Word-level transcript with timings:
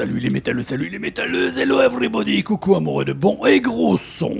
Salut 0.00 0.18
les 0.18 0.30
métalleux, 0.30 0.62
salut 0.62 0.88
les 0.88 0.98
métalleuses, 0.98 1.58
hello 1.58 1.82
everybody, 1.82 2.42
coucou 2.42 2.74
amoureux 2.74 3.04
de 3.04 3.12
bon 3.12 3.38
et 3.44 3.60
gros 3.60 3.98
son. 3.98 4.38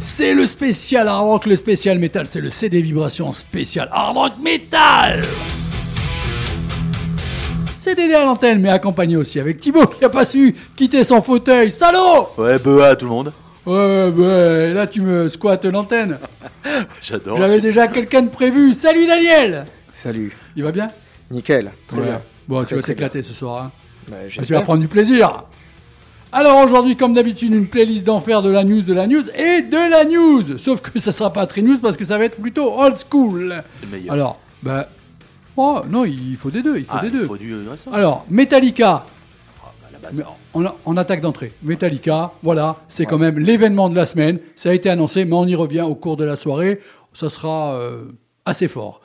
C'est 0.00 0.32
le 0.32 0.46
spécial 0.46 1.08
hard 1.08 1.26
rock, 1.26 1.44
le 1.44 1.56
spécial 1.56 1.98
métal, 1.98 2.26
c'est 2.26 2.40
le 2.40 2.48
CD 2.48 2.80
vibration 2.80 3.30
spécial 3.32 3.90
hard 3.92 4.16
rock 4.16 4.32
métal. 4.42 5.20
CDD 7.74 8.14
à 8.14 8.24
l'antenne, 8.24 8.62
mais 8.62 8.70
accompagné 8.70 9.18
aussi 9.18 9.38
avec 9.38 9.58
Thibaut 9.58 9.86
qui 9.86 10.02
a 10.02 10.08
pas 10.08 10.24
su 10.24 10.56
quitter 10.74 11.04
son 11.04 11.20
fauteuil. 11.20 11.70
Salaud 11.70 12.30
Ouais, 12.38 12.56
bah 12.58 12.86
à 12.86 12.96
tout 12.96 13.04
le 13.04 13.10
monde. 13.10 13.32
Ouais, 13.66 14.08
ouais, 14.08 14.72
là 14.72 14.86
tu 14.86 15.02
me 15.02 15.28
squattes 15.28 15.66
l'antenne. 15.66 16.18
J'adore. 17.02 17.36
J'avais 17.36 17.60
déjà 17.60 17.88
quelqu'un 17.88 18.22
de 18.22 18.30
prévu. 18.30 18.72
Salut 18.72 19.06
Daniel 19.06 19.66
Salut. 19.92 20.34
Il 20.56 20.62
va 20.62 20.72
bien? 20.72 20.88
Nickel. 21.30 21.72
Très 21.88 21.98
Ouais. 21.98 22.04
bien. 22.06 22.22
Bon, 22.48 22.58
Très, 22.58 22.66
tu 22.66 22.74
vas 22.76 22.82
t'éclater 22.82 23.22
ce 23.22 23.34
soir. 23.34 23.64
hein. 23.64 23.70
Bah, 24.10 24.16
Tu 24.28 24.52
vas 24.52 24.62
prendre 24.62 24.80
du 24.80 24.88
plaisir. 24.88 25.44
Alors 26.32 26.58
aujourd'hui, 26.64 26.96
comme 26.96 27.12
d'habitude, 27.14 27.52
une 27.52 27.66
playlist 27.68 28.04
d'enfer 28.06 28.40
de 28.42 28.50
la 28.50 28.62
news, 28.64 28.82
de 28.82 28.92
la 28.92 29.06
news 29.06 29.28
et 29.34 29.62
de 29.62 29.90
la 29.90 30.04
news. 30.04 30.58
Sauf 30.58 30.80
que 30.80 30.98
ça 30.98 31.10
sera 31.12 31.32
pas 31.32 31.46
très 31.46 31.60
news 31.62 31.76
parce 31.80 31.96
que 31.96 32.04
ça 32.04 32.18
va 32.18 32.24
être 32.24 32.40
plutôt 32.40 32.72
old 32.72 32.96
school. 32.96 33.62
C'est 33.74 33.84
le 33.86 33.90
meilleur. 33.90 34.14
Alors, 34.14 34.38
bah, 34.62 34.88
oh 35.56 35.80
non, 35.88 36.04
il 36.04 36.36
faut 36.36 36.50
des 36.50 36.62
deux, 36.62 36.78
il 36.78 36.84
faut 36.84 36.92
Ah, 36.96 37.00
des 37.02 37.08
il 37.08 37.12
deux. 37.12 37.26
faut 37.26 37.36
du 37.36 37.54
récent. 37.68 37.92
Alors, 37.92 38.24
Metallica, 38.30 39.06
la 39.92 39.98
base. 39.98 40.18
mais 40.18 40.24
on, 40.54 40.64
a- 40.64 40.76
on 40.86 40.96
attaque 40.96 41.20
d'entrée. 41.20 41.50
Metallica, 41.64 42.32
voilà, 42.44 42.76
c'est 42.88 43.06
quand 43.06 43.18
même 43.18 43.38
l'événement 43.38 43.90
de 43.90 43.96
la 43.96 44.06
semaine. 44.06 44.38
Ça 44.54 44.70
a 44.70 44.72
été 44.72 44.88
annoncé, 44.88 45.24
mais 45.24 45.34
on 45.34 45.46
y 45.46 45.56
revient 45.56 45.82
au 45.82 45.96
cours 45.96 46.16
de 46.16 46.24
la 46.24 46.36
soirée. 46.36 46.80
Ça 47.12 47.28
sera 47.28 47.74
euh, 47.74 48.04
assez 48.44 48.68
fort. 48.68 49.00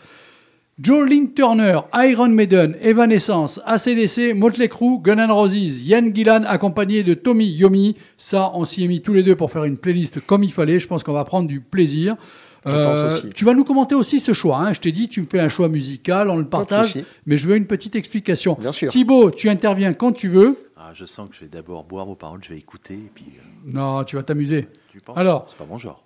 Joe 0.78 1.08
Link 1.10 1.36
Turner, 1.36 1.80
Iron 1.94 2.28
Maiden, 2.30 2.76
Evanescence, 2.82 3.62
ACDC, 3.66 4.34
Motley 4.36 4.68
Crue, 4.68 5.00
Gun 5.02 5.20
N' 5.20 5.32
Roses, 5.32 5.80
Ian 5.88 6.14
Gillan 6.14 6.44
accompagné 6.44 7.02
de 7.04 7.14
Tommy 7.14 7.46
Yomi. 7.46 7.96
Ça, 8.18 8.52
on 8.56 8.66
s'y 8.66 8.84
est 8.84 8.88
mis 8.88 9.02
tous 9.02 9.14
les 9.14 9.24
deux 9.24 9.38
pour 9.38 9.52
faire 9.52 9.64
une 9.64 9.78
playlist 9.78 10.20
comme 10.26 10.44
il 10.44 10.52
fallait. 10.52 10.78
Je 10.80 10.88
pense 10.88 11.02
qu'on 11.04 11.14
va 11.14 11.24
prendre 11.24 11.48
du 11.48 11.62
plaisir. 11.62 12.18
Je 12.66 12.72
pense 12.72 13.14
aussi. 13.14 13.30
Tu 13.30 13.46
vas 13.46 13.54
nous 13.54 13.64
commenter 13.64 13.96
aussi 13.96 14.20
ce 14.20 14.34
choix. 14.34 14.58
hein. 14.58 14.74
Je 14.74 14.82
t'ai 14.82 14.92
dit, 14.92 15.08
tu 15.08 15.22
me 15.22 15.28
fais 15.28 15.40
un 15.40 15.48
choix 15.50 15.70
musical, 15.70 16.30
on 16.30 16.36
le 16.38 16.46
partage, 16.46 16.96
mais 17.26 17.38
je 17.38 17.48
veux 17.48 17.56
une 17.56 17.68
petite 17.68 17.96
explication. 17.96 18.58
Bien 18.60 18.72
sûr. 18.74 18.90
Thibaut, 18.92 19.32
tu 19.32 19.48
interviens 19.50 19.94
quand 19.94 20.12
tu 20.12 20.28
veux. 20.28 20.58
Ah, 20.76 20.92
je 20.94 21.06
sens 21.06 21.30
que 21.30 21.36
je 21.36 21.42
vais 21.42 21.48
d'abord 21.48 21.86
boire 21.86 22.06
vos 22.06 22.16
paroles, 22.16 22.42
je 22.44 22.50
vais 22.50 22.58
écouter, 22.60 22.96
et 22.96 23.12
puis. 23.14 23.26
euh, 23.38 23.72
Non, 23.72 24.04
tu 24.04 24.16
vas 24.18 24.24
t'amuser. 24.24 24.68
tu 24.92 25.00
penses? 25.00 25.18
Alors. 25.18 25.46
C'est 25.48 25.58
pas 25.58 25.66
mon 25.70 25.78
genre. 25.78 26.05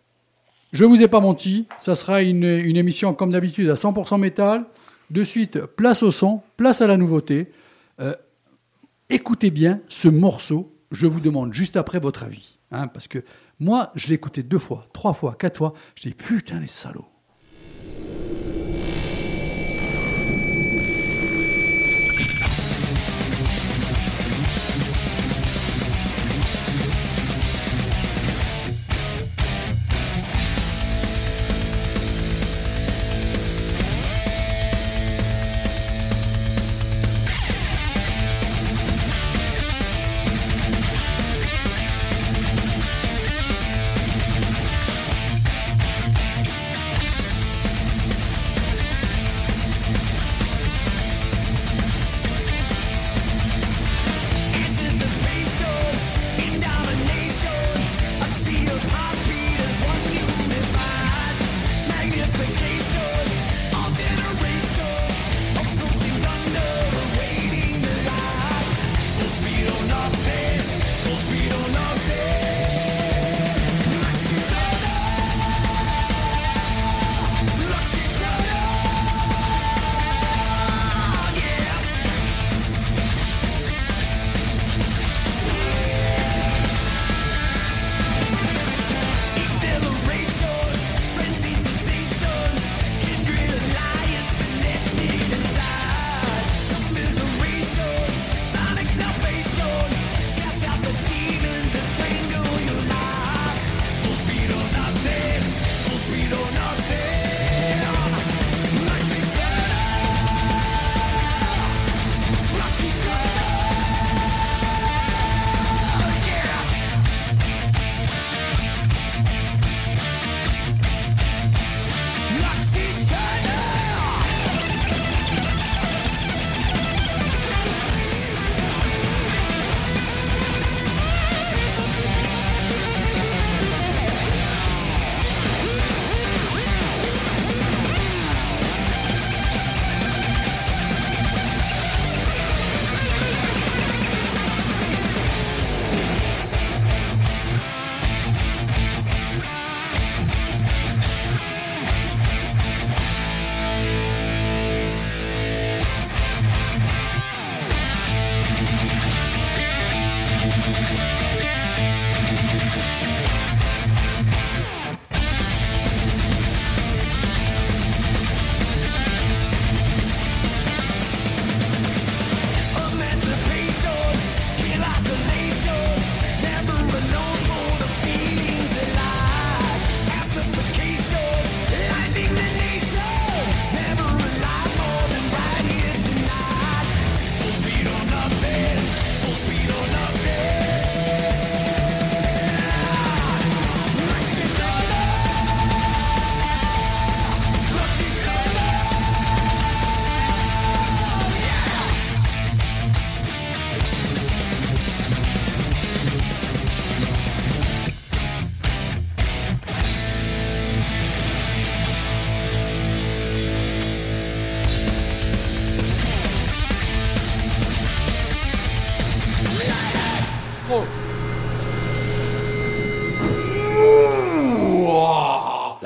Je 0.72 0.86
vous 0.86 1.02
ai 1.02 1.08
pas 1.08 1.20
menti, 1.20 1.66
ça 1.80 1.96
sera 1.96 2.22
une, 2.22 2.44
une 2.44 2.78
émission 2.78 3.14
comme 3.14 3.32
d'habitude 3.32 3.70
à 3.70 3.74
100% 3.74 4.20
métal. 4.20 4.66
De 5.10 5.24
suite, 5.24 5.60
place 5.66 6.04
au 6.04 6.12
son, 6.12 6.42
place 6.58 6.82
à 6.82 6.88
la 6.88 6.96
nouveauté. 6.96 7.52
Euh, 8.00 8.14
écoutez 9.10 9.50
bien 9.50 9.82
ce 9.88 10.08
morceau, 10.08 10.72
je 10.92 11.08
vous 11.08 11.20
demande 11.20 11.54
juste 11.54 11.76
après 11.78 12.00
votre 12.00 12.24
avis. 12.24 12.60
hein, 12.72 12.88
parce 12.88 13.08
que 13.08 13.24
moi, 13.60 13.92
je 13.96 14.08
l'ai 14.08 14.14
écouté 14.14 14.44
deux 14.44 14.60
fois, 14.60 14.86
trois 14.94 15.14
fois, 15.14 15.36
quatre 15.38 15.58
fois. 15.58 15.74
Je 15.96 16.04
dis 16.10 16.14
putain 16.14 16.60
les 16.60 16.68
salauds. 16.68 17.08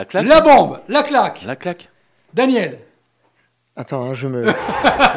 Claque 0.05 0.25
La 0.27 0.41
bombe, 0.41 0.79
la 0.87 1.03
claque. 1.03 1.41
La 1.45 1.55
claque. 1.55 1.89
Daniel. 2.33 2.79
Attends, 3.75 4.03
hein, 4.03 4.13
je 4.13 4.27
me. 4.27 4.45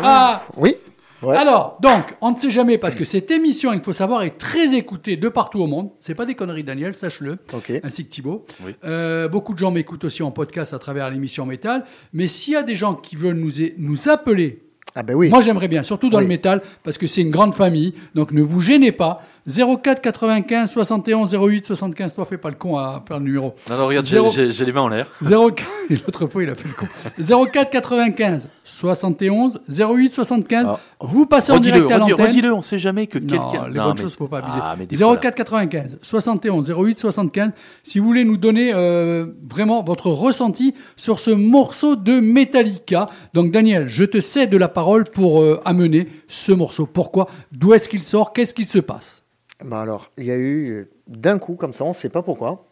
Ah, 0.03 0.43
Oui. 0.57 0.77
Ouais. 1.23 1.35
Alors, 1.37 1.79
donc, 1.81 2.15
on 2.21 2.33
ne 2.33 2.39
sait 2.39 2.51
jamais 2.51 2.77
parce 2.77 2.95
que 2.95 3.07
cette 3.07 3.31
émission, 3.31 3.73
il 3.73 3.81
faut 3.81 3.95
savoir, 3.95 4.23
est 4.23 4.37
très 4.37 4.75
écoutée 4.75 5.17
de 5.17 5.29
partout 5.31 5.61
au 5.61 5.67
monde. 5.67 5.91
C'est 5.99 6.15
pas 6.15 6.27
des 6.27 6.35
conneries, 6.35 6.63
Daniel, 6.63 6.95
sache-le. 6.95 7.39
Ok. 7.55 7.73
Ainsi 7.83 8.05
que 8.05 8.11
Thibaut. 8.11 8.45
Oui. 8.65 8.75
Euh, 8.85 9.27
beaucoup 9.27 9.55
de 9.55 9.59
gens 9.59 9.71
m'écoutent 9.71 10.05
aussi 10.05 10.23
en 10.23 10.31
podcast 10.31 10.75
à 10.75 10.79
travers 10.79 11.09
l'émission 11.11 11.47
Métal. 11.47 11.85
Mais 12.13 12.29
s'il 12.29 12.53
y 12.53 12.57
a 12.57 12.63
des 12.63 12.75
gens 12.77 12.95
qui 12.95 13.17
veulent 13.17 13.37
nous, 13.37 13.51
nous 13.79 14.09
appeler, 14.11 14.63
Ah 14.95 15.03
ben 15.03 15.15
oui. 15.15 15.31
moi 15.31 15.41
j'aimerais 15.41 15.69
bien, 15.69 15.83
surtout 15.83 16.11
dans 16.11 16.19
Oui. 16.19 16.25
le 16.25 16.29
métal, 16.29 16.61
parce 16.85 16.99
que 16.99 17.07
c'est 17.07 17.23
une 17.23 17.31
grande 17.31 17.55
famille. 17.55 17.95
Donc 18.15 18.31
ne 18.33 18.43
vous 18.43 18.61
gênez 18.61 18.93
pas. 18.93 19.23
04 19.49 20.01
95 20.01 20.71
71 20.73 21.35
08 21.35 21.67
75. 21.67 22.15
Toi, 22.15 22.25
fais 22.25 22.37
pas 22.37 22.49
le 22.51 22.57
con 22.57 22.77
à 22.79 23.03
faire 23.07 23.19
le 23.19 23.25
numéro. 23.25 23.55
Non, 23.71 23.77
non, 23.79 23.87
regarde, 23.87 24.05
j'ai- 24.07 24.17
Zéro. 24.17 24.29
j'ai 24.31 24.51
j'ai 24.53 24.65
les 24.65 24.73
mains 24.73 24.83
en 24.83 24.89
l'air. 24.89 25.07
04, 25.23 25.63
et 25.91 25.95
l'autre 25.97 26.27
fois, 26.27 26.43
il 26.43 26.51
a 26.51 26.55
fait 26.55 26.69
le 26.69 26.75
con. 26.75 27.47
04 27.53 27.71
95 27.71 28.49
71 28.65 29.61
08 29.69 30.13
75. 30.13 30.67
Ah. 30.69 30.79
Vous 31.01 31.27
passez 31.27 31.53
en 31.53 31.61
direct 31.61 31.91
à 31.93 31.99
l'antenne. 31.99 32.27
redis-le, 32.27 32.53
on 32.53 32.63
sait 32.63 32.79
jamais 32.79 33.07
que 33.07 33.19
quelqu'un. 33.19 33.69
les 33.69 33.75
Non, 33.75 33.85
bonnes 33.85 33.95
mais- 33.97 34.03
choses, 34.03 34.17
faut 34.17 34.27
pas 34.29 34.39
abuser. 34.39 34.59
Ah, 34.61 34.75
mais 34.79 34.87
des 34.87 34.97
fois, 34.97 35.15
là- 35.15 35.21
04 35.21 35.35
95 35.37 35.99
71 36.03 36.71
08 36.71 36.99
75. 36.99 37.51
Si 37.85 37.99
vous 37.99 38.07
voulez 38.07 38.25
nous 38.25 38.37
donner 38.37 38.73
euh, 38.75 39.27
vraiment 39.49 39.83
votre 39.83 40.11
ressenti 40.11 40.75
sur 40.97 41.21
ce 41.21 41.31
morceau 41.31 41.95
de 41.97 42.19
Metallica. 42.19 43.09
Donc 43.35 43.53
Daniel, 43.53 43.87
je 43.87 44.05
te 44.05 44.21
cède 44.21 44.55
la 44.55 44.69
parole 44.69 45.05
pour 45.05 45.41
euh, 45.43 45.61
amener 45.65 46.09
ce 46.29 46.53
morceau. 46.53 46.87
Pourquoi? 46.87 47.29
D'où 47.53 47.75
est-ce 47.75 47.89
qu'il 47.89 48.03
sort? 48.03 48.33
Qu'est-ce 48.33 48.55
qui 48.55 48.65
se 48.65 48.79
passe? 48.79 49.23
Bah 49.65 49.81
alors, 49.81 50.11
il 50.19 50.25
y 50.25 50.31
a 50.31 50.39
eu 50.39 50.89
d'un 51.09 51.39
coup 51.39 51.55
comme 51.55 51.73
ça, 51.73 51.85
on 51.85 51.89
ne 51.91 51.95
sait 51.95 52.09
pas 52.11 52.23
pourquoi. 52.23 52.67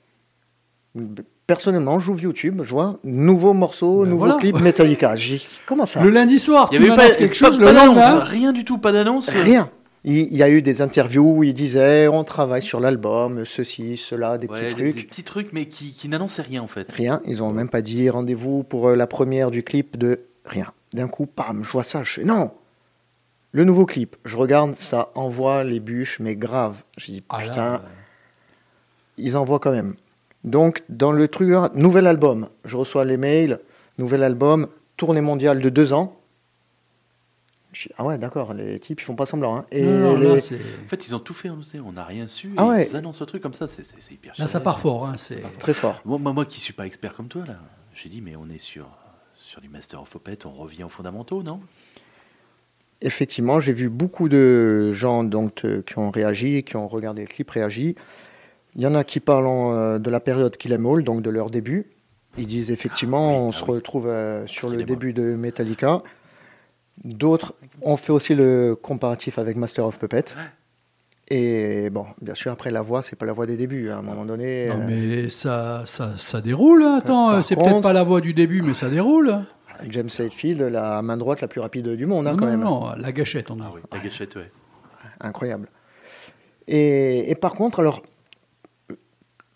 Personnellement, 1.47 1.99
j'ouvre 1.99 2.21
YouTube, 2.23 2.61
je 2.63 2.71
vois 2.71 2.99
nouveau 3.05 3.53
morceau, 3.53 4.05
Ben 4.05 4.11
nouveau 4.11 4.25
voilà. 4.27 4.35
clip 4.41 4.59
Metallica. 4.61 5.17
J'ai 5.17 5.43
comment 5.67 5.85
ça 5.87 6.03
Le 6.03 6.09
lundi 6.11 6.39
soir, 6.39 6.69
Il 6.73 6.77
tu 6.79 6.83
n'y 6.85 6.89
avait 6.91 6.97
pas, 6.97 7.15
quelque 7.15 7.35
chose 7.35 7.59
pas 7.59 7.71
le 7.71 7.75
d'annonce, 7.79 7.97
lendemain. 7.97 8.21
rien 8.21 8.53
du 8.53 8.65
tout, 8.65 8.79
pas 8.79 8.93
d'annonce. 8.93 9.29
Rien. 9.29 9.71
Il 10.07 10.35
y 10.35 10.43
a 10.43 10.51
eu 10.51 10.61
des 10.63 10.83
interviews 10.83 11.39
où 11.39 11.45
il 11.45 11.55
disait 11.55 12.09
on 12.09 12.25
travaille 12.25 12.63
sur 12.63 12.79
l'album, 12.79 13.45
ceci, 13.45 13.97
cela, 13.97 14.37
des 14.39 14.47
Ouais, 14.47 14.61
petits 14.61 14.75
trucs. 14.75 14.95
des 14.97 15.03
petits 15.03 15.23
trucs, 15.23 15.53
mais 15.53 15.67
qui, 15.67 15.93
qui 15.95 16.09
n'annonçaient 16.09 16.43
rien 16.43 16.63
en 16.63 16.67
fait. 16.67 16.91
Rien. 16.93 17.21
Ils 17.27 17.43
ont 17.43 17.51
même 17.51 17.69
pas 17.71 17.83
dit 17.83 18.09
rendez-vous 18.11 18.63
pour 18.63 18.89
euh, 18.91 18.97
la 18.97 19.07
première 19.07 19.51
du 19.51 19.63
clip 19.63 19.97
de 19.99 20.21
rien. 20.45 20.73
D'un 20.93 21.09
coup, 21.09 21.27
pam, 21.27 21.63
je 21.65 21.71
vois 21.73 21.85
ça. 21.85 22.03
Je 22.05 22.13
fais 22.13 22.25
non. 22.25 22.53
Le 23.55 23.63
nouveau 23.65 23.87
clip. 23.87 24.17
Je 24.25 24.37
regarde, 24.37 24.75
ça 24.75 25.11
envoie 25.15 25.63
les 25.63 25.79
bûches, 25.79 26.19
mais 26.19 26.35
grave. 26.35 26.83
Je 26.99 27.13
dis 27.13 27.23
Ah 27.29 27.39
là, 27.43 27.49
putain, 27.49 27.83
ils 29.17 29.37
envoient 29.37 29.61
quand 29.61 29.71
même. 29.71 29.95
Donc, 30.43 30.83
dans 30.89 31.13
le 31.13 31.29
truc, 31.29 31.53
hein, 31.55 31.71
nouvel 31.75 32.07
album. 32.09 32.49
Je 32.65 32.77
reçois 32.77 33.05
les 33.05 33.17
mails, 33.17 33.61
nouvel 33.97 34.23
album, 34.25 34.67
tournée 34.97 35.21
mondiale 35.21 35.61
de 35.61 35.69
deux 35.71 35.93
ans. 35.93 36.19
Je 37.73 37.89
dis, 37.89 37.95
ah 37.97 38.05
ouais, 38.05 38.19
d'accord, 38.19 38.55
les 38.55 38.79
types, 38.81 39.01
ils 39.01 39.05
font 39.05 39.15
pas 39.17 39.27
semblant. 39.27 39.57
hein. 39.57 39.67
Et 39.71 39.85
non, 39.85 39.99
non, 39.99 40.17
les- 40.17 40.35
là, 40.35 40.41
c'est- 40.41 40.57
En 40.57 40.89
fait, 40.89 41.07
ils 41.07 41.15
ont 41.15 41.19
tout 41.21 41.35
fait, 41.35 41.49
on 41.51 41.93
n'a 41.93 42.05
rien 42.05 42.27
su. 42.27 42.53
Ah 42.57 42.67
ouais. 42.67 42.87
Ils 42.89 42.97
annoncent 42.97 43.19
le 43.21 43.27
truc 43.27 43.43
comme 43.43 43.55
ça, 43.55 43.67
c'est 43.69 43.83
hyper 44.13 44.33
là, 44.39 44.47
ça 44.49 44.61
part 44.61 44.81
fort. 44.81 45.07
hein, 45.07 45.17
c'est- 45.17 45.41
très 45.59 45.75
fort. 45.75 46.01
Moi, 46.05 46.19
moi, 46.19 46.33
moi 46.33 46.45
qui 46.45 46.61
suis 46.61 46.73
pas 46.73 46.87
expert 46.87 47.15
comme 47.15 47.29
toi, 47.29 47.45
là, 47.47 47.57
j'ai 47.95 48.09
dit, 48.09 48.21
mais 48.21 48.35
on 48.37 48.49
est 48.49 48.59
sur, 48.59 48.87
sur 49.35 49.61
du 49.61 49.69
Master 49.69 50.03
of 50.03 50.11
Puppet, 50.11 50.45
on 50.45 50.51
revient 50.51 50.85
aux 50.85 50.89
fondamentaux, 50.89 51.43
non? 51.45 51.61
Effectivement, 53.05 53.61
j'ai 53.61 53.73
vu 53.73 53.89
beaucoup 53.91 54.29
de 54.29 54.93
gens 54.93 55.23
donc, 55.25 55.63
qui 55.87 55.99
ont 55.99 56.11
réagi, 56.11 56.63
qui 56.65 56.75
ont 56.77 56.89
regardé 56.89 57.21
le 57.23 57.29
clip, 57.29 57.51
réagi. 57.51 57.95
Il 58.77 58.83
y 58.83 58.87
en 58.87 58.95
a 58.97 59.05
qui 59.05 59.21
parlent 59.21 59.47
euh, 59.47 59.99
de 60.01 60.11
la 60.11 60.19
période 60.21 60.57
Kill 60.57 60.73
Em 60.73 60.85
All, 60.87 61.05
donc 61.05 61.23
de 61.23 61.31
leur 61.31 61.51
début. 61.51 61.87
Ils 62.39 62.47
disent 62.47 62.71
effectivement, 62.73 63.29
Ah 63.29 63.33
oui, 63.33 63.39
on 63.45 63.49
ah 63.51 63.53
se 63.53 63.65
oui. 63.65 63.71
retrouve 63.73 64.07
euh, 64.09 64.47
sur 64.47 64.69
Kill 64.71 64.79
le 64.79 64.85
début 64.85 65.13
de 65.13 65.35
Metallica. 65.35 66.03
D'autres 67.05 67.55
ont 67.83 67.97
fait 67.97 68.11
aussi 68.13 68.35
le 68.35 68.75
comparatif 68.75 69.39
avec 69.39 69.57
Master 69.57 69.85
of 69.87 69.99
Puppet. 69.99 70.25
Et 71.29 71.91
bon, 71.91 72.07
bien 72.21 72.35
sûr, 72.35 72.53
après 72.53 72.71
la 72.71 72.83
voix, 72.83 73.03
c'est 73.03 73.17
pas 73.17 73.27
la 73.27 73.33
voix 73.33 73.47
des 73.47 73.57
débuts. 73.57 73.91
hein. 73.91 73.97
À 73.97 73.99
un 73.99 74.03
moment 74.03 74.25
donné, 74.25 74.69
Non, 74.69 74.75
euh, 74.81 74.87
mais 74.87 75.31
ça, 75.31 75.83
ça, 75.87 76.13
ça 76.17 76.41
déroule. 76.41 76.83
hein. 76.83 76.97
Attends, 76.99 77.31
euh, 77.33 77.43
c'est 77.43 77.55
contre- 77.55 77.69
peut-être 77.71 77.83
pas 77.83 77.93
la 77.93 78.03
voix 78.03 78.21
du 78.21 78.35
début, 78.35 78.63
mais 78.63 78.75
ça 78.75 78.89
déroule. 78.91 79.35
James 79.89 80.09
Hetfield, 80.19 80.61
la 80.63 81.03
main 81.03 81.17
droite 81.17 81.41
la 81.41 81.49
plus 81.49 81.61
rapide 81.61 81.89
du 81.89 82.07
monde, 82.07 82.27
hein, 82.27 82.33
non, 82.33 82.37
quand 82.37 82.45
non, 82.47 82.51
même. 82.51 82.61
non, 82.63 82.93
la 82.97 83.13
gâchette, 83.13 83.51
on 83.51 83.57
dit. 83.57 83.63
Ah 83.65 83.73
oui, 83.75 83.81
la 83.93 83.99
gâchette, 83.99 84.37
ouais. 84.37 84.51
incroyable. 85.21 85.69
Et, 86.67 87.31
et 87.31 87.35
par 87.35 87.55
contre, 87.55 87.81
alors, 87.81 88.03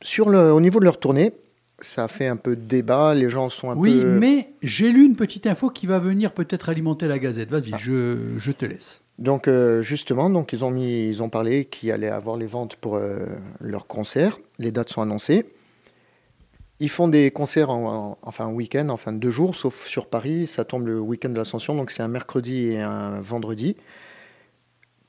sur 0.02 0.28
le, 0.28 0.52
au 0.52 0.60
niveau 0.60 0.78
de 0.80 0.84
leur 0.84 0.98
tournée, 1.00 1.32
ça 1.80 2.04
a 2.04 2.08
fait 2.08 2.26
un 2.26 2.36
peu 2.36 2.56
de 2.56 2.62
débat, 2.62 3.14
les 3.14 3.30
gens 3.30 3.48
sont 3.48 3.70
un 3.70 3.76
Oui, 3.76 4.00
peu... 4.00 4.18
mais 4.18 4.50
j'ai 4.62 4.90
lu 4.90 5.04
une 5.04 5.16
petite 5.16 5.46
info 5.46 5.70
qui 5.70 5.86
va 5.86 5.98
venir 5.98 6.32
peut-être 6.32 6.68
alimenter 6.68 7.06
la 7.06 7.18
Gazette. 7.18 7.50
Vas-y, 7.50 7.72
je, 7.78 8.34
je 8.36 8.52
te 8.52 8.64
laisse. 8.66 9.00
Donc 9.18 9.48
euh, 9.48 9.82
justement, 9.82 10.30
donc 10.30 10.52
ils 10.52 10.64
ont 10.64 10.70
mis, 10.70 11.08
ils 11.08 11.22
ont 11.22 11.28
parlé 11.28 11.64
qu'il 11.64 11.90
allait 11.90 12.08
avoir 12.08 12.36
les 12.36 12.46
ventes 12.46 12.76
pour 12.76 12.96
euh, 12.96 13.26
leur 13.60 13.86
concert. 13.86 14.38
Les 14.58 14.70
dates 14.70 14.90
sont 14.90 15.02
annoncées. 15.02 15.46
Ils 16.80 16.88
font 16.88 17.08
des 17.08 17.30
concerts 17.32 17.70
en, 17.70 18.10
en- 18.12 18.18
enfin 18.22 18.46
un 18.46 18.52
week-end, 18.52 18.88
enfin 18.90 19.12
deux 19.12 19.30
jours, 19.30 19.56
sauf 19.56 19.84
sur 19.86 20.06
Paris. 20.06 20.46
Ça 20.46 20.64
tombe 20.64 20.86
le 20.86 21.00
week-end 21.00 21.28
de 21.30 21.36
l'Ascension, 21.36 21.74
donc 21.74 21.90
c'est 21.90 22.02
un 22.02 22.08
mercredi 22.08 22.66
et 22.72 22.80
un 22.80 23.20
vendredi. 23.20 23.76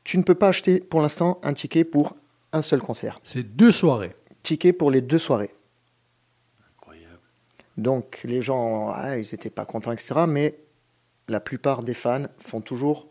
Tu 0.04 0.18
ne 0.18 0.24
peux 0.24 0.36
pas 0.36 0.48
acheter 0.48 0.80
pour 0.80 1.02
l'instant 1.02 1.40
un 1.44 1.54
ticket 1.54 1.84
pour 1.84 2.16
un 2.54 2.64
seul 2.64 2.82
concert. 2.82 3.20
C'est 3.24 3.44
deux 3.44 3.72
soirées. 3.72 4.16
Ticket 4.42 4.74
pour 4.74 4.90
les 4.90 5.02
deux 5.02 5.20
soirées. 5.20 5.54
Incroyable. 6.76 7.20
Donc 7.78 8.22
les 8.24 8.42
gens, 8.42 8.90
ah, 8.90 9.18
ils 9.18 9.28
n'étaient 9.32 9.52
pas 9.52 9.66
contents, 9.66 9.92
etc. 9.92 10.22
Mais 10.28 10.56
la 11.28 11.40
plupart 11.40 11.84
des 11.84 11.94
fans 11.94 12.26
font 12.40 12.62
toujours 12.62 13.08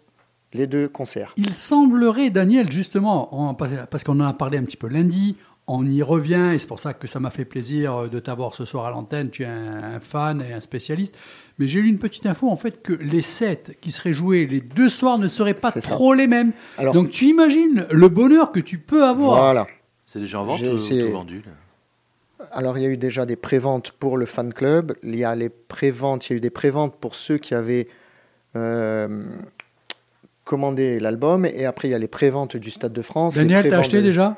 les 0.53 0.67
deux 0.67 0.89
concerts. 0.89 1.35
Il 1.37 1.55
semblerait, 1.55 2.31
Daniel, 2.31 2.73
justement, 2.73 3.33
en- 3.35 3.55
parce 3.55 4.03
qu'on 4.03 4.19
en 4.19 4.27
a 4.27 4.33
parlé 4.33 4.59
un 4.59 4.65
petit 4.65 4.79
peu 4.79 4.89
lundi, 4.89 5.37
on 5.71 5.85
y 5.87 6.03
revient, 6.03 6.53
et 6.55 6.59
c'est 6.59 6.67
pour 6.67 6.81
ça 6.81 6.95
que 6.95 7.07
ça 7.07 7.21
m'a 7.21 7.31
fait 7.31 7.45
plaisir 7.45 8.09
de 8.09 8.19
t'avoir 8.19 8.55
ce 8.55 8.65
soir 8.65 8.87
à 8.87 8.91
l'antenne. 8.91 9.31
Tu 9.31 9.43
es 9.43 9.47
un, 9.47 9.83
un 9.97 10.01
fan 10.01 10.43
et 10.43 10.53
un 10.55 10.61
spécialiste. 10.61 11.15
Mais 11.59 11.69
j'ai 11.69 11.81
lu 11.83 11.89
une 11.89 11.99
petite 11.99 12.25
info, 12.27 12.49
en 12.49 12.57
fait, 12.57 12.83
que 12.83 12.93
les 12.95 13.21
sets 13.23 13.77
qui 13.81 13.91
seraient 13.91 14.13
joués 14.15 14.47
les 14.47 14.61
deux 14.61 14.89
soirs 14.89 15.19
ne 15.19 15.29
seraient 15.29 15.55
pas 15.55 15.71
trop 15.73 16.15
les 16.15 16.27
mêmes. 16.27 16.53
Alors- 16.79 16.95
Donc 16.95 17.11
tu 17.11 17.27
imagines 17.27 17.87
le 17.91 18.09
bonheur 18.09 18.51
que 18.51 18.61
tu 18.61 18.79
peux 18.79 19.05
avoir. 19.05 19.43
Voilà. 19.43 19.67
C'est 20.05 20.21
déjà 20.21 20.41
en 20.41 20.45
vente 20.45 20.63
ou 20.63 20.79
c'est- 20.79 21.01
tout 21.07 21.13
vendu 21.13 21.43
là? 21.45 21.53
Alors 22.53 22.79
il 22.79 22.85
y 22.85 22.87
a 22.87 22.89
eu 22.89 22.97
déjà 22.97 23.27
des 23.27 23.37
préventes 23.37 23.91
pour 23.91 24.17
le 24.17 24.25
fan 24.25 24.55
club. 24.55 24.95
Il 25.03 25.17
y 25.17 25.25
a 25.25 25.35
les 25.35 25.49
préventes, 25.51 26.29
il 26.29 26.33
y 26.33 26.35
a 26.35 26.37
eu 26.39 26.41
des 26.41 26.51
préventes 26.51 26.95
pour 26.97 27.15
ceux 27.15 27.37
qui 27.37 27.55
avaient 27.55 27.89
euh, 28.57 29.25
commandé 30.45 31.01
l'album. 31.01 31.45
Et 31.47 31.67
après 31.67 31.89
il 31.89 31.91
y 31.91 31.95
a 31.95 31.99
les 31.99 32.09
préventes 32.09 32.57
du 32.57 32.71
Stade 32.71 32.93
de 32.93 33.03
France. 33.03 33.35
Daniel, 33.37 33.69
t'as 33.69 33.79
acheté 33.81 33.99
de- 33.99 34.03
déjà? 34.03 34.37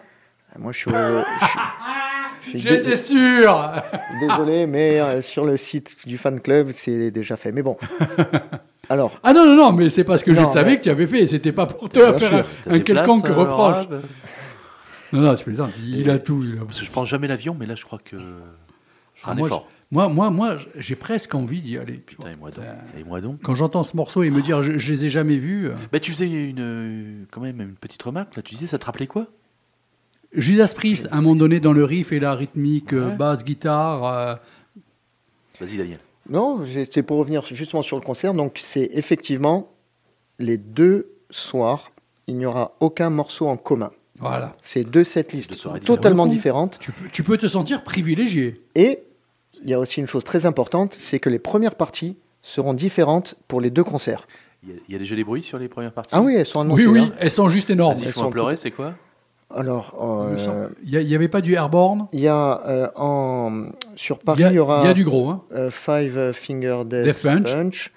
Moi 0.59 0.73
je 0.73 0.79
suis, 0.79 0.91
au- 0.91 0.95
je 0.95 2.53
je 2.53 2.59
J'étais 2.59 2.97
sûr 2.97 3.73
désolé, 4.21 4.67
mais 4.67 5.01
euh, 5.01 5.23
sur 5.23 5.45
le 5.45 5.57
site 5.57 6.07
du 6.09 6.19
fan 6.19 6.41
club 6.41 6.71
c'est 6.75 7.11
déjà 7.11 7.37
fait. 7.37 7.53
Mais 7.53 7.63
bon. 7.63 7.77
Alors. 8.89 9.21
Ah 9.23 9.33
non, 9.33 9.47
non, 9.47 9.55
non, 9.55 9.73
mais 9.73 9.89
c'est 9.91 10.03
parce 10.05 10.25
que 10.25 10.35
je 10.35 10.43
savais 10.45 10.73
mais- 10.73 10.79
que 10.79 10.83
tu 10.85 10.91
avais 10.91 11.07
fait, 11.07 11.21
et 11.23 11.27
c'était 11.29 11.53
pas 11.53 11.67
pour 11.67 11.89
te 11.89 12.01
faire 12.01 12.19
sûr. 12.19 12.45
un, 12.69 12.81
quelconque 12.81 13.25
places, 13.25 13.37
euh, 13.39 13.41
reproche. 13.41 13.87
Non, 15.13 15.21
non, 15.21 15.35
tu 15.35 15.45
plaisantes, 15.45 15.73
il 15.85 16.09
a 16.11 16.19
tout. 16.19 16.43
il 16.45 16.59
a- 16.61 16.65
Parce 16.65 16.81
que 16.81 16.85
je 16.87 16.91
prends 16.91 17.05
jamais 17.05 17.29
l'avion, 17.29 17.57
mais 17.59 17.67
là 17.67 17.75
je 17.77 17.85
crois 17.85 17.99
que 18.05 18.17
je 18.17 18.23
ferai 18.23 18.33
Ah, 19.25 19.31
un 19.31 19.35
moi, 19.37 19.47
effort. 19.47 19.69
je- 19.71 19.95
moi, 19.95 20.09
moi, 20.09 20.31
moi, 20.31 20.57
j'ai 20.77 20.97
presque 20.97 21.35
envie 21.35 21.61
d'y 21.61 21.79
aller. 21.79 21.95
Putain, 21.99 22.31
et 22.31 22.37
moi 22.37 22.51
donc. 22.51 22.65
Et 22.99 23.05
moi 23.05 23.21
donc. 23.21 23.41
Quand 23.43 23.55
j'entends 23.55 23.85
ce 23.85 23.97
morceau 23.97 24.23
et 24.25 24.31
me 24.31 24.41
dire 24.43 24.63
je, 24.65 24.77
je 24.79 24.93
les 24.93 25.05
ai 25.07 25.09
jamais 25.09 25.37
vus, 25.39 25.69
euh, 25.69 25.75
Bah, 25.93 26.01
tu 26.01 26.11
faisais 26.11 26.27
une, 26.29 27.27
quand 27.31 27.41
même 27.41 27.61
une 27.61 27.75
petite 27.75 28.03
remarque 28.03 28.35
là. 28.37 28.43
Tu 28.43 28.55
disais, 28.55 28.67
ça 28.67 28.79
te 28.79 28.87
rappelait 28.87 29.07
quoi? 29.09 29.27
Judas 30.35 30.73
Priest, 30.77 31.09
à 31.11 31.17
un 31.17 31.21
moment 31.23 31.35
donné, 31.37 31.61
dans 31.61 31.73
le 31.73 31.85
riff 31.85 32.13
et 32.13 32.21
la 32.21 32.35
rythmique, 32.35 32.93
Ouais. 32.93 33.15
basse, 33.17 33.45
guitare, 33.45 34.05
euh, 34.05 34.35
Vas-y, 35.61 35.77
Daniel. 35.77 35.99
Non, 36.29 36.61
c'est 36.91 37.03
pour 37.03 37.19
revenir 37.19 37.45
justement 37.47 37.83
sur 37.83 37.97
le 37.99 38.03
concert. 38.03 38.33
Donc, 38.35 38.59
c'est 38.63 38.89
effectivement 38.93 39.69
les 40.39 40.57
deux 40.57 41.11
soirs, 41.29 41.91
il 42.29 42.37
n'y 42.37 42.47
aura 42.47 42.73
aucun 42.81 43.11
morceau 43.11 43.47
en 43.49 43.57
commun. 43.57 43.91
voilà. 44.19 44.55
C'est 44.63 44.85
deux 44.85 45.05
setlists 45.05 45.51
deux 45.51 45.57
soirées 45.57 45.81
totalement 45.81 46.27
différentes. 46.27 46.79
Tu 46.81 46.93
peux, 46.93 47.09
tu 47.11 47.23
peux 47.25 47.37
te 47.39 47.47
sentir 47.47 47.83
privilégié. 47.83 48.63
Et 48.75 49.01
il 49.63 49.69
y 49.69 49.75
a 49.75 49.79
aussi 49.79 50.01
une 50.01 50.07
chose 50.07 50.25
très 50.25 50.47
importante, 50.47 50.95
c'est 50.95 51.19
que 51.19 51.29
les 51.29 51.39
premières 51.39 51.75
parties 51.75 52.17
seront 52.43 52.73
différentes 52.75 53.35
pour 53.49 53.61
les 53.61 53.71
deux 53.71 53.85
concerts. 53.85 54.27
Il 54.63 54.71
y, 54.71 54.73
a, 54.73 54.77
il 54.89 54.93
y 54.93 54.97
a 54.97 54.99
déjà 54.99 55.17
des 55.17 55.25
bruits 55.25 55.43
sur 55.43 55.59
les 55.59 55.69
premières 55.69 55.93
parties? 55.93 56.11
Ah 56.15 56.21
oui, 56.23 56.35
elles 56.37 56.47
sont 56.47 56.61
annoncées. 56.61 56.87
oui, 56.87 57.01
oui, 57.01 57.07
hein. 57.09 57.13
elles 57.19 57.31
sont 57.31 57.49
juste 57.49 57.71
énormes. 57.71 57.99
Elles 58.05 58.13
sont 58.13 58.31
pleurer, 58.31 58.57
c'est 58.57 58.71
quoi? 58.71 58.95
Alors, 59.55 59.95
Il 60.31 60.35
me 60.35 60.49
euh. 60.49 60.69
Il 60.85 61.07
n'y 61.07 61.15
avait 61.15 61.29
pas 61.29 61.41
du 61.41 61.55
Airborne? 61.55 62.07
Il 62.13 62.21
y 62.21 62.29
a 62.29 62.61
euh, 62.67 62.91
en, 62.97 63.71
sur 63.97 64.19
Il 64.21 64.25
Paris, 64.25 64.43
y, 64.43 64.45
a, 64.45 64.51
il 64.51 64.55
y 64.55 64.59
aura 64.59 64.83
il 64.83 64.87
y 64.87 64.91
a 64.91 64.95
du 64.95 65.05
gros. 65.05 65.29
Hein. 65.29 65.43
euh, 65.53 65.71
Five 65.71 66.33
Finger 66.33 66.83
Death, 66.87 67.05
Death 67.05 67.23
Punch. 67.23 67.53
Punch. 67.53 67.93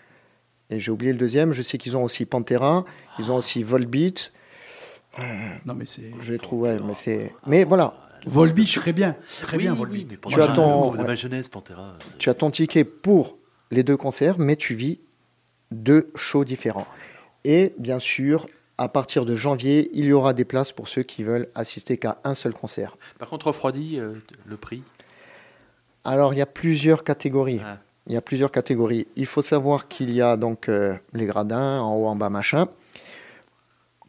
Et 0.70 0.80
j'ai 0.80 0.92
oublié 0.92 1.12
le 1.12 1.18
deuxième. 1.20 1.54
Je 1.54 1.62
sais 1.62 1.78
qu'ils 1.78 1.96
ont 1.96 2.04
aussi 2.04 2.26
Pantera. 2.26 2.86
Ils 3.20 3.32
ont 3.32 3.36
aussi 3.36 3.62
Volbeat. 3.64 4.34
Non, 5.66 5.76
mais 5.76 5.86
c'est. 5.86 6.12
Je 6.22 6.34
les 6.34 6.40
trouve, 6.40 6.62
ouais, 6.62 6.80
mais 6.84 6.96
c'est. 6.96 7.32
Mais 7.46 7.64
voilà, 7.66 7.94
Volbeat, 8.26 8.74
très 8.74 8.94
bien. 8.94 9.16
Très 9.42 9.58
oui, 9.58 9.64
bien, 9.64 9.74
oui, 9.74 9.78
Volbeat. 9.78 10.08
mais 10.12 10.18
Tu 10.28 10.42
as 10.42 10.48
Pantera, 10.48 10.56
ton- 10.56 10.72
le 10.72 10.82
groupe 10.82 10.96
de 10.96 11.02
ouais. 11.02 11.08
ma 11.08 11.16
jeunesse, 11.16 11.50
Pantera. 11.50 11.94
Tu 12.18 12.30
as 12.30 12.34
ton 12.34 12.50
ticket 12.50 12.84
pour 12.84 13.38
les 13.70 13.84
deux 13.84 13.98
concerts, 13.98 14.40
mais 14.40 14.56
tu 14.56 14.74
vis 14.74 15.00
deux 15.72 16.10
shows 16.16 16.46
différents. 16.46 16.88
Et 17.44 17.74
bien 17.78 18.00
sûr, 18.00 18.48
à 18.78 18.90
partir 18.90 19.26
de 19.26 19.36
janvier, 19.36 19.90
il 19.94 20.06
y 20.06 20.14
aura 20.14 20.34
des 20.34 20.46
places 20.46 20.72
pour 20.72 20.88
ceux 20.88 21.04
qui 21.04 21.24
veulent 21.24 21.50
assister 21.56 21.98
qu'à 21.98 22.20
un 22.24 22.36
seul 22.36 22.54
concert. 22.54 22.98
Par 23.20 23.30
contre, 23.30 23.48
refroidi, 23.48 24.00
euh, 24.00 24.14
le 24.46 24.58
prix? 24.58 24.84
Alors, 26.04 26.34
il 26.34 26.38
y 26.38 26.42
a 26.42 26.46
plusieurs 26.46 27.04
catégories. 27.04 27.62
Ah. 27.64 27.78
Il 28.08 28.14
y 28.14 28.18
a 28.18 28.22
plusieurs 28.22 28.52
catégories. 28.52 29.08
Il 29.16 29.26
faut 29.26 29.42
savoir 29.42 29.88
qu'il 29.88 30.12
y 30.12 30.22
a 30.22 30.36
donc 30.36 30.68
euh, 30.68 30.96
les 31.14 31.26
gradins, 31.26 31.80
en 31.80 31.96
haut, 31.96 32.08
en 32.08 32.16
bas, 32.16 32.30
machin. 32.30 32.68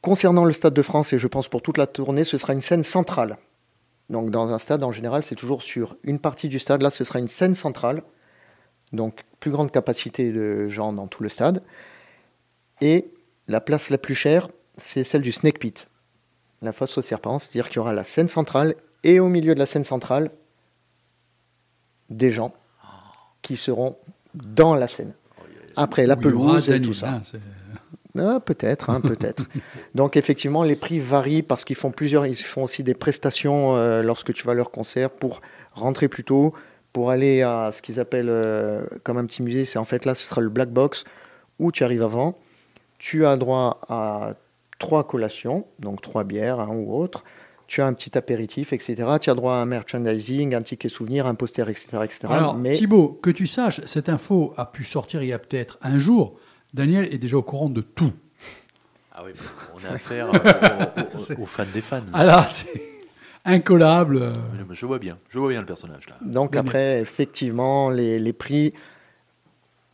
Concernant 0.00 0.44
le 0.44 0.52
Stade 0.52 0.75
de 0.75 0.83
France, 0.83 1.12
et 1.12 1.18
je 1.18 1.28
pense 1.28 1.49
pour 1.49 1.62
toute 1.62 1.78
la 1.78 1.87
tournée, 1.87 2.25
ce 2.25 2.37
sera 2.37 2.52
une 2.52 2.61
scène 2.61 2.83
centrale. 2.83 3.38
Donc, 4.11 4.30
dans 4.30 4.52
un 4.52 4.59
stade, 4.59 4.85
en 4.85 4.92
général, 4.92 5.25
c'est 5.25 5.35
toujours 5.35 5.62
sur 5.62 5.97
une 6.02 6.18
partie 6.18 6.49
du 6.49 6.59
stade. 6.59 6.83
Là, 6.83 6.90
ce 6.90 7.04
sera 7.04 7.21
une 7.21 7.28
scène 7.28 7.54
centrale. 7.54 8.02
Donc, 8.92 9.25
plus 9.40 9.50
grande 9.50 9.71
capacité 9.71 10.33
de 10.33 10.68
gens 10.68 10.92
dans 10.92 11.06
tout 11.06 11.23
le 11.23 11.28
stade. 11.28 11.62
Et 12.80 13.13
la 13.48 13.60
place 13.60 13.90
la 13.90 13.98
plus 13.98 14.14
chère, 14.14 14.48
c'est 14.76 15.04
celle 15.04 15.22
du 15.22 15.32
Snake 15.32 15.58
Pit, 15.58 15.88
la 16.62 16.72
fosse 16.72 16.96
aux 16.98 17.02
serpents. 17.02 17.38
C'est-à-dire 17.38 17.68
qu'il 17.68 17.76
y 17.76 17.80
aura 17.80 17.92
la 17.92 18.04
scène 18.04 18.28
centrale 18.28 18.74
et 19.02 19.20
au 19.20 19.28
milieu 19.28 19.54
de 19.54 19.58
la 19.58 19.66
scène 19.66 19.84
centrale, 19.84 20.30
des 22.10 22.30
gens 22.30 22.54
qui 23.42 23.56
seront 23.56 23.96
dans 24.34 24.74
la 24.74 24.88
scène. 24.88 25.14
Après, 25.76 26.06
la 26.06 26.16
pelouse 26.16 26.70
et 26.70 26.80
tout 26.80 26.94
ça. 26.94 27.20
Ah, 28.16 28.38
peut-être, 28.38 28.90
hein, 28.90 29.00
peut-être. 29.00 29.44
Donc 29.94 30.16
effectivement, 30.16 30.62
les 30.62 30.76
prix 30.76 31.00
varient 31.00 31.42
parce 31.42 31.64
qu'ils 31.64 31.76
font 31.76 31.90
plusieurs, 31.90 32.26
ils 32.26 32.36
font 32.36 32.62
aussi 32.62 32.84
des 32.84 32.94
prestations 32.94 33.76
euh, 33.76 34.02
lorsque 34.02 34.32
tu 34.32 34.44
vas 34.44 34.52
à 34.52 34.54
leur 34.54 34.70
concert 34.70 35.10
pour 35.10 35.40
rentrer 35.72 36.08
plus 36.08 36.22
tôt, 36.22 36.54
pour 36.92 37.10
aller 37.10 37.42
à 37.42 37.70
ce 37.72 37.82
qu'ils 37.82 37.98
appellent 37.98 38.28
euh, 38.28 38.84
comme 39.02 39.18
un 39.18 39.26
petit 39.26 39.42
musée. 39.42 39.64
C'est 39.64 39.80
en 39.80 39.84
fait 39.84 40.04
là, 40.04 40.14
ce 40.14 40.24
sera 40.24 40.40
le 40.40 40.48
black 40.48 40.70
box 40.70 41.04
où 41.58 41.72
tu 41.72 41.82
arrives 41.82 42.04
avant. 42.04 42.38
Tu 42.98 43.26
as 43.26 43.36
droit 43.36 43.80
à 43.88 44.34
trois 44.78 45.04
collations, 45.06 45.66
donc 45.78 46.00
trois 46.02 46.24
bières 46.24 46.60
hein, 46.60 46.68
ou 46.72 46.94
autres. 46.96 47.24
Tu 47.66 47.80
as 47.80 47.86
un 47.86 47.92
petit 47.94 48.16
apéritif, 48.18 48.72
etc. 48.72 48.94
Tu 49.20 49.30
as 49.30 49.34
droit 49.34 49.54
à 49.54 49.56
un 49.56 49.64
merchandising, 49.66 50.54
un 50.54 50.62
ticket 50.62 50.88
souvenir, 50.90 51.26
un 51.26 51.34
poster, 51.34 51.68
etc. 51.68 51.88
etc. 52.04 52.20
Alors, 52.30 52.54
Mais 52.56 52.72
Thibaut, 52.72 53.18
que 53.22 53.30
tu 53.30 53.46
saches, 53.46 53.80
cette 53.86 54.08
info 54.10 54.52
a 54.56 54.66
pu 54.66 54.84
sortir 54.84 55.22
il 55.22 55.28
y 55.28 55.32
a 55.32 55.38
peut-être 55.38 55.78
un 55.82 55.98
jour. 55.98 56.36
Daniel 56.74 57.12
est 57.12 57.18
déjà 57.18 57.36
au 57.38 57.42
courant 57.42 57.70
de 57.70 57.80
tout. 57.80 58.12
Ah 59.12 59.22
oui, 59.24 59.30
on 59.74 59.84
a 59.88 59.94
affaire 59.94 60.28
euh, 60.34 61.02
aux, 61.14 61.32
aux- 61.40 61.42
aux 61.42 61.46
fans 61.46 61.64
des 61.72 61.80
fans. 61.80 62.02
Ah 62.12 62.24
là, 62.24 62.46
c'est 62.46 62.82
incollable. 63.44 64.32
Je 64.72 64.86
vois 64.86 64.98
bien, 64.98 65.12
je 65.28 65.38
vois 65.38 65.50
bien 65.50 65.60
le 65.60 65.66
personnage 65.66 66.08
là. 66.08 66.16
Donc 66.22 66.56
après, 66.56 67.00
effectivement, 67.00 67.90
les, 67.90 68.18
les 68.18 68.32
prix 68.32 68.72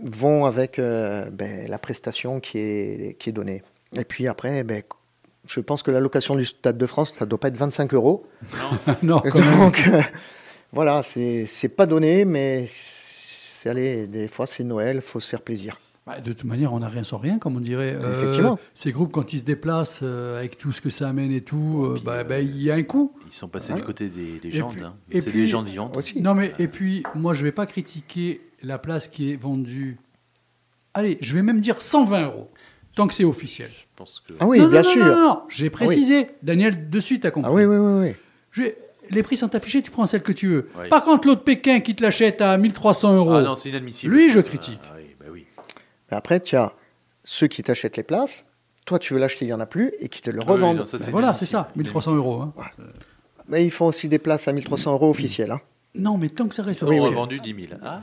vont 0.02 0.44
avec 0.46 0.78
euh, 0.78 1.28
ben, 1.30 1.68
la 1.68 1.78
prestation 1.78 2.40
qui 2.40 2.58
est, 2.58 3.16
qui 3.18 3.30
est 3.30 3.32
donnée. 3.32 3.62
Et 3.94 4.04
puis 4.04 4.26
après, 4.28 4.62
ben, 4.64 4.82
je 5.46 5.60
pense 5.60 5.82
que 5.82 5.90
la 5.90 6.00
location 6.00 6.36
du 6.36 6.44
Stade 6.46 6.78
de 6.78 6.86
France, 6.86 7.12
ça 7.18 7.24
ne 7.24 7.30
doit 7.30 7.40
pas 7.40 7.48
être 7.48 7.56
25 7.56 7.92
euros. 7.94 8.26
Non, 9.02 9.20
quand 9.24 9.38
même. 9.38 9.58
Donc 9.58 9.82
euh, 9.88 10.00
voilà, 10.72 11.02
c'est 11.02 11.46
c'est 11.46 11.68
pas 11.68 11.86
donné, 11.86 12.24
mais 12.24 12.66
c'est 12.68 13.68
allez, 13.70 14.06
des 14.06 14.28
fois 14.28 14.46
c'est 14.46 14.64
Noël, 14.64 15.00
faut 15.00 15.20
se 15.20 15.28
faire 15.28 15.42
plaisir. 15.42 15.78
Bah, 16.06 16.18
de 16.18 16.32
toute 16.32 16.44
manière, 16.44 16.72
on 16.72 16.80
n'a 16.80 16.88
rien 16.88 17.04
sans 17.04 17.18
rien, 17.18 17.38
comme 17.38 17.56
on 17.56 17.60
dirait. 17.60 17.94
Euh, 17.94 18.12
Effectivement. 18.18 18.58
Ces 18.74 18.90
groupes, 18.90 19.12
quand 19.12 19.32
ils 19.34 19.40
se 19.40 19.44
déplacent, 19.44 20.00
euh, 20.02 20.38
avec 20.38 20.56
tout 20.56 20.72
ce 20.72 20.80
que 20.80 20.88
ça 20.88 21.08
amène 21.08 21.30
et 21.30 21.42
tout, 21.42 21.84
euh, 21.84 22.00
bah, 22.02 22.24
bah, 22.24 22.40
il 22.40 22.60
y 22.60 22.70
a 22.70 22.74
un 22.74 22.82
coût. 22.84 23.12
Ils 23.26 23.34
sont 23.34 23.48
passés 23.48 23.74
Ouais. 23.74 23.80
du 23.80 23.84
côté 23.84 24.08
des 24.08 24.40
légendes. 24.42 24.74
hein. 24.82 24.94
et 25.10 25.20
C'est 25.20 25.30
puis- 25.30 25.40
des 25.40 25.44
légendes 25.44 25.68
vivantes. 25.68 25.94
Aussi. 25.96 26.22
Non, 26.22 26.34
mais 26.34 26.52
et 26.58 26.68
puis, 26.68 27.02
moi, 27.14 27.34
je 27.34 27.44
vais 27.44 27.52
pas 27.52 27.66
critiquer 27.66 28.40
la 28.62 28.78
place 28.78 29.08
qui 29.08 29.32
est 29.32 29.36
vendue. 29.36 29.98
Allez, 30.94 31.18
je 31.20 31.34
vais 31.34 31.42
même 31.42 31.60
dire 31.60 31.80
120 31.80 32.24
euros, 32.26 32.50
tant 32.94 33.06
que 33.06 33.14
c'est 33.14 33.24
officiel. 33.24 33.68
Je 33.70 33.84
pense 33.96 34.20
que. 34.20 34.32
Ah 34.40 34.46
oui, 34.46 34.58
non, 34.60 34.68
bien 34.68 34.82
non, 34.82 34.88
sûr. 34.88 35.04
Non, 35.04 35.14
non, 35.16 35.26
non, 35.28 35.42
j'ai 35.48 35.70
précisé. 35.70 36.30
Daniel, 36.42 36.90
de 36.90 37.00
suite, 37.00 37.22
t'as 37.22 37.30
compris. 37.30 37.50
Ah 37.50 37.54
oui, 37.54 37.64
oui, 37.64 37.76
oui, 37.76 38.08
oui. 38.08 38.14
Je 38.52 38.62
vais- 38.62 38.76
Les 39.10 39.22
prix 39.24 39.36
sont 39.36 39.52
affichés, 39.56 39.82
tu 39.82 39.90
prends 39.90 40.06
celle 40.06 40.22
que 40.22 40.30
tu 40.32 40.46
veux. 40.48 40.68
Oui. 40.78 40.88
Par 40.88 41.02
contre, 41.02 41.26
l'autre 41.26 41.42
Pékin 41.42 41.80
qui 41.80 41.96
te 41.96 42.02
l'achète 42.02 42.40
à 42.40 42.56
1300 42.56 43.16
euros. 43.16 43.34
Ah 43.34 43.42
non, 43.42 43.54
c'est 43.56 43.68
inadmissible. 43.70 44.14
Lui, 44.14 44.30
je 44.30 44.38
critique. 44.40 44.78
Ah, 44.84 44.94
oui, 44.96 45.16
bah 45.18 45.26
oui. 45.32 45.46
Mais 46.10 46.16
après, 46.16 46.38
tu 46.40 46.54
as 46.56 46.72
ceux 47.24 47.48
qui 47.48 47.62
t'achètent 47.64 47.96
les 47.96 48.02
places. 48.04 48.44
Toi, 48.86 48.98
tu 49.00 49.12
veux 49.14 49.20
l'acheter, 49.20 49.44
il 49.44 49.48
n'y 49.48 49.54
en 49.54 49.60
a 49.60 49.66
plus, 49.66 49.92
et 50.00 50.08
qui 50.08 50.22
te 50.22 50.30
le 50.30 50.40
Ah 50.40 50.44
oui, 50.46 50.52
revendent. 50.52 50.78
non, 50.78 50.84
ça, 50.84 50.96
Ben 50.98 51.04
c'est 51.04 51.10
voilà, 51.10 51.34
c'est 51.34 51.44
ça, 51.46 51.68
1300 51.76 52.14
euros. 52.16 52.42
hein. 52.42 52.52
Mais 53.48 53.64
ils 53.64 53.70
font 53.70 53.86
aussi 53.86 54.08
des 54.08 54.18
places 54.20 54.46
à 54.48 54.52
1300 54.52 54.92
euros 54.92 55.10
officielles. 55.10 55.50
hein. 55.50 55.60
Non, 55.92 56.16
mais 56.18 56.28
tant 56.28 56.46
que 56.46 56.54
ça 56.54 56.62
reste 56.62 56.82
Ils 56.82 57.00
ont 57.00 57.04
revendu 57.04 57.40
10 57.40 57.52
000. 57.68 57.80
Ah, 57.82 58.00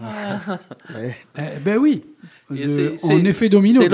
Ouais. 0.94 1.16
Eh 1.38 1.60
ben 1.64 1.78
oui. 1.78 2.04
De- 2.50 2.68
c'est- 2.98 3.06
en 3.14 3.24
effet 3.26 3.48
domino, 3.48 3.82
c'est 3.82 3.88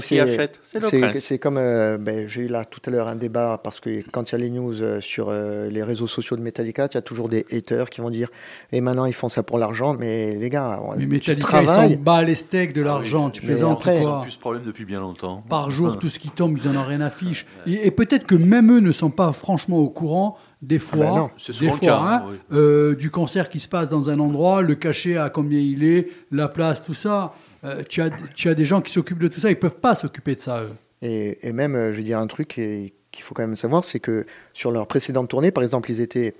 qui. 0.00 0.20
C'est 0.62 1.00
le 1.00 1.20
c'est- 1.20 1.38
comme 1.38 1.56
euh, 1.58 1.96
ben, 1.98 2.28
j'ai 2.28 2.42
eu 2.42 2.48
là 2.48 2.64
tout 2.64 2.80
à 2.86 2.90
l'heure 2.90 3.08
un 3.08 3.16
débat 3.16 3.60
parce 3.62 3.80
que 3.80 4.02
quand 4.10 4.30
il 4.30 4.32
y 4.32 4.34
a 4.36 4.38
les 4.38 4.50
news 4.50 4.80
euh, 4.82 5.00
sur 5.00 5.28
euh, 5.30 5.68
les 5.68 5.82
réseaux 5.82 6.06
sociaux 6.06 6.36
de 6.36 6.42
Metallica, 6.42 6.86
il 6.90 6.94
y 6.94 6.98
a 6.98 7.02
toujours 7.02 7.28
des 7.28 7.44
haters 7.52 7.90
qui 7.90 8.00
vont 8.00 8.10
dire 8.10 8.28
et 8.70 8.80
maintenant 8.80 9.04
ils 9.06 9.12
font 9.12 9.28
ça 9.28 9.42
pour 9.42 9.58
l'argent, 9.58 9.94
mais 9.98 10.36
les 10.36 10.50
gars, 10.50 10.80
Mais 10.96 11.02
tu 11.02 11.06
Metallica, 11.08 11.32
ils 11.32 11.38
travailles. 11.66 11.94
s'en 11.94 12.00
bat 12.00 12.22
les 12.22 12.34
steaks 12.36 12.72
de 12.72 12.80
Ah 12.80 12.84
oui, 12.84 12.88
l'argent. 12.88 13.26
je- 13.28 13.32
tu 13.40 13.42
plaisantes 13.46 13.78
après, 13.78 13.98
ou 13.98 14.02
Ils 14.02 14.06
ont 14.06 14.10
quoi 14.12 14.22
plus 14.22 14.30
ce 14.32 14.38
problème 14.38 14.62
depuis 14.64 14.84
bien 14.84 15.00
longtemps. 15.00 15.42
Par 15.48 15.70
jour, 15.72 15.98
tout 15.98 16.08
ce 16.08 16.18
qui 16.20 16.30
tombe, 16.30 16.56
ils 16.56 16.68
en 16.68 16.76
ont 16.76 16.84
rien 16.84 17.00
à 17.00 17.10
fiche. 17.10 17.46
Et, 17.66 17.86
et 17.86 17.90
peut-être 17.90 18.26
que 18.26 18.36
même 18.36 18.70
eux 18.76 18.80
ne 18.80 18.92
sont 18.92 19.10
pas 19.10 19.32
franchement 19.32 19.78
au 19.78 19.88
courant 19.88 20.36
des 20.62 20.78
fois, 20.78 20.98
ben 20.98 21.14
non, 21.14 21.30
c'est 21.38 21.58
des 21.58 21.68
fois, 21.70 21.78
cas, 21.78 21.96
hein, 21.98 22.22
hein, 22.22 22.26
oui. 22.30 22.36
euh, 22.52 22.94
du 22.94 23.10
concert 23.10 23.48
qui 23.48 23.60
se 23.60 23.68
passe 23.68 23.88
dans 23.88 24.10
un 24.10 24.18
endroit, 24.20 24.60
le 24.62 24.74
cachet 24.74 25.16
à 25.16 25.30
combien 25.30 25.58
il 25.58 25.82
est, 25.84 26.08
la 26.30 26.48
place, 26.48 26.84
tout 26.84 26.94
ça. 26.94 27.34
Euh, 27.64 27.82
tu, 27.88 28.00
as, 28.02 28.10
tu 28.34 28.48
as 28.48 28.54
des 28.54 28.64
gens 28.64 28.80
qui 28.82 28.92
s'occupent 28.92 29.18
de 29.20 29.28
tout 29.28 29.40
ça, 29.40 29.50
ils 29.50 29.58
peuvent 29.58 29.78
pas 29.80 29.94
s'occuper 29.94 30.34
de 30.34 30.40
ça, 30.40 30.62
eux. 30.62 30.72
Et, 31.02 31.46
et 31.48 31.52
même, 31.52 31.74
euh, 31.74 31.92
je 31.92 31.98
vais 31.98 32.02
dire 32.04 32.18
un 32.18 32.26
truc 32.26 32.48
qu'il 32.48 32.92
faut 33.22 33.34
quand 33.34 33.42
même 33.42 33.56
savoir, 33.56 33.84
c'est 33.84 34.00
que 34.00 34.26
sur 34.52 34.70
leur 34.70 34.86
précédente 34.86 35.28
tournée, 35.28 35.50
par 35.50 35.62
exemple, 35.62 35.90
ils 35.90 36.00
étaient 36.02 36.34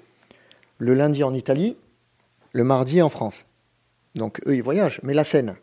le 0.79 0.93
lundi 0.95 1.23
en 1.25 1.33
Italie, 1.35 1.77
le 2.53 2.65
mardi 2.65 3.01
en 3.01 3.09
France. 3.09 3.47
Donc 4.17 4.41
eux, 4.47 4.55
ils 4.57 4.63
voyagent. 4.63 5.01
Mais 5.03 5.15
la 5.15 5.25
scène 5.25 5.57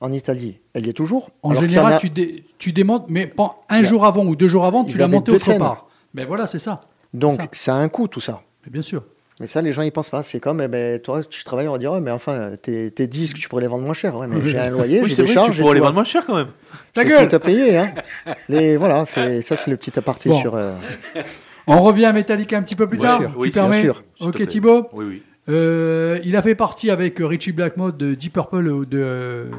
en 0.00 0.12
Italie, 0.12 0.58
elle 0.74 0.86
y 0.86 0.90
est 0.90 0.94
toujours. 0.94 1.30
En 1.42 1.54
général, 1.54 1.92
en 1.92 1.96
a- 1.96 1.98
tu, 2.00 2.10
dé- 2.10 2.44
tu 2.58 2.72
démontes, 2.72 3.06
mais 3.08 3.30
un 3.68 3.82
jour 3.82 4.04
avant 4.04 4.24
ou 4.24 4.34
deux 4.34 4.48
jours 4.48 4.64
avant, 4.64 4.84
Ils 4.84 4.92
tu 4.92 4.98
l'as 4.98 5.04
avaient 5.04 5.12
monté 5.14 5.30
deux 5.30 5.36
autre 5.36 5.44
scènes. 5.44 5.58
part. 5.60 5.86
Mais 6.14 6.24
voilà, 6.24 6.46
c'est 6.46 6.58
ça. 6.58 6.82
Donc 7.14 7.40
ça. 7.42 7.48
ça 7.52 7.74
a 7.74 7.78
un 7.78 7.88
coût 7.88 8.08
tout 8.08 8.20
ça. 8.20 8.42
Mais 8.64 8.70
bien 8.70 8.82
sûr. 8.82 9.04
Mais 9.40 9.46
ça, 9.48 9.60
les 9.62 9.72
gens, 9.72 9.82
ils 9.82 9.90
pensent 9.90 10.10
pas. 10.10 10.22
C'est 10.22 10.38
comme, 10.38 10.60
eh 10.60 10.68
ben, 10.68 11.00
toi, 11.00 11.24
tu 11.24 11.42
travailles, 11.42 11.66
on 11.66 11.72
va 11.72 11.78
dire, 11.78 11.90
ouais, 11.92 12.00
mais 12.00 12.10
enfin, 12.12 12.52
tes, 12.62 12.90
tes 12.92 13.06
disques, 13.08 13.38
tu 13.38 13.48
pourrais 13.48 13.62
les 13.62 13.68
vendre 13.68 13.82
moins 13.84 13.94
cher. 13.94 14.16
Ouais, 14.16 14.28
mais 14.28 14.36
j'ai 14.48 14.58
un 14.58 14.70
loyer, 14.70 15.00
Oui, 15.00 15.08
j'ai 15.08 15.14
c'est 15.16 15.22
des 15.22 15.26
vrai, 15.28 15.34
charges. 15.34 15.56
tu 15.56 15.62
pourrais 15.62 15.74
les 15.74 15.80
à- 15.80 15.84
vendre 15.84 15.94
moins 15.94 16.04
cher 16.04 16.24
quand 16.26 16.36
même. 16.36 16.48
Ta 16.94 17.04
gueule 17.04 17.26
tout 17.28 17.36
à 17.36 17.40
payer. 17.40 17.76
Hein. 17.78 17.92
Les, 18.48 18.76
voilà, 18.76 19.04
c'est, 19.04 19.42
ça, 19.42 19.56
c'est 19.56 19.70
le 19.70 19.76
petit 19.76 19.98
aparté 19.98 20.28
Bon. 20.28 20.38
sur. 20.40 20.54
euh, 20.54 20.74
On 21.66 21.78
revient 21.80 22.04
à 22.04 22.12
Metallica 22.12 22.56
un 22.58 22.62
petit 22.62 22.76
peu 22.76 22.86
plus 22.86 22.98
Bien 22.98 23.08
tard. 23.08 23.20
sûr. 23.20 23.30
Tu 23.32 23.38
Oui, 23.38 23.50
bien 23.50 23.72
sûr. 23.72 24.04
Ok. 24.20 24.46
Thibaut 24.46 24.88
Oui, 24.92 25.04
oui. 25.08 25.22
Euh, 25.48 26.20
il 26.24 26.36
a 26.36 26.42
fait 26.42 26.54
partie 26.54 26.90
avec 26.90 27.16
Richie 27.18 27.50
Blackmore 27.52 27.94
de 27.94 28.14
Deep 28.14 28.34
Purple 28.34 28.68
ou 28.68 28.84
de, 28.84 29.50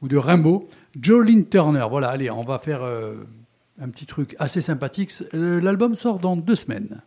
ou 0.00 0.08
de 0.08 0.16
Rainbow. 0.16 0.68
Jolene 0.98 1.44
Turner, 1.44 1.84
voilà, 1.90 2.08
allez, 2.08 2.30
on 2.30 2.40
va 2.40 2.58
faire 2.58 2.82
euh, 2.82 3.14
un 3.80 3.88
petit 3.90 4.06
truc 4.06 4.34
assez 4.38 4.60
sympathique. 4.60 5.12
Euh, 5.34 5.60
L'album 5.60 5.94
sort 5.94 6.18
dans 6.18 6.36
deux 6.36 6.54
semaines. 6.54 7.02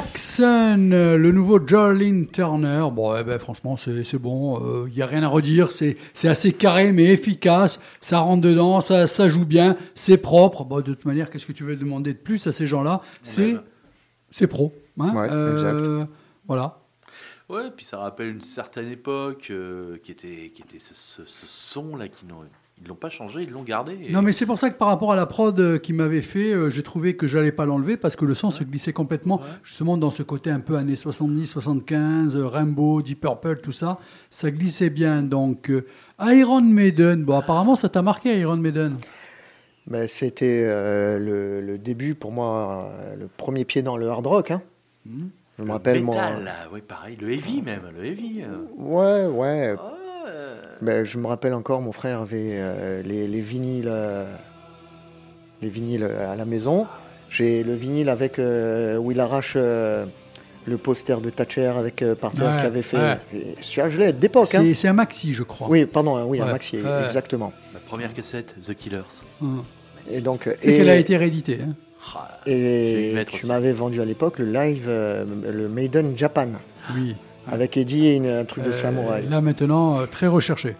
Black 0.00 0.16
Sun, 0.16 0.92
euh, 0.92 1.16
le 1.16 1.32
nouveau 1.32 1.58
Jolene 1.66 2.28
Turner. 2.28 2.84
Bon, 2.92 3.16
eh 3.16 3.24
ben, 3.24 3.36
franchement, 3.40 3.76
c'est 3.76 4.04
c'est 4.04 4.18
bon. 4.20 4.86
Il 4.86 4.92
n'y 4.94 5.02
a 5.02 5.06
rien 5.06 5.24
à 5.24 5.28
redire. 5.28 5.72
C'est 5.72 5.96
c'est 6.12 6.28
assez 6.28 6.52
carré, 6.52 6.92
mais 6.92 7.06
efficace. 7.06 7.80
Ça 8.00 8.20
rentre 8.20 8.42
dedans, 8.42 8.80
ça, 8.80 9.08
ça 9.08 9.28
joue 9.28 9.44
bien. 9.44 9.76
C'est 9.96 10.16
propre. 10.18 10.64
Bon, 10.64 10.76
de 10.76 10.82
toute 10.82 11.04
manière, 11.04 11.30
qu'est-ce 11.30 11.46
que 11.46 11.52
tu 11.52 11.64
veux 11.64 11.74
demander 11.74 12.12
de 12.12 12.18
plus 12.18 12.46
à 12.46 12.52
ces 12.52 12.64
gens-là? 12.66 13.00
C'est 14.30 14.46
pro. 14.46 14.72
hein. 15.00 15.14
Ouais, 15.16 15.28
Euh, 15.32 16.04
Voilà. 16.46 16.78
Ouais, 17.48 17.70
puis 17.74 17.84
ça 17.84 17.98
rappelle 17.98 18.28
une 18.28 18.42
certaine 18.42 18.92
époque 18.92 19.48
euh, 19.50 19.96
qui 20.04 20.12
était, 20.12 20.52
qui 20.54 20.62
était 20.62 20.78
ce, 20.78 20.94
ce- 20.94 21.24
ce 21.24 21.46
son-là 21.46 22.06
qui 22.08 22.24
n'ont 22.26 22.44
ils 22.82 22.88
l'ont 22.88 22.94
pas 22.94 23.10
changé, 23.10 23.42
ils 23.42 23.50
l'ont 23.50 23.62
gardé. 23.64 23.98
et- 24.08 24.12
Non, 24.12 24.22
mais 24.22 24.32
c'est 24.32 24.46
pour 24.46 24.58
ça 24.58 24.70
que 24.70 24.76
par 24.78 24.88
rapport 24.88 25.12
à 25.12 25.16
la 25.16 25.26
prod 25.26 25.58
euh, 25.58 25.78
qui 25.78 25.92
m'avait 25.92 26.22
fait, 26.22 26.52
euh, 26.52 26.70
j'ai 26.70 26.82
trouvé 26.82 27.16
que 27.16 27.26
j'allais 27.26 27.52
pas 27.52 27.66
l'enlever 27.66 27.96
parce 27.96 28.14
que 28.16 28.24
le 28.24 28.34
son 28.34 28.50
se 28.50 28.62
glissait 28.64 28.92
complètement, 28.92 29.38
Ouais. 29.40 29.46
justement 29.64 29.96
dans 29.96 30.10
ce 30.10 30.22
côté 30.22 30.50
un 30.50 30.60
peu 30.60 30.76
années 30.76 30.96
70, 30.96 31.46
75, 31.46 32.36
euh, 32.36 32.46
Rainbow, 32.46 33.02
Deep 33.02 33.20
Purple, 33.20 33.56
tout 33.62 33.72
ça, 33.72 33.98
ça 34.30 34.50
glissait 34.50 34.90
bien. 34.90 35.22
Donc, 35.22 35.70
euh, 35.70 35.86
Iron 36.20 36.60
Maiden, 36.62 37.24
bon, 37.24 37.36
apparemment 37.38 37.76
ça 37.76 37.88
t'a 37.88 38.02
marqué 38.02 38.38
Iron 38.38 38.56
Maiden. 38.56 38.96
Ben, 39.86 40.06
C'était 40.06 40.64
euh, 40.66 41.18
le, 41.18 41.60
le 41.60 41.78
début 41.78 42.14
pour 42.14 42.30
moi, 42.30 42.90
euh, 42.92 43.16
le 43.16 43.26
premier 43.26 43.64
pied 43.64 43.82
dans 43.82 43.96
le 43.96 44.08
hard 44.08 44.26
rock. 44.26 44.50
hein. 44.50 44.62
Mhm. 45.06 45.30
Je 45.56 45.62
me 45.64 45.68
Le 45.68 45.72
rappelle 45.72 46.04
mon. 46.04 46.12
métal, 46.12 46.44
là, 46.44 46.52
ouais, 46.72 46.80
pareil, 46.82 47.16
le 47.20 47.32
heavy 47.32 47.62
même, 47.62 47.80
le 47.96 48.04
heavy. 48.04 48.42
euh. 48.42 48.66
Ouais, 48.76 49.26
ouais. 49.26 49.74
Ah, 49.76 49.94
Ben, 50.80 51.04
je 51.04 51.18
me 51.18 51.26
rappelle 51.26 51.54
encore, 51.54 51.80
mon 51.80 51.92
frère 51.92 52.20
avait 52.20 52.50
euh, 52.52 53.02
les, 53.02 53.26
les 53.28 53.40
vinyles, 53.40 53.88
euh, 53.88 54.24
les 55.62 55.68
vinyles 55.68 56.04
à 56.04 56.36
la 56.36 56.44
maison. 56.44 56.86
J'ai 57.30 57.62
le 57.62 57.74
vinyle 57.74 58.08
avec 58.08 58.38
euh, 58.38 58.96
où 58.96 59.10
il 59.12 59.20
arrache 59.20 59.54
euh, 59.56 60.06
le 60.66 60.76
poster 60.78 61.20
de 61.20 61.30
Thatcher 61.30 61.66
avec 61.76 62.00
euh, 62.02 62.14
Parter 62.14 62.42
Ouais, 62.42 62.56
qui 62.60 62.66
avait 62.66 62.82
fait. 62.82 62.96
ouais. 62.96 63.16
C'est- 63.60 63.90
Je 63.90 63.98
l'ai 63.98 64.12
d'époque. 64.12 64.54
hein. 64.54 64.64
C'est 64.74 64.88
un 64.88 64.92
maxi, 64.92 65.32
je 65.32 65.42
crois. 65.42 65.68
Oui, 65.68 65.84
pardon, 65.84 66.22
oui, 66.26 66.40
un 66.40 66.46
maxi, 66.46 66.76
ouais. 66.80 67.04
exactement. 67.04 67.52
la 67.74 67.80
première 67.80 68.12
cassette, 68.14 68.54
The 68.60 68.74
Killers. 68.74 69.02
Hum. 69.42 69.62
Et 70.10 70.20
donc, 70.22 70.48
C'est 70.60 70.76
qu'elle 70.76 70.88
a 70.88 70.96
été 70.96 71.16
rééditée. 71.16 71.58
hein. 71.62 71.74
Et 72.46 73.14
tu 73.30 73.44
m'avais 73.46 73.72
vendu 73.72 74.00
à 74.00 74.04
l'époque 74.06 74.38
le 74.38 74.46
live, 74.50 74.86
euh, 74.88 75.24
le 75.52 75.68
Maiden 75.68 76.16
Japan, 76.16 76.48
Oui. 76.94 77.14
Avec 77.50 77.76
Eddie 77.76 78.06
et 78.06 78.14
une- 78.16 78.26
un 78.26 78.44
truc 78.44 78.64
de 78.64 78.70
Euh, 78.70 78.72
samouraï. 78.72 79.24
Là 79.30 79.40
maintenant, 79.40 80.00
euh, 80.00 80.06
très 80.10 80.26
recherché. 80.26 80.76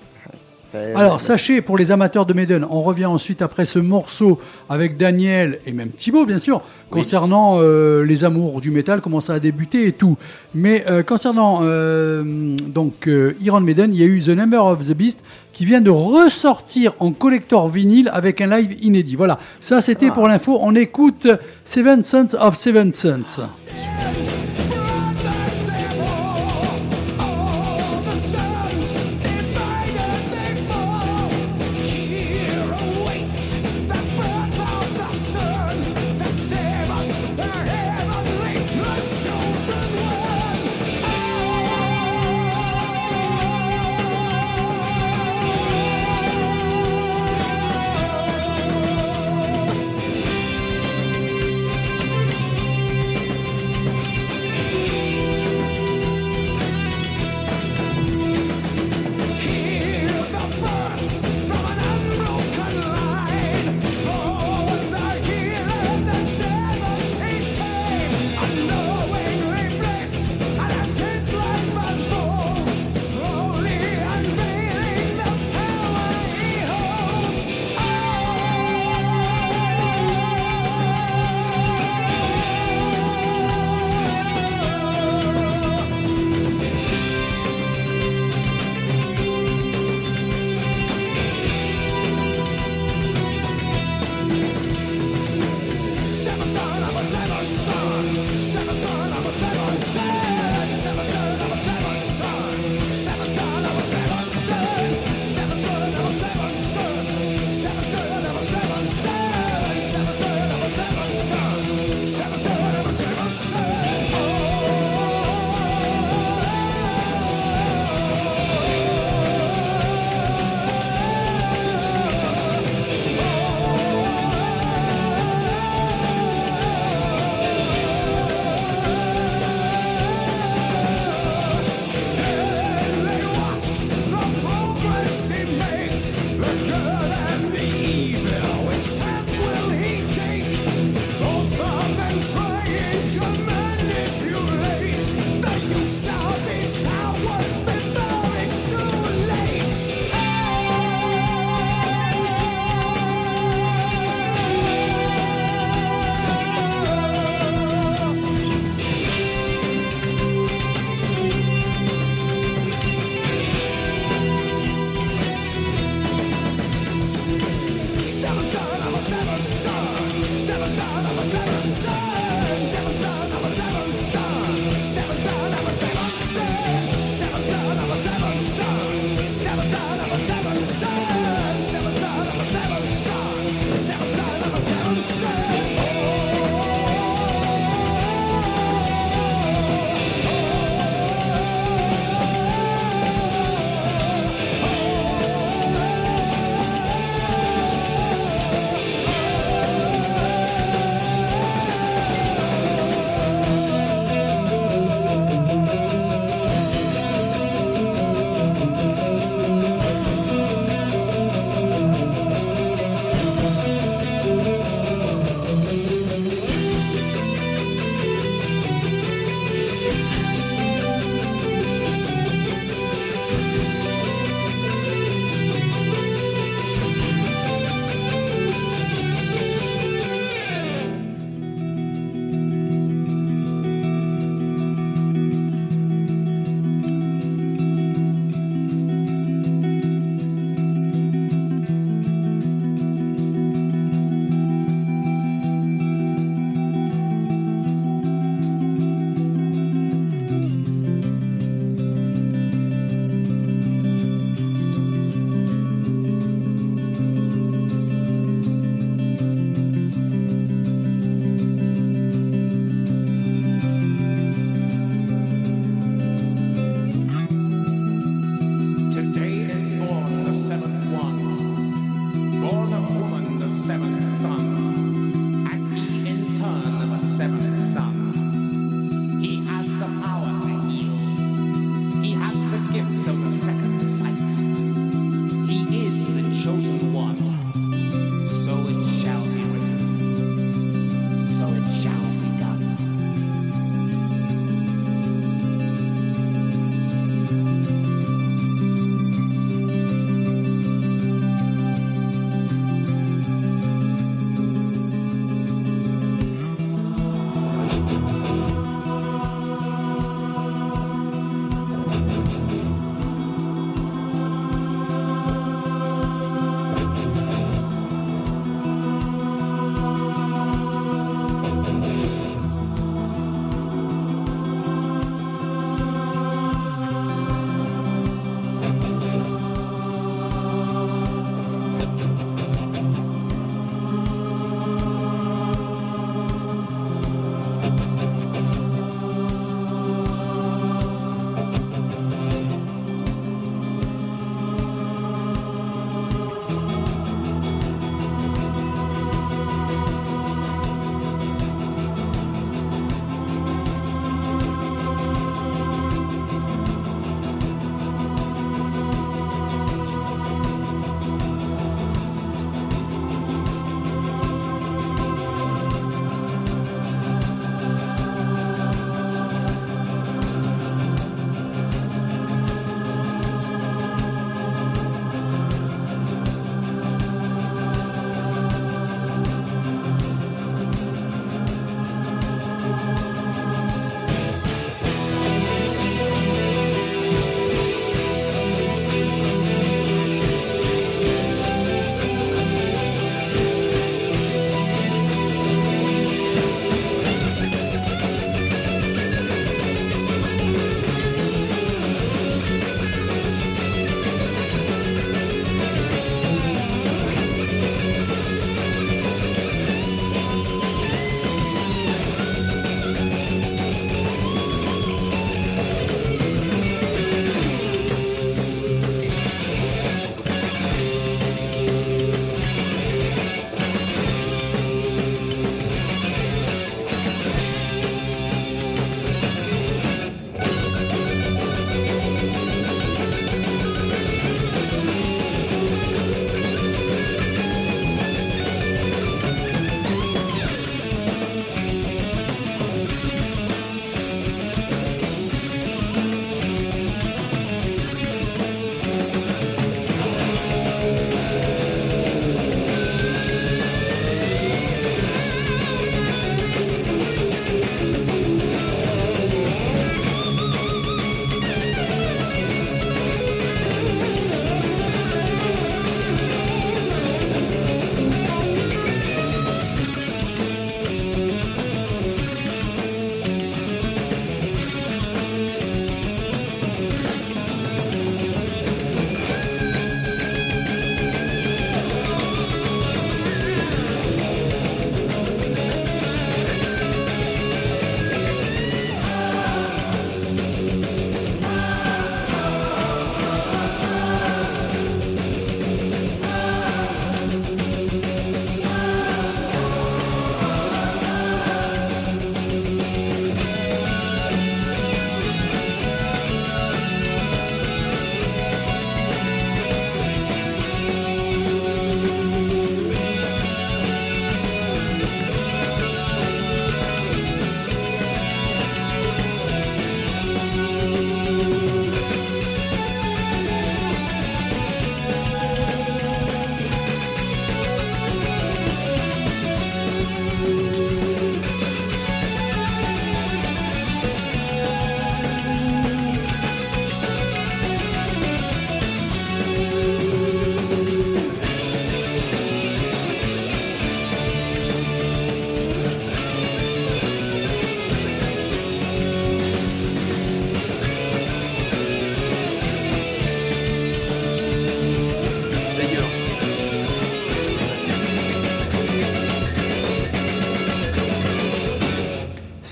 Alors, 0.94 1.22
sachez, 1.22 1.62
pour 1.62 1.78
les 1.78 1.92
amateurs 1.92 2.26
de 2.26 2.34
Maiden, 2.34 2.66
on 2.68 2.82
revient 2.82 3.06
ensuite 3.06 3.40
après 3.40 3.64
ce 3.64 3.78
morceau 3.78 4.38
avec 4.68 4.98
Daniel 4.98 5.60
et 5.64 5.72
même 5.72 5.88
Thibaut, 5.88 6.26
bien 6.26 6.38
sûr, 6.38 6.60
concernant 6.90 7.56
euh, 7.58 8.04
les 8.04 8.22
amours 8.22 8.60
du 8.60 8.70
métal, 8.70 9.00
comment 9.00 9.22
ça 9.22 9.32
a 9.32 9.40
débuté 9.40 9.86
et 9.86 9.92
tout. 9.92 10.18
Mais 10.54 10.84
euh, 10.86 11.02
concernant 11.02 11.60
euh, 11.62 12.22
donc 12.58 13.08
euh, 13.08 13.32
Iron 13.40 13.62
Maiden, 13.62 13.94
il 13.94 14.00
y 14.00 14.02
a 14.02 14.06
eu 14.06 14.20
The 14.20 14.28
Number 14.36 14.62
of 14.62 14.86
the 14.86 14.92
Beast 14.92 15.20
qui 15.54 15.64
vient 15.64 15.80
de 15.80 15.90
ressortir 15.90 16.92
en 16.98 17.12
collector 17.12 17.66
vinyle 17.68 18.10
avec 18.12 18.42
un 18.42 18.46
live 18.58 18.76
inédit. 18.82 19.16
Voilà, 19.16 19.38
ça 19.60 19.80
c'était 19.80 20.10
pour 20.10 20.28
l'info. 20.28 20.58
On 20.60 20.74
écoute 20.74 21.28
Seven 21.64 22.04
Sons 22.04 22.36
of 22.38 22.56
Seven 22.56 22.92
Sons. 22.92 23.40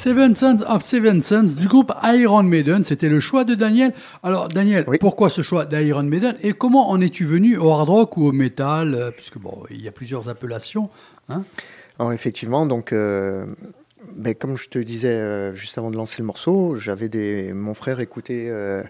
Seven 0.07 0.37
Sons 0.37 0.63
of 0.69 0.85
Seven 0.85 1.21
Sons 1.21 1.57
du 1.59 1.67
groupe 1.67 1.93
Iron 2.05 2.45
Maiden, 2.45 2.85
c'était 2.85 3.09
le 3.09 3.19
choix 3.19 3.43
de 3.43 3.57
Daniel. 3.57 3.93
Alors 4.23 4.47
Daniel, 4.47 4.85
Oui. 4.87 4.99
pourquoi 5.01 5.29
ce 5.31 5.43
choix 5.43 5.67
d'Iron 5.67 6.05
Maiden 6.05 6.37
et 6.45 6.53
comment 6.53 6.91
en 6.91 7.01
es-tu 7.01 7.25
venu 7.25 7.57
au 7.57 7.73
hard 7.73 7.89
rock 7.89 8.17
ou 8.17 8.27
au 8.27 8.31
metal 8.31 8.95
euh, 8.95 9.11
Puisque 9.11 9.39
bon, 9.39 9.65
il 9.69 9.83
y 9.83 9.89
a 9.89 9.91
plusieurs 9.91 10.29
appellations. 10.29 10.91
hein? 11.29 11.43
Alors 11.99 12.13
effectivement, 12.13 12.67
donc, 12.67 12.93
euh, 12.93 13.47
ben, 14.15 14.33
comme 14.37 14.57
je 14.57 14.69
te 14.69 14.79
disais 14.79 15.09
euh, 15.09 15.55
juste 15.55 15.77
avant 15.77 15.91
de 15.91 15.97
lancer 15.97 16.19
le 16.21 16.25
morceau, 16.27 16.77
j'avais 16.77 17.09
des, 17.09 17.53
mon 17.53 17.75
frère 17.75 17.99
écoutait 17.99 18.47
euh, 18.49 18.85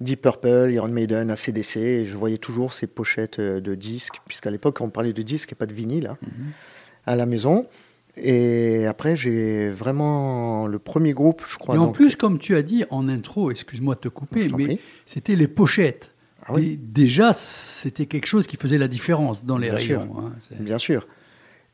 Deep 0.00 0.20
Purple, 0.22 0.70
Iron 0.72 0.88
Maiden, 0.88 1.30
ACDC, 1.30 1.76
et 1.76 2.04
je 2.06 2.16
voyais 2.16 2.38
toujours 2.38 2.72
ces 2.72 2.88
pochettes 2.88 3.40
de 3.40 3.74
disques, 3.76 4.20
puisqu'à 4.26 4.50
l'époque 4.50 4.80
on 4.80 4.88
parlait 4.90 5.12
de 5.12 5.22
disques 5.22 5.52
et 5.52 5.54
pas 5.54 5.66
de 5.66 5.72
vinyle 5.74 6.08
hein, 6.08 6.18
à 7.06 7.14
la 7.14 7.24
maison. 7.24 7.66
Et 8.18 8.86
après, 8.86 9.14
j'ai 9.16 9.68
vraiment 9.68 10.66
le 10.66 10.78
premier 10.78 11.12
groupe, 11.12 11.42
je 11.46 11.58
crois. 11.58 11.74
et 11.74 11.78
en 11.78 11.86
donc- 11.86 11.94
plus, 11.94 12.16
comme 12.16 12.38
tu 12.38 12.56
as 12.56 12.62
dit 12.62 12.84
en 12.90 13.08
intro, 13.08 13.50
excuse-moi 13.50 13.94
de 13.94 14.00
te 14.00 14.08
couper, 14.08 14.48
mais 14.56 14.78
c'était 15.04 15.36
les 15.36 15.48
pochettes. 15.48 16.12
Ah 16.46 16.52
oui. 16.54 16.78
Déjà, 16.80 17.32
c'était 17.32 18.06
quelque 18.06 18.26
chose 18.26 18.46
qui 18.46 18.56
faisait 18.56 18.78
la 18.78 18.88
différence 18.88 19.44
dans 19.44 19.58
les 19.58 19.68
Bien 19.68 19.78
sûr. 19.78 20.00
rayons. 20.00 20.14
hein. 20.18 20.32
Bien 20.60 20.78
sûr. 20.78 21.06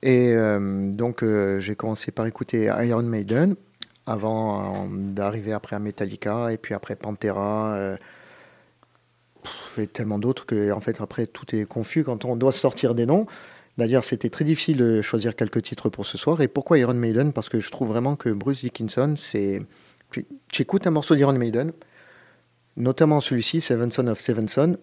Et 0.03 0.33
euh, 0.35 0.91
donc, 0.91 1.23
euh, 1.23 1.61
j'ai 1.61 1.77
commencé 1.77 2.11
par 2.11 2.27
écouter 2.27 2.65
Iron 2.81 3.03
Maiden 3.03 3.55
avant 4.07 4.85
euh, 4.87 4.89
d'arriver 5.11 5.53
après 5.53 5.77
à 5.77 5.79
Metallica 5.79 6.53
et 6.53 6.57
puis 6.57 6.75
après 6.75 6.97
Pantera. 6.97 7.97
et 9.79 9.87
tellement 9.87 10.19
d'autres 10.19 10.47
que, 10.47 10.73
en 10.73 10.81
fait, 10.81 11.01
après, 11.01 11.27
tout 11.27 11.55
est 11.55 11.65
confus 11.67 12.03
quand 12.05 12.25
on 12.25 12.35
doit 12.37 12.53
sortir 12.53 12.95
des 12.95 13.07
noms. 13.07 13.27
D'ailleurs, 13.79 14.05
c'était 14.05 14.29
très 14.29 14.45
difficile 14.45 14.77
de 14.77 15.01
choisir 15.01 15.35
quelques 15.35 15.63
titres 15.63 15.89
pour 15.89 16.05
ce 16.05 16.19
soir. 16.19 16.41
Et 16.43 16.49
pourquoi 16.49 16.79
Iron 16.79 16.95
Maiden? 16.95 17.33
Parce 17.33 17.49
que 17.49 17.61
je 17.61 17.71
trouve 17.71 17.89
vraiment 17.89 18.17
que 18.17 18.29
Bruce 18.29 18.61
Dickinson, 18.61 19.15
c'est. 19.17 19.61
Tu, 20.11 20.27
écoutes 20.61 20.87
un 20.87 20.91
morceau 20.91 21.15
d'Iron 21.15 21.33
Maiden, 21.33 21.73
notamment 22.77 23.23
celui-ci, 23.23 23.63
Seven 23.63 23.91
Son 23.91 24.09
of 24.09 24.21
Seven 24.21 24.47
Son, 24.47 24.77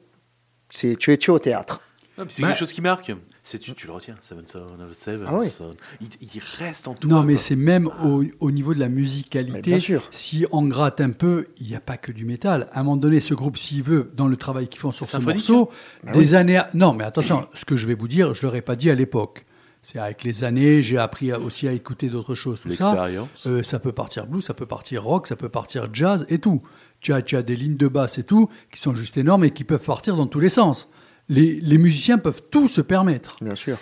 c'est 0.71 0.95
tu 0.95 1.13
es 1.13 1.17
tu 1.17 1.30
es 1.30 1.34
au 1.34 1.38
théâtre. 1.38 1.82
C'est 2.28 2.42
Bah- 2.42 2.50
quelque 2.50 2.58
chose 2.60 2.74
qui 2.74 2.82
marque. 2.82 3.12
C'est 3.44 3.60
tu, 3.60 3.74
tu 3.74 3.88
le 3.88 3.94
retiens. 3.94 4.16
Seven 4.22 4.46
Son, 4.46 4.62
Seven 4.94 5.26
Ah 5.28 5.38
oui. 5.38 5.48
Son. 5.48 5.76
Il, 6.02 6.08
il 6.22 6.42
reste 6.58 6.88
en 6.88 6.94
toi. 6.94 7.10
Non, 7.10 7.24
mais 7.24 7.38
c'est 7.38 7.56
même 7.56 7.90
au, 8.04 8.24
au 8.40 8.52
niveau 8.52 8.74
de 8.74 8.80
la 8.80 8.90
Mais 8.90 8.96
musicalité. 8.96 9.62
bien 9.62 9.80
sûr. 9.80 10.08
Si 10.12 10.46
on 10.52 10.64
gratte 10.68 11.02
un 11.02 11.12
peu, 11.12 11.48
il 11.60 11.68
n'y 11.68 11.76
a 11.76 11.80
pas 11.80 11.98
que 11.98 12.12
du 12.12 12.26
métal. 12.26 12.68
À 12.74 12.82
un 12.82 12.84
moment 12.84 12.98
donné, 12.98 13.20
ce 13.20 13.34
groupe, 13.34 13.58
s'il 13.58 13.84
veut, 13.84 14.12
dans 14.16 14.28
le 14.28 14.38
travail 14.38 14.68
qu'ils 14.68 14.80
font 14.82 14.92
sur 14.92 15.08
ce 15.08 15.18
morceau, 15.18 15.70
Bah 16.04 16.12
des 16.14 16.34
années. 16.36 16.58
à- 16.58 16.70
Non, 16.74 16.94
mais 16.94 17.04
attention, 17.04 17.48
ce 17.54 17.66
que 17.66 17.76
je 17.76 17.88
vais 17.88 17.96
vous 17.96 18.08
dire, 18.08 18.34
je 18.34 18.42
ne 18.42 18.48
l'aurais 18.48 18.62
pas 18.62 18.76
dit 18.76 18.90
à 18.90 18.96
l'époque. 18.96 19.46
C'est 19.82 19.98
avec 19.98 20.26
les 20.26 20.44
années, 20.44 20.82
j'ai 20.82 20.98
appris 20.98 21.32
aussi 21.32 21.66
à 21.68 21.72
écouter 21.72 22.10
d'autres 22.10 22.36
choses, 22.36 22.60
tout 22.60 22.70
ça. 22.70 22.88
L'expérience. 22.92 23.48
Euh, 23.48 23.64
ça 23.64 23.80
peut 23.80 23.94
partir 23.94 24.28
blues, 24.28 24.44
ça 24.44 24.54
peut 24.54 24.66
partir 24.66 25.04
rock, 25.06 25.26
ça 25.26 25.38
peut 25.38 25.48
partir 25.48 25.88
jazz 25.94 26.26
et 26.28 26.40
tout. 26.40 26.62
Tu 27.00 27.14
as, 27.14 27.22
tu 27.22 27.38
as 27.38 27.42
des 27.44 27.56
lignes 27.56 27.78
de 27.78 27.88
basse 27.88 28.18
et 28.18 28.24
tout 28.24 28.50
qui 28.74 28.82
sont 28.82 28.94
juste 28.94 29.16
énormes 29.16 29.46
et 29.46 29.52
qui 29.52 29.64
peuvent 29.64 29.82
partir 29.84 30.18
dans 30.18 30.28
tous 30.28 30.42
les 30.42 30.50
sens. 30.50 30.90
Les, 31.30 31.60
les 31.60 31.78
musiciens 31.78 32.18
peuvent 32.18 32.42
tout 32.50 32.68
se 32.68 32.82
permettre. 32.82 33.38
Bien 33.44 33.56
sûr. 33.56 33.78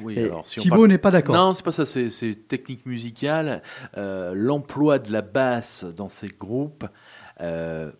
Oui, 0.00 0.18
alors 0.18 0.46
si 0.46 0.60
Thibaut 0.60 0.76
parle- 0.76 0.88
n'est 0.88 0.98
pas 0.98 1.10
d'accord. 1.10 1.34
Non, 1.34 1.54
c'est 1.54 1.62
pas 1.64 1.72
ça, 1.72 1.86
c'est 1.86 2.10
c'est 2.10 2.34
technique 2.48 2.84
musicale. 2.84 3.62
euh, 3.96 4.32
L'emploi 4.34 4.98
de 4.98 5.10
la 5.10 5.22
basse 5.22 5.84
dans 5.84 6.08
ces 6.10 6.28
groupes, 6.28 6.86
euh, 7.40 7.90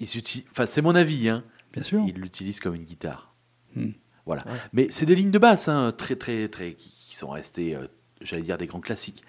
ils 0.00 0.06
uti- 0.06 0.46
enfin, 0.52 0.64
c'est 0.64 0.80
mon 0.80 0.94
avis, 0.94 1.28
hein, 1.28 1.44
Bien 1.74 1.82
sûr. 1.82 2.02
ils 2.06 2.14
l'utilisent 2.14 2.60
comme 2.60 2.74
une 2.76 2.84
guitare. 2.84 3.34
Hmm. 3.74 3.90
Voilà. 4.24 4.42
Mais 4.72 4.86
c'est 4.90 5.04
des 5.06 5.14
lignes 5.14 5.30
de 5.30 5.38
basse 5.38 5.68
hein, 5.68 5.90
très, 5.96 6.16
très, 6.16 6.48
très, 6.48 6.74
qui, 6.74 6.94
qui 7.08 7.16
sont 7.16 7.28
restées, 7.30 7.74
euh, 7.76 7.86
j'allais 8.22 8.42
dire, 8.42 8.56
des 8.58 8.66
grands 8.66 8.80
classiques. 8.80 9.22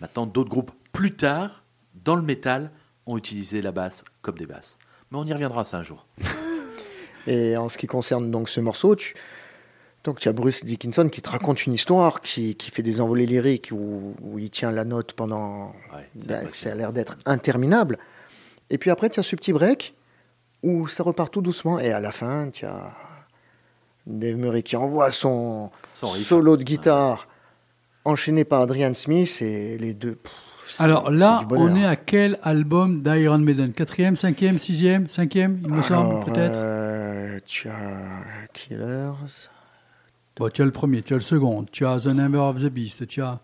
Maintenant, 0.00 0.26
d'autres 0.26 0.50
groupes, 0.50 0.72
plus 0.92 1.14
tard, 1.14 1.62
dans 2.04 2.16
le 2.16 2.22
métal, 2.22 2.70
ont 3.06 3.16
utilisé 3.18 3.62
la 3.62 3.70
basse 3.72 4.04
comme 4.22 4.36
des 4.36 4.46
basses. 4.46 4.76
Mais 5.12 5.18
on 5.18 5.24
y 5.24 5.32
reviendra 5.32 5.64
ça 5.64 5.78
un 5.78 5.82
jour. 5.84 6.06
Et 7.26 7.56
en 7.56 7.68
ce 7.68 7.78
qui 7.78 7.86
concerne 7.86 8.30
donc 8.30 8.48
ce 8.48 8.60
morceau, 8.60 8.94
tu, 8.96 9.14
donc 10.04 10.18
tu 10.20 10.28
as 10.28 10.32
Bruce 10.32 10.64
Dickinson 10.64 11.08
qui 11.08 11.22
te 11.22 11.28
raconte 11.30 11.66
une 11.66 11.72
histoire, 11.74 12.20
qui, 12.20 12.54
qui 12.54 12.70
fait 12.70 12.82
des 12.82 13.00
envolées 13.00 13.26
lyriques 13.26 13.70
où, 13.72 14.14
où 14.22 14.38
il 14.38 14.50
tient 14.50 14.70
la 14.70 14.84
note 14.84 15.12
pendant. 15.14 15.74
Ouais, 15.94 16.08
c'est 16.18 16.28
ben, 16.28 16.34
impressionnant. 16.42 16.52
ça 16.52 16.72
a 16.72 16.74
l'air 16.74 16.92
d'être 16.92 17.16
interminable. 17.26 17.98
Et 18.70 18.78
puis 18.78 18.90
après, 18.90 19.10
tu 19.10 19.20
as 19.20 19.22
ce 19.22 19.34
petit 19.36 19.52
break 19.52 19.94
où 20.62 20.88
ça 20.88 21.02
repart 21.02 21.32
tout 21.32 21.42
doucement. 21.42 21.78
Et 21.78 21.92
à 21.92 22.00
la 22.00 22.12
fin, 22.12 22.50
tu 22.50 22.64
as 22.66 22.92
Dave 24.06 24.36
Murray 24.36 24.62
qui 24.62 24.76
envoie 24.76 25.10
son, 25.10 25.70
solo 25.92 26.56
de 26.56 26.62
guitare 26.62 27.28
enchaîné 28.04 28.44
par 28.44 28.62
Adrian 28.62 28.94
Smith 28.94 29.42
et 29.42 29.78
les 29.78 29.94
deux. 29.94 30.14
pff, 30.14 30.80
Alors 30.80 31.10
là, 31.10 31.44
on 31.50 31.74
est 31.74 31.84
à 31.84 31.96
quel 31.96 32.38
album 32.42 33.00
d'Iron 33.02 33.38
Maiden? 33.38 33.72
Quatrième, 33.72 34.14
cinquième, 34.14 34.58
sixième, 34.58 35.08
cinquième, 35.08 35.60
il 35.64 35.72
me 35.72 35.82
semble, 35.82 36.24
peut-être? 36.24 36.52
euh, 36.54 36.75
as 37.68 38.24
Killers. 38.52 39.48
Bon, 40.36 40.48
Tu 40.50 40.62
as 40.62 40.64
le 40.64 40.70
premier, 40.70 41.02
tu 41.02 41.14
as 41.14 41.16
le 41.16 41.22
second, 41.22 41.64
tu 41.70 41.86
as 41.86 42.00
The 42.00 42.06
Number 42.08 42.42
of 42.42 42.62
the 42.62 42.66
Beast, 42.68 43.06
tu 43.06 43.22
as... 43.22 43.40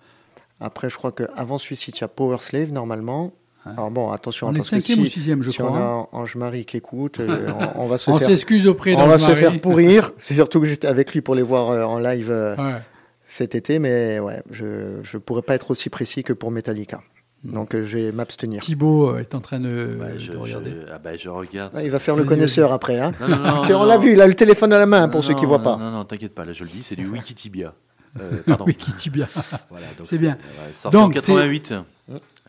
Après, 0.61 0.89
je 0.91 0.97
crois 0.97 1.11
qu'avant 1.13 1.59
celui-ci, 1.59 1.91
tu 1.93 2.05
as 2.05 2.09
Power 2.09 2.37
Slave 2.41 2.73
normalement. 2.73 3.33
Alors 3.65 3.91
bon, 3.91 4.11
attention, 4.11 4.49
On 4.49 4.53
est 4.53 4.59
parce 4.59 4.71
que 4.71 4.81
cinquième 4.81 4.99
si, 4.99 5.03
ou 5.03 5.07
sixième, 5.07 5.43
je 5.43 5.51
si 5.51 5.59
crois, 5.59 5.71
on 5.71 5.75
hein. 5.77 6.09
a 6.13 6.17
Ange-Marie 6.17 6.65
qui 6.65 6.77
écoute, 6.77 7.21
euh, 7.21 7.51
on, 7.77 7.83
on 7.85 7.87
va 7.87 7.97
se 7.99 8.11
On 8.11 8.19
faire, 8.19 8.29
s'excuse 8.29 8.67
auprès 8.67 8.95
on 8.97 9.07
va 9.07 9.19
se 9.19 9.35
faire 9.35 9.61
pourrir. 9.61 10.13
C'est 10.19 10.35
surtout 10.35 10.61
que 10.61 10.67
j'étais 10.67 10.89
avec 10.89 11.13
lui 11.13 11.21
pour 11.21 11.35
les 11.37 11.43
voir 11.43 11.71
euh, 11.71 11.85
en 11.85 11.99
live 11.99 12.31
euh, 12.31 12.57
Ouais. 12.57 12.81
cet 13.27 13.55
été, 13.55 13.79
mais 13.79 14.19
ouais, 14.19 14.43
je 14.51 14.65
ne 14.67 15.19
pourrais 15.19 15.43
pas 15.43 15.55
être 15.55 15.71
aussi 15.71 15.91
précis 15.91 16.25
que 16.25 16.33
pour 16.33 16.51
Metallica. 16.51 17.03
Donc 17.45 17.75
euh, 17.75 17.85
je 17.85 17.99
vais 17.99 18.13
m'abstenir. 18.13 18.63
Thibaut 18.63 19.11
euh, 19.11 19.19
est 19.19 19.35
en 19.35 19.41
train 19.41 19.59
de, 19.59 19.99
regarder. 20.39 20.71
je- 20.71 20.93
ah 20.93 20.99
bah, 20.99 21.17
je 21.17 21.29
regarde. 21.29 21.75
Ouais, 21.75 21.85
il 21.85 21.91
va 21.91 21.99
faire 21.99 22.15
le 22.17 22.23
connaisseur 22.25 22.73
après. 22.73 23.01
Hein. 23.01 23.13
Non, 23.21 23.29
non, 23.29 23.63
on 23.81 23.85
l'a 23.85 23.99
vu, 23.99 24.13
il 24.13 24.21
a 24.21 24.27
le 24.29 24.35
téléphone 24.35 24.73
à 24.73 24.79
la 24.79 24.87
main 24.87 25.09
pour 25.09 25.21
Non, 25.23 25.27
ceux 25.27 25.35
qui 25.35 25.43
non, 25.43 25.49
voient 25.49 25.63
pas. 25.63 25.77
Non, 25.77 25.91
non, 25.91 26.05
t'inquiète 26.05 26.35
pas, 26.35 26.45
là 26.45 26.53
je 26.53 26.63
le 26.63 26.71
dis, 26.71 26.83
c'est 26.83 26.95
du 26.97 27.07
Wikitibia. 27.09 27.75
Euh, 28.21 28.31
pardon. 28.47 28.65
Wikitibia. 28.67 29.27
Voilà, 29.71 29.87
C'est 30.05 30.19
bien. 30.19 30.37
sorti 30.77 30.97
Donc, 30.97 31.11
en 31.11 31.15
88. 31.15 31.75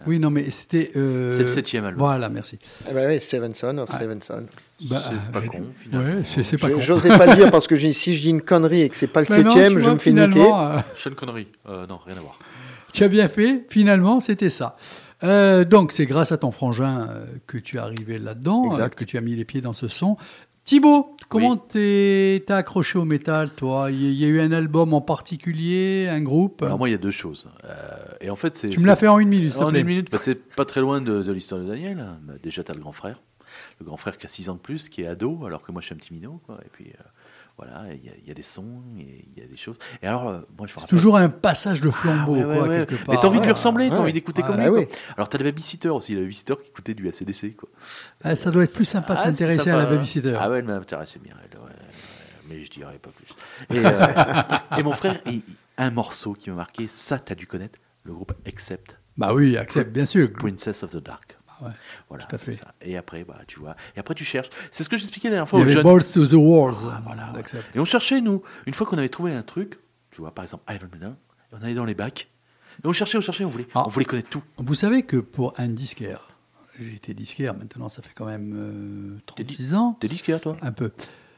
Oui, 0.05 0.19
non, 0.19 0.29
mais 0.29 0.51
c'était... 0.51 0.91
euh, 0.97 1.31
C'est 1.33 1.41
le 1.43 1.47
septième 1.47 1.85
album. 1.85 1.99
Voilà, 1.99 2.27
merci. 2.27 2.59
Eh 2.89 2.93
ben 2.93 3.07
oui, 3.09 3.21
Seven 3.21 3.55
Son 3.55 3.77
of 3.77 3.89
Seven 3.97 4.21
Son. 4.21 4.45
Bah, 4.89 5.01
c'est 5.01 5.31
pas 5.31 5.39
euh, 5.39 5.47
con, 5.47 5.61
finalement. 5.75 6.09
Ouais, 6.17 6.21
c'est 6.25 6.43
c'est 6.43 6.57
pas 6.57 6.67
Je- 6.67 6.73
con. 6.73 6.81
J'osais 6.81 7.07
pas 7.17 7.25
le 7.25 7.35
dire 7.35 7.49
parce 7.49 7.67
que 7.67 7.77
si 7.93 8.13
je 8.13 8.21
dis 8.21 8.29
une 8.29 8.41
connerie 8.41 8.81
et 8.81 8.89
que 8.89 8.97
c'est 8.97 9.07
pas 9.07 9.21
le 9.21 9.27
Mais 9.29 9.37
non, 9.37 9.43
septième, 9.49 9.75
je 9.79 9.83
vois, 9.83 9.93
me 9.93 9.99
fais 9.99 10.11
niquer. 10.11 10.41
euh, 10.41 10.79
Sean 10.97 11.11
Connery. 11.15 11.47
Euh, 11.69 11.87
non, 11.87 11.99
rien 12.05 12.17
à 12.17 12.19
voir. 12.19 12.37
Tu 12.93 13.03
as 13.03 13.09
bien 13.09 13.27
fait, 13.27 13.65
finalement, 13.69 14.19
c'était 14.19 14.49
ça. 14.49 14.77
Euh, 15.23 15.65
donc, 15.65 15.91
c'est 15.91 16.05
grâce 16.05 16.31
à 16.31 16.37
ton 16.37 16.51
frangin 16.51 17.07
euh, 17.09 17.25
que 17.47 17.57
tu 17.57 17.77
es 17.77 17.79
arrivé 17.79 18.19
là-dedans, 18.19 18.69
euh, 18.77 18.87
que 18.89 19.03
tu 19.03 19.17
as 19.17 19.21
mis 19.21 19.35
les 19.35 19.45
pieds 19.45 19.61
dans 19.61 19.73
ce 19.73 19.87
son. 19.87 20.17
Thibaut, 20.65 21.17
comment 21.27 21.57
t'es 21.57 22.41
t'as 22.47 22.57
accroché 22.57 22.97
au 22.97 23.03
métal, 23.03 23.49
toi? 23.51 23.91
Il 23.91 24.13
y, 24.13 24.23
a- 24.23 24.27
eu 24.27 24.39
un 24.39 24.51
album 24.53 24.93
en 24.93 25.01
particulier, 25.01 26.07
un 26.09 26.21
groupe? 26.21 26.63
Alors 26.63 26.77
moi, 26.77 26.87
il 26.87 26.93
y 26.93 26.95
a 26.95 26.99
deux 26.99 27.11
choses. 27.11 27.49
Euh, 27.65 27.95
et 28.21 28.29
en 28.29 28.37
fait, 28.37 28.55
c'est. 28.55 28.69
Tu 28.69 28.79
me 28.79 28.85
l'as 28.85 28.95
fait 28.95 29.09
en 29.09 29.19
une 29.19 29.27
minute, 29.27 29.57
En 29.57 29.73
une 29.73 29.85
minute, 29.85 30.09
bah, 30.09 30.17
c'est 30.17 30.35
pas 30.35 30.63
très 30.63 30.79
loin 30.79 31.01
de, 31.01 31.21
de 31.21 31.31
l'histoire 31.33 31.59
de 31.59 31.67
Daniel. 31.67 32.05
Bah, 32.23 32.35
déjà, 32.41 32.63
tu 32.63 32.71
as 32.71 32.75
le 32.75 32.79
grand 32.79 32.93
frère. 32.93 33.21
Le 33.79 33.85
grand 33.85 33.97
frère 33.97 34.17
qui 34.17 34.25
a 34.25 34.29
6 34.29 34.49
ans 34.49 34.55
de 34.55 34.59
plus, 34.59 34.87
qui 34.87 35.01
est 35.01 35.07
ado, 35.07 35.45
alors 35.45 35.63
que 35.63 35.71
moi, 35.71 35.81
je 35.81 35.87
suis 35.87 35.95
un 35.95 35.97
petit 35.97 36.13
minot. 36.13 36.41
Quoi. 36.45 36.59
Et 36.65 36.69
puis, 36.71 36.85
euh, 36.87 37.03
voilà, 37.57 37.83
il 37.93 38.03
y, 38.03 38.09
a- 38.09 38.13
il 38.21 38.27
y 38.27 38.31
a 38.31 38.33
des 38.33 38.41
sons, 38.41 38.81
il 38.97 39.25
y 39.37 39.43
a 39.43 39.47
des 39.47 39.55
choses. 39.55 39.77
Et 40.01 40.07
alors, 40.07 40.27
euh, 40.27 40.39
moi, 40.57 40.65
je 40.67 40.73
me 40.73 40.79
C'est 40.79 40.87
toujours 40.87 41.17
un 41.17 41.29
passage 41.29 41.81
de 41.81 41.91
flambeau, 41.91 42.35
Ah, 42.35 42.37
ouais, 42.39 42.43
quoi, 42.43 42.53
ouais, 42.63 42.69
ouais. 42.79 42.85
quelque 42.87 43.05
part. 43.05 43.15
Mais 43.15 43.21
t'as 43.21 43.27
envie 43.27 43.39
de 43.39 43.45
lui 43.45 43.51
ressembler, 43.51 43.89
t'as 43.89 43.99
envie 43.99 44.13
d'écouter 44.13 44.41
comme 44.41 44.57
lui. 44.59 44.67
quoi. 44.67 44.95
Alors, 45.15 45.29
t'as 45.29 45.37
le 45.37 45.43
babysitter 45.43 45.89
aussi, 45.89 46.15
le 46.15 46.21
babysitter 46.21 46.55
qui 46.63 46.69
écoutait 46.69 46.93
du 46.95 47.07
ACDC. 47.07 47.55
Quoi. 47.55 47.69
Ah, 48.23 48.35
ça 48.35 48.49
doit 48.51 48.63
être 48.63 48.73
plus 48.73 48.85
sympa 48.85 49.15
de 49.15 49.19
Ah, 49.23 49.31
s'intéresser 49.31 49.69
à 49.69 49.77
la 49.77 49.85
babysitter. 49.85 50.35
Ah 50.39 50.49
ouais, 50.49 50.59
elle 50.59 50.65
m'intéressait 50.65 51.19
bien. 51.19 51.35
elle, 51.43 51.59
mais 52.49 52.63
je 52.63 52.69
dirais 52.71 52.99
pas 53.01 53.09
plus. 53.11 53.27
Et, 53.75 53.85
euh, 53.85 54.77
et 54.79 54.83
mon 54.83 54.91
frère, 54.93 55.19
un 55.77 55.89
morceau 55.91 56.33
qui 56.33 56.49
m'a 56.49 56.57
marqué, 56.57 56.87
ça, 56.89 57.17
t'as 57.19 57.35
dû 57.35 57.47
connaître, 57.47 57.79
le 58.03 58.13
groupe 58.13 58.33
Accept, 58.45 58.99
Bah 59.15 59.33
oui, 59.33 59.55
accepte, 59.57 59.91
bien 59.91 60.05
sûr. 60.05 60.31
Princess 60.33 60.83
of 60.83 60.91
the 60.91 60.97
Dark. 60.97 61.32
Ouais, 61.63 61.71
Voilà, 62.09 62.25
tout 62.25 62.35
à 62.35 62.37
fait. 62.37 62.53
ça. 62.53 62.73
Et 62.81 62.97
après, 62.97 63.23
bah, 63.23 63.39
tu 63.47 63.59
vois. 63.59 63.75
Et 63.95 63.99
après, 63.99 64.13
tu 64.15 64.23
cherches. 64.23 64.49
C'est 64.71 64.83
ce 64.83 64.89
que 64.89 64.97
j'expliquais 64.97 65.29
la 65.29 65.35
dernière 65.37 65.47
Il 65.47 65.49
fois 65.49 65.59
y 65.59 65.61
aux 65.61 65.65
avait 65.65 65.73
jeunes. 65.73 65.83
Balls 65.83 66.03
to 66.13 66.25
the 66.27 66.33
Walls. 66.33 66.75
Ah, 66.91 67.01
voilà, 67.05 67.27
ouais. 67.27 67.33
d'Accept. 67.33 67.75
Et 67.75 67.79
on 67.79 67.85
cherchait, 67.85 68.21
nous, 68.21 68.41
une 68.65 68.73
fois 68.73 68.85
qu'on 68.87 68.97
avait 68.97 69.09
trouvé 69.09 69.33
un 69.33 69.43
truc, 69.43 69.79
tu 70.11 70.21
vois, 70.21 70.31
par 70.33 70.43
exemple, 70.43 70.63
Iron 70.73 70.87
Maiden, 70.93 71.15
on 71.51 71.63
allait 71.63 71.73
dans 71.75 71.85
les 71.85 71.93
bacs, 71.95 72.29
et 72.83 72.87
on 72.87 72.93
cherchait, 72.93 73.17
on 73.17 73.21
cherchait, 73.21 73.45
on 73.45 73.49
voulait, 73.49 73.67
Ah. 73.75 73.83
on 73.85 73.89
voulait 73.89 74.05
connaître 74.05 74.29
tout. 74.29 74.41
Vous 74.57 74.73
savez 74.75 75.03
que 75.03 75.17
pour 75.17 75.53
un 75.57 75.67
disquaire, 75.67 76.27
j'ai 76.79 76.95
été 76.95 77.13
disquaire 77.13 77.53
maintenant, 77.53 77.87
ça 77.89 78.01
fait 78.01 78.13
quand 78.15 78.25
même 78.25 78.53
euh, 78.55 79.19
36 79.27 79.75
ans. 79.75 79.95
T'es 79.99 80.07
disquaire, 80.07 80.41
toi? 80.41 80.57
Un 80.63 80.71
peu, 80.71 80.91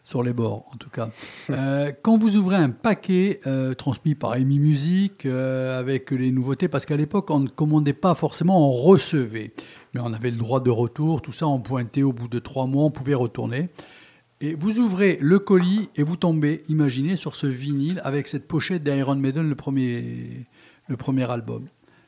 sur 0.04 0.24
les 0.24 0.32
bords 0.32 0.64
en 0.74 0.78
tout 0.78 0.90
cas. 0.90 1.10
Euh, 1.50 1.92
quand 2.04 2.18
vous 2.18 2.38
ouvrez 2.38 2.56
un 2.56 2.70
paquet 2.70 3.42
euh, 3.48 3.74
transmis 3.74 4.16
par 4.16 4.32
Amy 4.32 4.60
Music 4.60 5.26
euh, 5.26 5.78
avec 5.78 6.12
les 6.12 6.32
nouveautés, 6.32 6.70
parce 6.70 6.86
qu'à 6.86 6.96
l'époque 6.96 7.30
on 7.32 7.42
ne 7.42 7.50
commandait 7.50 7.92
pas 7.94 8.14
forcément, 8.14 8.70
on 8.70 8.72
recevait. 8.72 9.52
Mais 9.96 10.02
on 10.04 10.12
avait 10.12 10.30
le 10.30 10.36
droit 10.36 10.60
de 10.60 10.70
retour, 10.70 11.22
tout 11.22 11.32
ça 11.32 11.48
on 11.48 11.62
pointait 11.62 12.04
au 12.04 12.12
bout 12.12 12.28
de 12.28 12.40
trois 12.40 12.66
mois, 12.68 12.84
on 12.84 12.92
pouvait 12.92 13.14
retourner. 13.14 13.70
Et 14.42 14.54
vous 14.54 14.80
ouvrez 14.80 15.18
le 15.22 15.40
colis 15.40 15.90
et 15.96 16.04
vous 16.04 16.18
tombez, 16.18 16.64
imaginez, 16.68 17.16
sur 17.16 17.34
ce 17.38 17.48
vinyle 17.48 18.02
avec 18.04 18.28
cette 18.28 18.46
pochette 18.46 18.84
d'Iron 18.84 19.16
Maiden, 19.16 19.48
le 19.48 19.56
premier, 19.56 20.46
le 20.90 20.98
premier 20.98 21.32
album. 21.32 21.68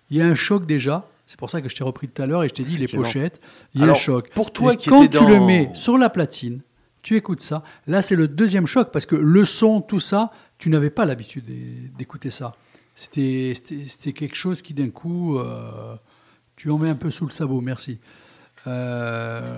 Il 0.09 0.17
y 0.17 0.21
a 0.21 0.25
un 0.27 0.35
choc 0.35 0.65
déjà, 0.65 1.07
C'est 1.25 1.39
pour 1.39 1.49
ça 1.49 1.61
que 1.61 1.69
je 1.69 1.75
t'ai 1.77 1.85
repris 1.85 2.09
tout 2.09 2.21
à 2.21 2.25
l'heure 2.25 2.43
et 2.43 2.49
je 2.49 2.53
t'ai 2.55 2.65
dit 2.65 2.75
les 2.77 2.89
pochettes, 2.89 3.39
il 3.73 3.79
y 3.79 3.83
a 3.83 3.85
Alors, 3.85 3.95
choc. 3.95 4.31
pour 4.35 4.51
toi 4.51 4.73
Et 4.73 4.77
qui 4.77 4.89
quand 4.89 5.07
tu 5.07 5.25
le 5.25 5.39
mets 5.39 5.69
sur 5.73 5.97
la 5.97 6.09
platine, 6.09 6.59
tu 7.03 7.15
écoutes 7.15 7.39
ça. 7.41 7.63
Là, 7.87 8.01
c'est 8.01 8.17
le 8.17 8.27
deuxième 8.27 8.65
choc 8.67 8.89
parce 8.91 9.05
que 9.05 9.15
le 9.15 9.45
son, 9.45 9.79
tout 9.79 10.01
ça, 10.01 10.31
tu 10.57 10.69
n'avais 10.69 10.89
pas 10.89 11.05
l'habitude 11.05 11.45
d'é- 11.45 11.89
d'écouter 11.97 12.31
ça. 12.31 12.51
C'était 12.95 13.53
quelque 14.13 14.35
chose 14.35 14.61
qui 14.61 14.73
d'un 14.73 14.89
coup, 14.89 15.37
euh, 15.37 15.95
tu 16.57 16.69
en 16.69 16.77
mets 16.77 16.89
un 16.89 16.95
peu 16.95 17.09
sous 17.11 17.25
le 17.25 17.31
sabot. 17.31 17.61
Merci. 17.61 17.99
Euh, 18.67 19.57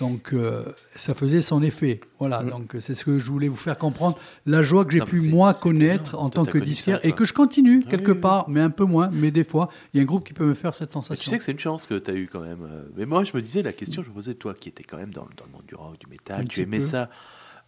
donc, 0.00 0.32
euh, 0.32 0.64
ça 0.96 1.14
faisait 1.14 1.42
son 1.42 1.62
effet. 1.62 2.00
Voilà. 2.18 2.42
Donc, 2.42 2.74
c'est 2.80 2.94
ce 2.94 3.04
que 3.04 3.18
je 3.18 3.30
voulais 3.30 3.48
vous 3.48 3.56
faire 3.56 3.76
comprendre. 3.76 4.18
La 4.46 4.62
joie 4.62 4.86
que 4.86 4.92
j'ai 4.92 5.00
pu 5.02 5.20
moi 5.28 5.52
connaître 5.52 6.14
en 6.18 6.30
Toi, 6.30 6.44
tant 6.46 6.50
que 6.50 6.56
disquaire 6.58 7.00
et 7.04 7.12
que 7.12 7.24
je 7.24 7.34
continue 7.34 7.82
Ah 7.86 7.90
quelque 7.90 8.12
oui, 8.12 8.16
oui. 8.16 8.20
part, 8.20 8.48
mais 8.48 8.60
un 8.60 8.70
peu 8.70 8.84
moins. 8.84 9.10
Mais 9.12 9.30
des 9.30 9.44
fois, 9.44 9.68
il 9.92 9.98
y 9.98 10.00
a 10.00 10.02
un 10.02 10.06
groupe 10.06 10.26
qui 10.26 10.32
peut 10.32 10.46
me 10.46 10.54
faire 10.54 10.74
cette 10.74 10.90
sensation. 10.90 11.22
tu 11.22 11.28
sais 11.28 11.36
que 11.36 11.44
c'est 11.44 11.52
une 11.52 11.58
chance 11.58 11.86
que 11.86 11.98
tu 11.98 12.10
as 12.10 12.14
eu 12.14 12.28
quand 12.32 12.40
même. 12.40 12.66
Mais 12.96 13.04
moi, 13.04 13.24
je 13.24 13.32
me 13.36 13.42
disais, 13.42 13.62
la 13.62 13.74
question, 13.74 14.02
je 14.02 14.08
me 14.08 14.14
posais, 14.14 14.34
toi 14.34 14.54
qui 14.54 14.70
étais 14.70 14.84
quand 14.84 14.96
même 14.96 15.12
dans, 15.12 15.24
le- 15.26 15.34
dans 15.36 15.44
le 15.44 15.52
monde 15.52 15.66
du 15.68 15.74
rock, 15.74 15.98
du 16.00 16.06
métal, 16.06 16.40
Un 16.40 16.46
tu 16.46 16.62
aimais 16.62 16.78
peu. 16.78 16.82
ça, 16.84 17.10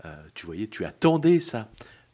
euh, 0.06 0.16
tu 0.34 0.46
voyais, 0.46 0.68
tu 0.68 0.86
attendais 0.86 1.38
ça. 1.38 1.68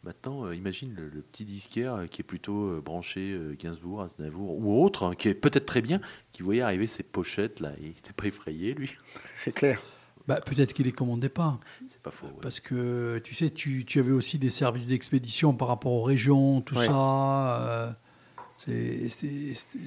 Maintenant, 0.08 0.46
euh, 0.46 0.54
imagine 0.56 0.94
le, 0.96 1.10
le 1.14 1.20
petit 1.20 1.44
disquaire 1.44 1.94
euh, 1.94 2.06
qui 2.06 2.22
est 2.22 2.24
plutôt 2.24 2.68
euh, 2.70 2.80
branché 2.82 3.38
Gainsbourg, 3.58 4.00
Aznavour 4.00 4.58
ou 4.58 4.82
autre, 4.82 5.04
hein, 5.04 5.14
qui 5.14 5.28
est 5.28 5.34
peut-être 5.34 5.66
très 5.66 5.82
bien, 5.82 6.00
qui 6.32 6.42
voyait 6.42 6.62
arriver 6.62 6.86
ces 6.86 7.02
pochettes 7.02 7.60
là, 7.60 7.72
et 7.78 7.82
il 7.82 7.88
n'était 7.88 8.14
pas 8.16 8.24
effrayé, 8.24 8.72
lui. 8.72 8.90
C'est 9.36 9.52
clair. 9.52 9.82
Bah, 10.26 10.40
Peut-être 10.40 10.72
qu'il 10.72 10.86
les 10.86 10.92
commandait 10.92 11.28
pas. 11.28 11.60
C'est 11.88 12.00
pas 12.00 12.10
faux. 12.10 12.24
ouais. 12.26 12.32
Parce 12.40 12.58
que 12.60 13.18
tu 13.22 13.34
sais, 13.34 13.50
tu, 13.50 13.84
tu 13.84 13.98
avais 14.00 14.12
aussi 14.12 14.38
des 14.38 14.48
services 14.50 14.86
d'expédition 14.86 15.52
par 15.52 15.68
rapport 15.68 15.92
aux 15.92 16.02
régions, 16.02 16.62
tout 16.62 16.74
Ouais. 16.76 16.86
ça. 16.86 17.66
euh, 17.68 17.90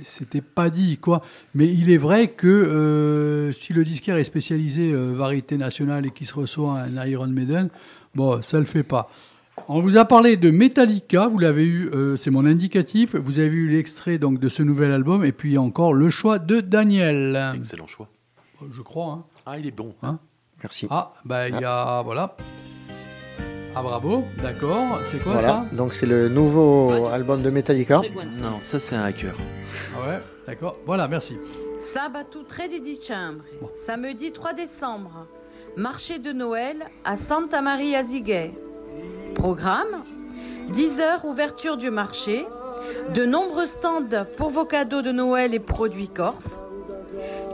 C'était 0.04 0.42
pas 0.42 0.70
dit, 0.70 0.98
quoi. 0.98 1.22
Mais 1.54 1.68
il 1.72 1.92
est 1.92 1.98
vrai 1.98 2.30
que 2.32 2.48
euh, 2.48 3.52
si 3.52 3.74
le 3.74 3.84
disquaire 3.84 4.18
est 4.18 4.24
spécialisé 4.24 4.92
euh, 4.92 5.14
variété 5.14 5.58
nationale 5.58 6.06
et 6.06 6.12
qu'il 6.12 6.28
se 6.28 6.34
reçoit 6.34 6.80
un 6.80 7.06
Iron 7.08 7.28
Maiden, 7.28 7.70
bon, 8.16 8.42
ça 8.42 8.60
le 8.60 8.66
fait 8.66 8.84
pas. 8.84 9.10
On 9.68 9.80
vous 9.80 9.98
a 9.98 10.06
parlé 10.06 10.38
de 10.38 10.50
Metallica, 10.50 11.28
vous 11.28 11.38
l'avez 11.40 11.66
eu, 11.66 11.90
euh, 11.94 12.16
c'est 12.18 12.32
mon 12.32 12.46
indicatif. 12.46 13.16
Vous 13.16 13.40
avez 13.40 13.48
eu 13.50 13.70
l'extrait 13.70 14.18
donc 14.18 14.40
de 14.40 14.50
ce 14.50 14.64
nouvel 14.64 14.92
album 14.92 15.24
et 15.24 15.32
puis 15.32 15.58
encore 15.58 15.94
le 15.94 16.10
choix 16.10 16.40
de 16.40 16.60
Daniel. 16.62 17.54
Excellent 17.56 17.88
choix. 17.88 18.08
Je 18.74 18.82
crois. 18.82 19.14
hein. 19.14 19.24
Ah, 19.46 19.60
il 19.60 19.68
est 19.68 19.72
bon. 19.72 19.94
Merci. 20.64 20.88
Ah, 20.90 21.14
bah 21.26 21.48
il 21.50 21.60
y 21.60 21.64
a. 21.66 22.02
Voilà. 22.04 22.36
Ah, 23.76 23.82
bravo, 23.82 24.26
d'accord. 24.42 25.00
C'est 25.10 25.24
quoi 25.24 25.34
voilà. 25.34 25.66
Donc 25.72 25.94
c'est 25.94 26.06
le 26.06 26.28
nouveau 26.30 27.08
album 27.08 27.42
de 27.42 27.50
Metallica. 27.50 28.02
Non, 28.42 28.60
ça 28.60 28.80
c'est 28.80 28.96
un 28.96 29.04
hacker. 29.04 29.34
ça 29.36 29.42
Ah 29.96 30.08
ouais, 30.10 30.18
d'accord. 30.48 30.78
Voilà, 30.86 31.08
merci. 31.08 31.38
Sabato 31.80 32.44
13 32.44 32.82
dicembre, 32.84 33.44
samedi 33.76 34.32
3 34.32 34.54
décembre, 34.54 35.26
marché 35.78 36.20
de 36.20 36.32
Noël 36.32 36.78
à 37.06 37.16
Santa 37.18 37.62
Maria 37.62 38.04
Ziguet. 38.04 38.52
Programme 39.42 40.04
10 40.70 41.00
heures 41.00 41.26
ouverture 41.26 41.76
du 41.76 41.90
marché, 41.90 42.46
de 43.16 43.26
nombreux 43.26 43.66
stands 43.66 44.26
pour 44.38 44.52
vos 44.52 44.66
cadeaux 44.66 45.02
de 45.02 45.12
Noël 45.12 45.56
et 45.56 45.60
produits 45.60 46.10
corses. 46.10 46.60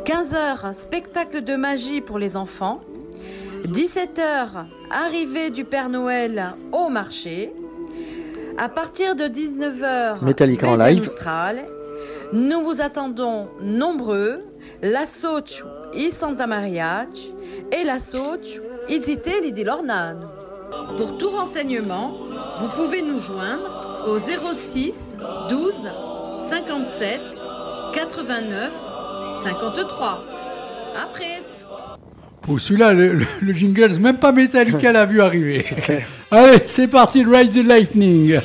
15 0.03 0.33
heures 0.33 0.75
spectacle 0.75 1.45
de 1.45 1.55
magie 1.55 2.01
pour 2.01 2.19
les 2.19 2.35
enfants. 2.35 2.81
17 3.69 4.19
heures 4.19 4.65
arrivée 4.91 5.49
du 5.49 5.63
Père 5.63 5.87
Noël 5.87 6.55
au 6.73 6.89
marché. 6.89 7.53
À 8.57 8.67
partir 8.67 9.15
de 9.15 9.29
19 9.29 9.83
heures 9.83 10.21
Metallica 10.21 10.67
en 10.67 10.75
live. 10.75 11.03
Austral. 11.03 11.63
Nous 12.33 12.59
vous 12.63 12.81
attendons 12.81 13.47
nombreux. 13.61 14.43
La 14.81 15.05
Socio 15.05 15.65
i 15.93 16.11
Santa 16.11 16.47
Mariaci 16.47 17.33
et 17.71 17.85
la 17.85 17.99
Socio 17.99 18.61
i 18.89 19.01
Zitelli 19.01 19.53
di 19.53 19.63
Lornano. 19.63 20.36
Pour 20.97 21.17
tout 21.17 21.29
renseignement, 21.29 22.13
vous 22.59 22.69
pouvez 22.69 23.01
nous 23.01 23.19
joindre 23.19 24.03
au 24.07 24.19
06 24.19 25.15
12 25.49 25.73
57 26.49 27.21
89 27.93 28.71
53. 29.43 30.23
Après. 30.95 31.41
Pour 32.41 32.59
celui-là, 32.59 32.93
le, 32.93 33.13
le- 33.13 33.25
le 33.41 33.53
jingle, 33.53 33.93
même 33.99 34.17
pas 34.17 34.31
Metallica 34.31 34.91
l'a 34.93 35.05
vu 35.05 35.21
arriver. 35.21 35.59
C'est 35.59 35.75
clair. 35.75 36.05
Allez, 36.31 36.59
c'est 36.65 36.87
parti, 36.87 37.23
Ride 37.23 37.51
the 37.51 37.65
Lightning. 37.65 38.39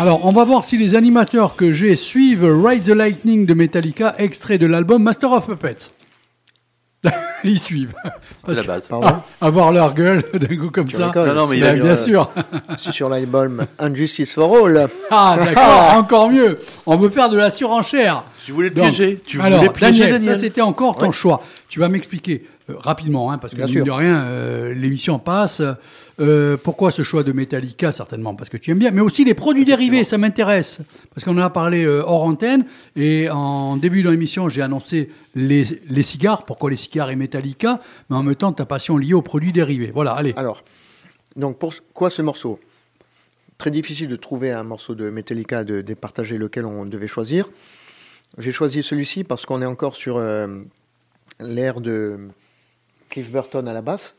Alors, 0.00 0.24
on 0.24 0.30
va 0.30 0.44
voir 0.44 0.64
si 0.64 0.78
les 0.78 0.94
animateurs 0.94 1.56
que 1.56 1.72
j'ai 1.72 1.94
suivent 1.94 2.44
Ride 2.64 2.84
the 2.84 2.88
Lightning 2.94 3.44
de 3.44 3.52
Metallica, 3.54 4.14
extrait 4.18 4.56
de 4.56 4.66
l'album 4.66 5.02
Master 5.02 5.30
of 5.32 5.46
Puppets. 5.46 5.90
Ils 7.44 7.58
suivent. 7.60 7.94
C'est 8.46 8.54
la 8.54 8.62
base. 8.62 8.88
Pardon? 8.88 9.06
Ah, 9.08 9.46
avoir 9.46 9.72
leur 9.72 9.92
gueule 9.94 10.22
d'un 10.34 10.56
coup 10.56 10.70
comme 10.70 10.88
Tu 10.88 10.96
ça. 10.96 11.10
Non, 11.14 11.34
non, 11.34 11.46
mais 11.46 11.56
il 11.58 11.60
Ben, 11.62 11.78
a 11.80 11.82
bien 11.82 11.92
Euh, 11.92 11.96
sûr. 11.96 12.30
C'est 12.78 12.92
sur 12.92 13.08
l'album 13.08 13.64
Injustice 13.78 14.34
for 14.34 14.66
All. 14.66 14.88
Ah, 15.10 15.36
d'accord, 15.42 15.94
encore 15.98 16.30
mieux. 16.30 16.58
On 16.86 16.96
veut 16.96 17.08
faire 17.10 17.28
de 17.30 17.36
la 17.38 17.50
surenchère. 17.50 18.24
Tu 18.44 18.52
voulais 18.52 18.70
Donc, 18.70 18.84
piéger. 18.90 19.20
Tu 19.26 19.40
alors, 19.40 19.58
voulais 19.60 19.70
piéger 19.72 20.00
Daniel, 20.00 20.12
Daniel. 20.18 20.34
ça 20.34 20.40
c'était 20.40 20.60
encore 20.62 20.96
ton 20.96 21.06
Ouais. 21.06 21.12
choix. 21.12 21.40
Tu 21.68 21.78
vas 21.80 21.88
m'expliquer 21.88 22.46
rapidement, 22.78 23.32
hein, 23.32 23.38
parce 23.38 23.54
que 23.54 23.62
mine 23.62 23.84
de 23.84 23.90
rien, 23.90 24.24
euh, 24.24 24.74
l'émission 24.74 25.18
passe. 25.18 25.62
Euh, 26.20 26.56
pourquoi 26.56 26.90
ce 26.90 27.02
choix 27.02 27.22
de 27.22 27.32
Metallica? 27.32 27.92
Certainement 27.92 28.34
parce 28.34 28.50
que 28.50 28.56
tu 28.56 28.70
aimes 28.70 28.78
bien, 28.78 28.90
mais 28.90 29.00
aussi 29.00 29.24
les 29.24 29.34
produits 29.34 29.64
dérivés, 29.64 30.04
ça 30.04 30.18
m'intéresse. 30.18 30.80
Parce 31.14 31.24
qu'on 31.24 31.36
en 31.38 31.42
a 31.42 31.50
parlé 31.50 31.84
euh, 31.84 32.02
hors 32.04 32.24
antenne, 32.24 32.64
et 32.96 33.30
en 33.30 33.76
début 33.76 34.02
de 34.02 34.10
l'émission, 34.10 34.48
j'ai 34.48 34.62
annoncé 34.62 35.08
les, 35.34 35.64
les 35.88 36.02
cigares, 36.02 36.44
pourquoi 36.44 36.70
les 36.70 36.76
cigares 36.76 37.10
et 37.10 37.16
Metallica, 37.16 37.80
mais 38.08 38.16
en 38.16 38.22
même 38.22 38.34
temps 38.34 38.52
ta 38.52 38.66
passion 38.66 38.96
liée 38.96 39.14
aux 39.14 39.22
produits 39.22 39.52
dérivés. 39.52 39.90
Voilà, 39.94 40.12
allez. 40.12 40.34
Alors, 40.36 40.62
donc 41.36 41.58
pourquoi 41.58 42.10
ce 42.10 42.22
morceau? 42.22 42.60
Très 43.58 43.70
difficile 43.70 44.08
de 44.08 44.16
trouver 44.16 44.52
un 44.52 44.62
morceau 44.62 44.94
de 44.94 45.10
Metallica, 45.10 45.64
de 45.64 45.80
départager 45.82 46.38
lequel 46.38 46.64
on 46.64 46.86
devait 46.86 47.06
choisir. 47.06 47.48
J'ai 48.38 48.52
choisi 48.52 48.82
celui-ci 48.82 49.24
parce 49.24 49.44
qu'on 49.44 49.60
est 49.60 49.66
encore 49.66 49.96
sur 49.96 50.16
euh, 50.16 50.46
l'ère 51.40 51.80
de 51.80 52.28
Cliff 53.10 53.30
Burton 53.30 53.66
à 53.68 53.72
la 53.72 53.82
basse, 53.82 54.14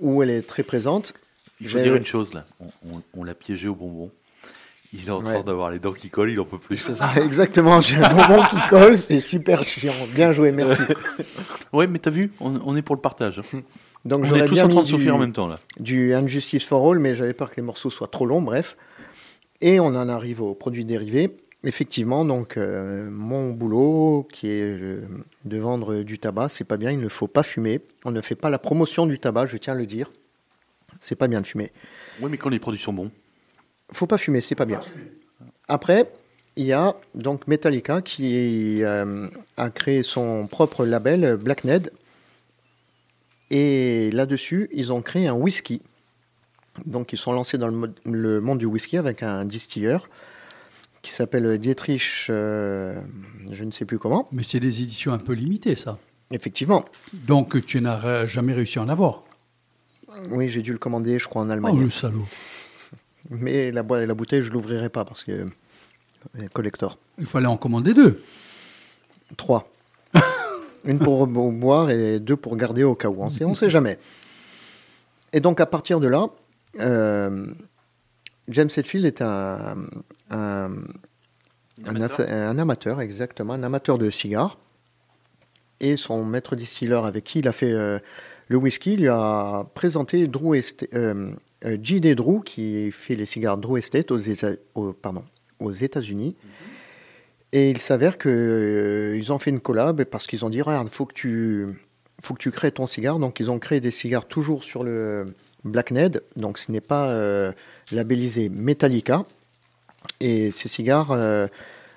où 0.00 0.22
elle 0.22 0.30
est 0.30 0.42
très 0.42 0.62
présente. 0.62 1.14
Il 1.60 1.68
faut 1.68 1.78
dire 1.78 1.94
une 1.94 2.06
chose 2.06 2.34
là. 2.34 2.44
On, 2.60 2.66
on- 2.96 3.02
on 3.16 3.24
l'a 3.24 3.34
piégé 3.34 3.68
au 3.68 3.74
bonbon. 3.74 4.10
Il 4.92 5.08
est 5.08 5.10
en 5.10 5.20
train 5.22 5.38
Ouais. 5.38 5.42
d'avoir 5.42 5.70
les 5.70 5.80
dents 5.80 5.92
qui 5.92 6.08
collent. 6.08 6.30
Il 6.30 6.38
en 6.38 6.44
peut 6.44 6.58
plus. 6.58 6.88
Ah, 7.00 7.14
exactement, 7.24 7.80
j'ai 7.80 7.96
un 7.96 8.08
bonbon 8.14 8.42
qui 8.48 8.56
colle, 8.68 8.96
c'est 8.96 9.18
super 9.20 9.64
chiant. 9.64 9.92
Bien 10.14 10.30
joué, 10.32 10.52
merci. 10.52 10.80
Ouais, 11.72 11.88
mais 11.88 11.98
t'as 11.98 12.10
vu, 12.10 12.32
on, 12.38 12.60
on 12.64 12.76
est 12.76 12.82
pour 12.82 12.94
le 12.94 13.00
partage. 13.00 13.40
Donc 14.04 14.24
on 14.30 14.34
est 14.36 14.44
tous 14.46 14.60
en 14.60 14.68
train 14.68 14.82
de 14.82 14.86
souffrir 14.86 15.06
du- 15.06 15.10
en 15.12 15.18
même 15.18 15.32
temps 15.32 15.48
là. 15.48 15.58
du 15.80 16.14
Injustice 16.14 16.64
for 16.64 16.88
All, 16.88 17.00
mais 17.00 17.16
j'avais 17.16 17.32
peur 17.32 17.50
que 17.50 17.56
les 17.56 17.62
morceaux 17.62 17.90
soient 17.90 18.06
trop 18.06 18.26
longs, 18.26 18.42
bref. 18.42 18.76
Et 19.60 19.80
on 19.80 19.86
en 19.86 20.08
arrive 20.08 20.40
aux 20.42 20.54
produits 20.54 20.84
dérivés. 20.84 21.36
Effectivement, 21.66 22.26
donc 22.26 22.58
euh, 22.58 23.08
mon 23.10 23.52
boulot, 23.52 24.28
qui 24.30 24.48
est 24.48 24.66
euh, 24.66 25.00
de 25.46 25.56
vendre 25.56 26.02
du 26.02 26.18
tabac, 26.18 26.50
c'est 26.50 26.64
pas 26.64 26.76
bien, 26.76 26.90
il 26.90 27.00
ne 27.00 27.08
faut 27.08 27.26
pas 27.26 27.42
fumer. 27.42 27.80
On 28.04 28.10
ne 28.10 28.20
fait 28.20 28.34
pas 28.34 28.50
la 28.50 28.58
promotion 28.58 29.06
du 29.06 29.18
tabac, 29.18 29.46
je 29.46 29.56
tiens 29.56 29.72
à 29.72 29.76
le 29.76 29.86
dire. 29.86 30.12
C'est 31.00 31.16
pas 31.16 31.26
bien 31.26 31.40
de 31.40 31.46
fumer. 31.46 31.72
Oui, 32.20 32.28
mais 32.30 32.36
quand 32.36 32.50
les 32.50 32.58
produits 32.58 32.80
sont 32.80 32.92
bons. 32.92 33.10
Faut 33.92 34.06
pas 34.06 34.18
fumer, 34.18 34.42
c'est 34.42 34.54
pas 34.54 34.66
bien. 34.66 34.80
Après, 35.66 36.10
il 36.56 36.66
y 36.66 36.74
a 36.74 36.96
donc 37.14 37.48
Metallica 37.48 38.02
qui 38.02 38.84
euh, 38.84 39.26
a 39.56 39.70
créé 39.70 40.02
son 40.02 40.46
propre 40.46 40.84
label 40.84 41.38
Black 41.38 41.64
Ned. 41.64 41.92
Et 43.50 44.10
là-dessus, 44.10 44.68
ils 44.72 44.92
ont 44.92 45.00
créé 45.00 45.28
un 45.28 45.34
whisky. 45.34 45.80
Donc, 46.84 47.14
ils 47.14 47.18
sont 47.18 47.32
lancés 47.32 47.56
dans 47.56 47.68
le 47.68 48.40
monde 48.40 48.58
du 48.58 48.66
whisky 48.66 48.98
avec 48.98 49.22
un 49.22 49.46
distilleur 49.46 50.08
qui 51.04 51.12
s'appelle 51.12 51.58
Dietrich, 51.58 52.26
euh, 52.30 53.00
je 53.50 53.62
ne 53.64 53.70
sais 53.70 53.84
plus 53.84 53.98
comment. 53.98 54.26
Mais 54.32 54.42
c'est 54.42 54.58
des 54.60 54.82
éditions 54.82 55.12
un 55.12 55.18
peu 55.18 55.34
limitées, 55.34 55.76
ça. 55.76 55.98
Effectivement, 56.30 56.84
Donc 57.26 57.64
tu 57.66 57.80
n'as 57.80 58.26
jamais 58.26 58.54
réussi 58.54 58.78
à 58.78 58.82
en 58.82 58.88
avoir. 58.88 59.22
oui, 60.30 60.48
j'ai 60.48 60.62
dû 60.62 60.72
le 60.72 60.78
commander, 60.78 61.18
je 61.18 61.26
crois, 61.28 61.42
en 61.42 61.48
Oh, 61.48 61.52
Allemagne. 61.52 61.78
le 61.80 61.90
salaud. 61.90 62.26
Mais 63.30 63.70
la, 63.70 63.82
la 63.82 64.14
bouteille, 64.14 64.42
je 64.42 64.50
l'ouvrirai 64.50 64.88
pas 64.88 65.04
parce 65.04 65.22
que 65.24 65.32
euh, 65.32 66.48
collector. 66.52 66.98
Il 67.18 67.26
fallait 67.26 67.46
en 67.46 67.56
commander 67.56 67.92
deux. 67.94 68.22
Trois. 69.36 69.70
Une 70.84 70.98
pour 70.98 71.26
bo- 71.26 71.50
boire 71.50 71.90
et 71.90 72.18
deux 72.20 72.36
pour 72.36 72.56
garder 72.56 72.82
au 72.84 72.94
cas 72.94 73.08
où. 73.08 73.22
On 73.22 73.30
sait, 73.30 73.44
on 73.44 73.54
sait 73.54 73.70
jamais. 73.70 73.98
Et 75.32 75.40
donc, 75.40 75.60
à 75.60 75.66
partir 75.66 76.00
de 76.00 76.08
là, 76.08 76.26
euh, 76.80 77.46
James 78.48 78.68
Hetfield 78.76 79.06
est 79.06 79.22
un, 79.22 79.76
un, 80.30 80.70
un 81.84 81.86
Amateur. 81.86 82.20
aff- 82.20 82.30
un 82.32 82.58
amateur, 82.58 83.00
exactement, 83.00 83.54
un 83.54 83.62
amateur 83.62 83.98
de 83.98 84.10
cigares. 84.10 84.58
Et 85.80 85.96
son 85.96 86.24
maître 86.24 86.54
distilleur 86.56 87.04
avec 87.04 87.24
qui 87.24 87.40
il 87.40 87.48
a 87.48 87.52
fait 87.52 87.72
euh, 87.72 87.98
le 88.48 88.56
whisky 88.56 88.96
lui 88.96 89.08
a 89.08 89.66
présenté 89.74 90.26
Drew 90.28 90.54
Est- 90.54 90.88
euh, 90.94 91.30
euh, 91.64 91.76
J.D. 91.82 92.14
Drew, 92.14 92.42
qui 92.44 92.90
fait 92.92 93.16
les 93.16 93.26
cigares 93.26 93.56
Drew 93.58 93.76
Estate 93.78 94.10
aux, 94.74 94.92
pardon, 94.92 95.24
aux 95.58 95.72
États-Unis. 95.72 96.36
Et 97.52 97.70
il 97.70 97.78
s'avère 97.78 98.18
qu'ils 98.18 99.32
ont 99.32 99.38
fait 99.38 99.50
une 99.50 99.60
collab 99.60 100.04
parce 100.04 100.26
qu'ils 100.26 100.44
ont 100.44 100.50
dit 100.50 100.60
regarde, 100.62 100.88
faut 100.90 101.06
que 101.06 101.14
tu 101.14 101.66
faut 102.22 102.34
que 102.34 102.38
tu 102.40 102.50
crées 102.50 102.72
ton 102.72 102.86
cigare. 102.86 103.18
Donc 103.18 103.38
ils 103.40 103.50
ont 103.50 103.58
créé 103.58 103.80
des 103.80 103.90
cigares 103.90 104.26
toujours 104.26 104.64
sur 104.64 104.82
le 104.84 105.26
Black 105.64 105.90
Ned. 105.90 106.22
Donc 106.36 106.58
ce 106.58 106.70
n'est 106.70 106.80
pas 106.80 107.08
euh, 107.08 107.52
labellisé 107.92 108.48
Metallica. 108.48 109.22
Et 110.20 110.50
ces 110.50 110.68
cigares 110.68 111.12
euh, 111.12 111.46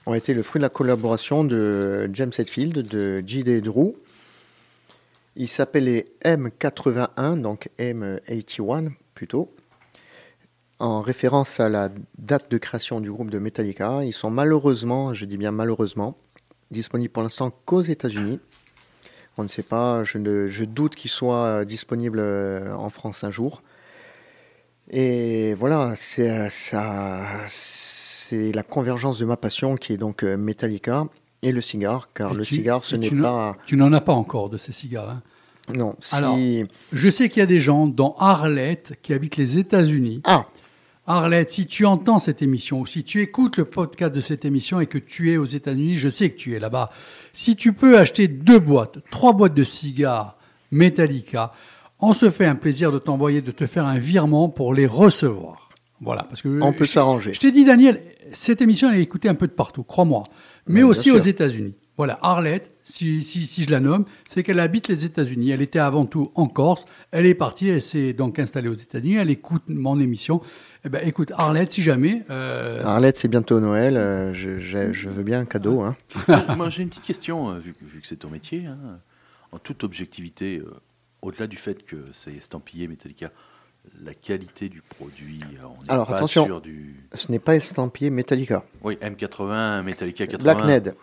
ont 0.05 0.13
été 0.13 0.33
le 0.33 0.41
fruit 0.41 0.59
de 0.59 0.63
la 0.63 0.69
collaboration 0.69 1.43
de 1.43 2.09
James 2.13 2.31
Hetfield, 2.37 2.87
de 2.87 3.21
J.D. 3.25 3.61
Drew. 3.61 3.93
Ils 5.35 5.47
s'appelaient 5.47 6.07
M81, 6.23 7.41
donc 7.41 7.69
M81 7.77 8.91
plutôt, 9.13 9.53
en 10.79 11.01
référence 11.01 11.59
à 11.59 11.69
la 11.69 11.89
date 12.17 12.49
de 12.49 12.57
création 12.57 13.01
du 13.01 13.11
groupe 13.11 13.29
de 13.29 13.37
Metallica. 13.37 13.99
Ils 14.03 14.13
sont 14.13 14.31
malheureusement, 14.31 15.13
je 15.13 15.25
dis 15.25 15.37
bien 15.37 15.51
malheureusement, 15.51 16.17
disponibles 16.71 17.11
pour 17.11 17.23
l'instant 17.23 17.51
qu'aux 17.65 17.81
États-Unis. 17.81 18.39
On 19.37 19.43
ne 19.43 19.47
sait 19.47 19.63
pas, 19.63 20.03
je, 20.03 20.17
ne- 20.17 20.47
je 20.47 20.65
doute 20.65 20.95
qu'ils 20.95 21.11
soient 21.11 21.63
disponibles 21.65 22.19
euh, 22.19 22.73
en 22.75 22.89
France 22.89 23.23
un 23.23 23.31
jour. 23.31 23.61
Et 24.89 25.53
voilà, 25.55 25.93
c'est 25.95 26.29
euh, 26.29 26.49
ça, 26.49 27.19
c'est 27.47 28.51
la 28.53 28.63
convergence 28.63 29.19
de 29.19 29.25
ma 29.25 29.37
passion 29.37 29.75
qui 29.75 29.93
est 29.93 29.97
donc 29.97 30.23
euh, 30.23 30.37
Metallica 30.37 31.05
et 31.41 31.51
le 31.51 31.61
cigare, 31.61 32.09
car 32.13 32.31
Et 32.31 32.35
le 32.35 32.43
tu- 32.45 32.55
cigare, 32.55 32.83
ce 32.83 32.95
n'est 32.95 33.11
pas. 33.11 33.55
Tu 33.65 33.75
n'en 33.75 33.91
as 33.93 34.01
pas 34.01 34.13
encore 34.13 34.49
de 34.49 34.57
ces 34.57 34.71
cigares. 34.71 35.09
hein. 35.09 35.21
Non, 35.75 35.95
si. 35.99 36.15
Alors- 36.15 36.37
Je 36.93 37.09
sais 37.09 37.27
qu'il 37.27 37.41
y 37.41 37.43
a 37.43 37.47
des 37.47 37.59
gens 37.59 37.87
dans 37.87 38.15
Arlette 38.19 38.93
qui 39.01 39.13
habitent 39.13 39.35
les 39.35 39.57
États-Unis. 39.59 40.21
Ah, 40.23 40.45
Arlette, 41.09 41.51
si 41.51 41.65
tu 41.65 41.85
entends 41.85 42.19
cette 42.19 42.41
émission 42.41 42.81
ou 42.81 42.85
si 42.85 43.05
tu 43.05 43.21
écoutes 43.21 43.55
le 43.55 43.63
podcast 43.63 44.13
de 44.13 44.19
cette 44.19 44.43
émission 44.43 44.81
et 44.81 44.87
que 44.87 44.97
tu 44.97 45.31
es 45.31 45.37
aux 45.37 45.45
États-Unis, 45.45 45.95
je 45.95 46.09
sais 46.09 46.29
que 46.29 46.35
tu 46.35 46.53
es 46.53 46.59
là-bas. 46.59 46.91
Si 47.31 47.55
tu 47.55 47.71
peux 47.71 47.97
acheter 47.97 48.27
deux 48.27 48.59
boîtes, 48.59 48.97
trois 49.09 49.31
boîtes 49.31 49.53
de 49.53 49.63
cigares 49.63 50.37
Metallica, 50.71 51.53
on 52.01 52.11
se 52.11 52.29
fait 52.29 52.45
un 52.45 52.55
plaisir 52.55 52.91
de 52.91 52.99
t'envoyer, 52.99 53.41
de 53.41 53.51
te 53.51 53.65
faire 53.65 53.87
un 53.87 53.97
virement 53.97 54.49
pour 54.49 54.73
les 54.73 54.85
recevoir. 54.85 55.69
Voilà, 56.01 56.23
parce 56.23 56.41
que 56.41 56.61
on 56.61 56.73
peut 56.73 56.85
s'arranger. 56.85 57.33
Je 57.33 57.39
t'ai 57.39 57.51
dit, 57.51 57.63
Daniel, 57.63 58.01
cette 58.33 58.61
émission, 58.61 58.91
elle 58.91 58.99
est 58.99 59.03
écoutée 59.03 59.29
un 59.29 59.35
peu 59.35 59.47
de 59.47 59.53
partout, 59.53 59.83
crois-moi. 59.83 60.23
Mais 60.67 60.83
aussi 60.83 61.09
aux. 61.09 61.19
États-Unis. 61.19 61.73
Voilà, 61.97 62.19
Arlette, 62.21 62.69
si, 62.83 63.23
si, 63.23 63.47
si 63.47 63.63
je 63.63 63.71
la 63.71 63.79
nomme, 63.79 64.05
c'est 64.29 64.43
qu'elle 64.43 64.59
habite 64.59 64.87
les 64.87 65.03
États-Unis. 65.03 65.49
Elle 65.49 65.61
était 65.63 65.79
avant 65.79 66.05
tout 66.05 66.31
en 66.35 66.47
Corse. 66.47 66.85
Elle 67.11 67.25
est 67.25 67.33
partie, 67.33 67.67
elle 67.69 67.81
s'est 67.81 68.13
donc 68.13 68.37
installée 68.37 68.69
aux 68.69 68.73
États-Unis. 68.75 69.15
Elle 69.15 69.31
écoute 69.31 69.63
mon 69.67 69.99
émission. 69.99 70.41
Eh 70.85 70.89
ben, 70.89 71.01
écoute, 71.07 71.31
Arlette, 71.35 71.71
si 71.71 71.81
jamais. 71.81 72.23
euh, 72.29 72.83
Arlette, 72.85 73.17
c'est 73.17 73.27
bientôt 73.27 73.59
Noël. 73.59 73.97
euh, 73.97 74.31
je, 74.33 74.59
je- 74.59 74.93
je 74.93 75.09
veux 75.09 75.23
bien 75.23 75.39
un 75.39 75.45
cadeau. 75.45 75.81
Hein. 75.81 75.95
Moi, 76.55 76.69
j'ai 76.69 76.83
une 76.83 76.89
petite 76.89 77.03
question, 77.05 77.49
euh, 77.49 77.57
vu, 77.57 77.73
que- 77.73 77.83
vu 77.83 77.99
que 77.99 78.07
c'est 78.07 78.17
ton 78.17 78.29
métier. 78.29 78.67
hein. 78.67 78.99
En 79.51 79.57
toute 79.57 79.83
objectivité, 79.83 80.59
euh, 80.59 80.69
au-delà 81.23 81.47
du 81.47 81.57
fait 81.57 81.83
que 81.83 81.95
c'est 82.11 82.33
estampillé 82.35 82.87
Metallica, 82.87 83.31
la 84.03 84.13
qualité 84.13 84.69
du 84.69 84.81
produit, 84.81 85.39
on 85.63 85.91
Alors, 85.91 86.05
pas 86.07 86.17
attention. 86.17 86.59
du... 86.59 86.95
Ce 87.13 87.31
n'est 87.31 87.39
pas 87.39 87.55
estampillé 87.55 88.09
Metallica. 88.11 88.63
Oui, 88.83 88.97
M80, 89.01 89.81
Metallica 89.83 90.27
80. 90.27 90.43
Black 90.53 90.65
Ned. 90.67 90.95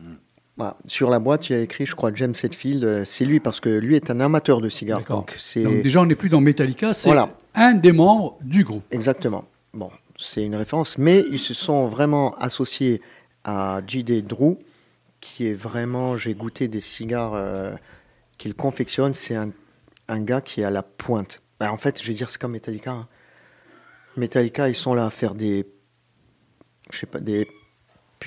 Hmm. 0.00 0.14
Voilà. 0.56 0.76
Sur 0.86 1.10
la 1.10 1.18
boîte, 1.18 1.48
il 1.50 1.52
y 1.54 1.56
a 1.58 1.62
écrit, 1.62 1.84
je 1.84 1.94
crois, 1.96 2.12
James 2.14 2.34
Hetfield. 2.40 2.84
euh, 2.84 3.04
C'est 3.04 3.24
lui 3.24 3.40
parce 3.40 3.58
que 3.60 3.68
lui 3.68 3.96
est 3.96 4.10
un 4.10 4.20
amateur 4.20 4.60
de 4.60 4.68
cigares. 4.68 5.00
Donc 5.00 5.36
donc 5.64 5.82
déjà, 5.82 6.00
on 6.00 6.06
n'est 6.06 6.14
plus 6.14 6.28
dans 6.28 6.40
Metallica. 6.40 6.94
C'est 6.94 7.08
Voilà. 7.08 7.28
un 7.54 7.74
des 7.74 7.92
membres 7.92 8.38
du 8.40 8.62
groupe. 8.64 8.84
exactement. 8.92 9.44
Bon, 9.72 9.90
c'est 10.16 10.44
une 10.44 10.54
référence, 10.54 10.96
mais 10.98 11.24
ils 11.32 11.40
se 11.40 11.54
sont 11.54 11.88
vraiment 11.88 12.36
associés 12.36 13.00
à 13.42 13.80
J.D. 13.84 14.22
Drew, 14.22 14.56
qui 15.20 15.48
est 15.48 15.54
vraiment. 15.54 16.16
J'ai 16.16 16.34
goûté 16.34 16.68
des 16.68 16.80
cigares 16.80 17.32
euh, 17.34 17.74
qu'il 18.38 18.54
confectionne. 18.54 19.12
C'est 19.14 19.34
un, 19.34 19.50
un 20.06 20.20
gars 20.20 20.40
qui 20.40 20.60
est 20.60 20.64
à 20.64 20.70
la 20.70 20.84
pointe. 20.84 21.42
Ben, 21.58 21.70
en 21.70 21.76
fait, 21.76 22.00
je 22.00 22.06
vais 22.06 22.14
dire, 22.14 22.30
c'est 22.30 22.40
comme 22.40 22.52
Metallica. 22.52 22.92
hein. 22.92 23.08
Metallica, 24.16 24.68
ils 24.68 24.76
sont 24.76 24.94
là 24.94 25.06
à 25.06 25.10
faire 25.10 25.34
des, 25.34 25.66
je 26.92 26.98
sais 26.98 27.06
pas, 27.06 27.18
des 27.18 27.48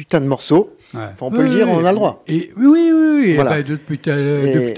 de 0.06 0.20
morceaux. 0.26 0.76
Ouais. 0.93 1.02
on 1.22 1.32
peut 1.32 1.43
le 1.43 1.50
dire, 1.50 1.68
on 1.70 1.84
a 1.86 1.91
le 1.91 1.95
droit. 1.95 2.24
Et, 2.28 2.52
oui, 2.58 2.66
oui, 2.91 2.91
oui. 3.26 3.36
Voilà. 3.36 3.52
Ben, 3.52 3.64
depuis 3.64 3.98
tout 4.00 4.10
à 4.10 4.16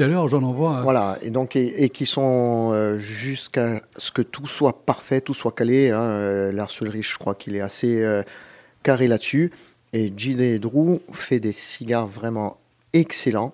l'heure- 0.08 0.28
j'en 0.28 0.44
envoie. 0.44 0.78
euh, 0.80 0.82
Voilà, 0.84 1.18
et 1.22 1.30
donc 1.30 1.56
et, 1.56 1.84
et 1.84 1.90
qui 1.90 2.06
sont 2.06 2.70
euh, 2.74 2.98
jusqu'à 3.00 3.82
ce 3.98 4.12
que 4.12 4.22
tout 4.22 4.48
soit 4.48 4.86
parfait, 4.86 5.22
tout 5.22 5.34
soit 5.34 5.52
calé. 5.52 5.90
Hein, 5.92 6.02
euh, 6.02 6.52
Lars 6.52 6.72
Ulrich, 6.82 7.12
je 7.14 7.18
crois 7.18 7.36
qu'il 7.36 7.56
est 7.56 7.62
assez 7.62 8.02
euh, 8.02 8.24
carré 8.84 9.08
là-dessus. 9.08 9.52
Et 9.94 10.14
J.D. 10.16 10.60
Drew 10.60 11.00
fait 11.12 11.40
des 11.40 11.52
cigares 11.52 12.08
vraiment 12.08 12.58
excellents, 12.94 13.54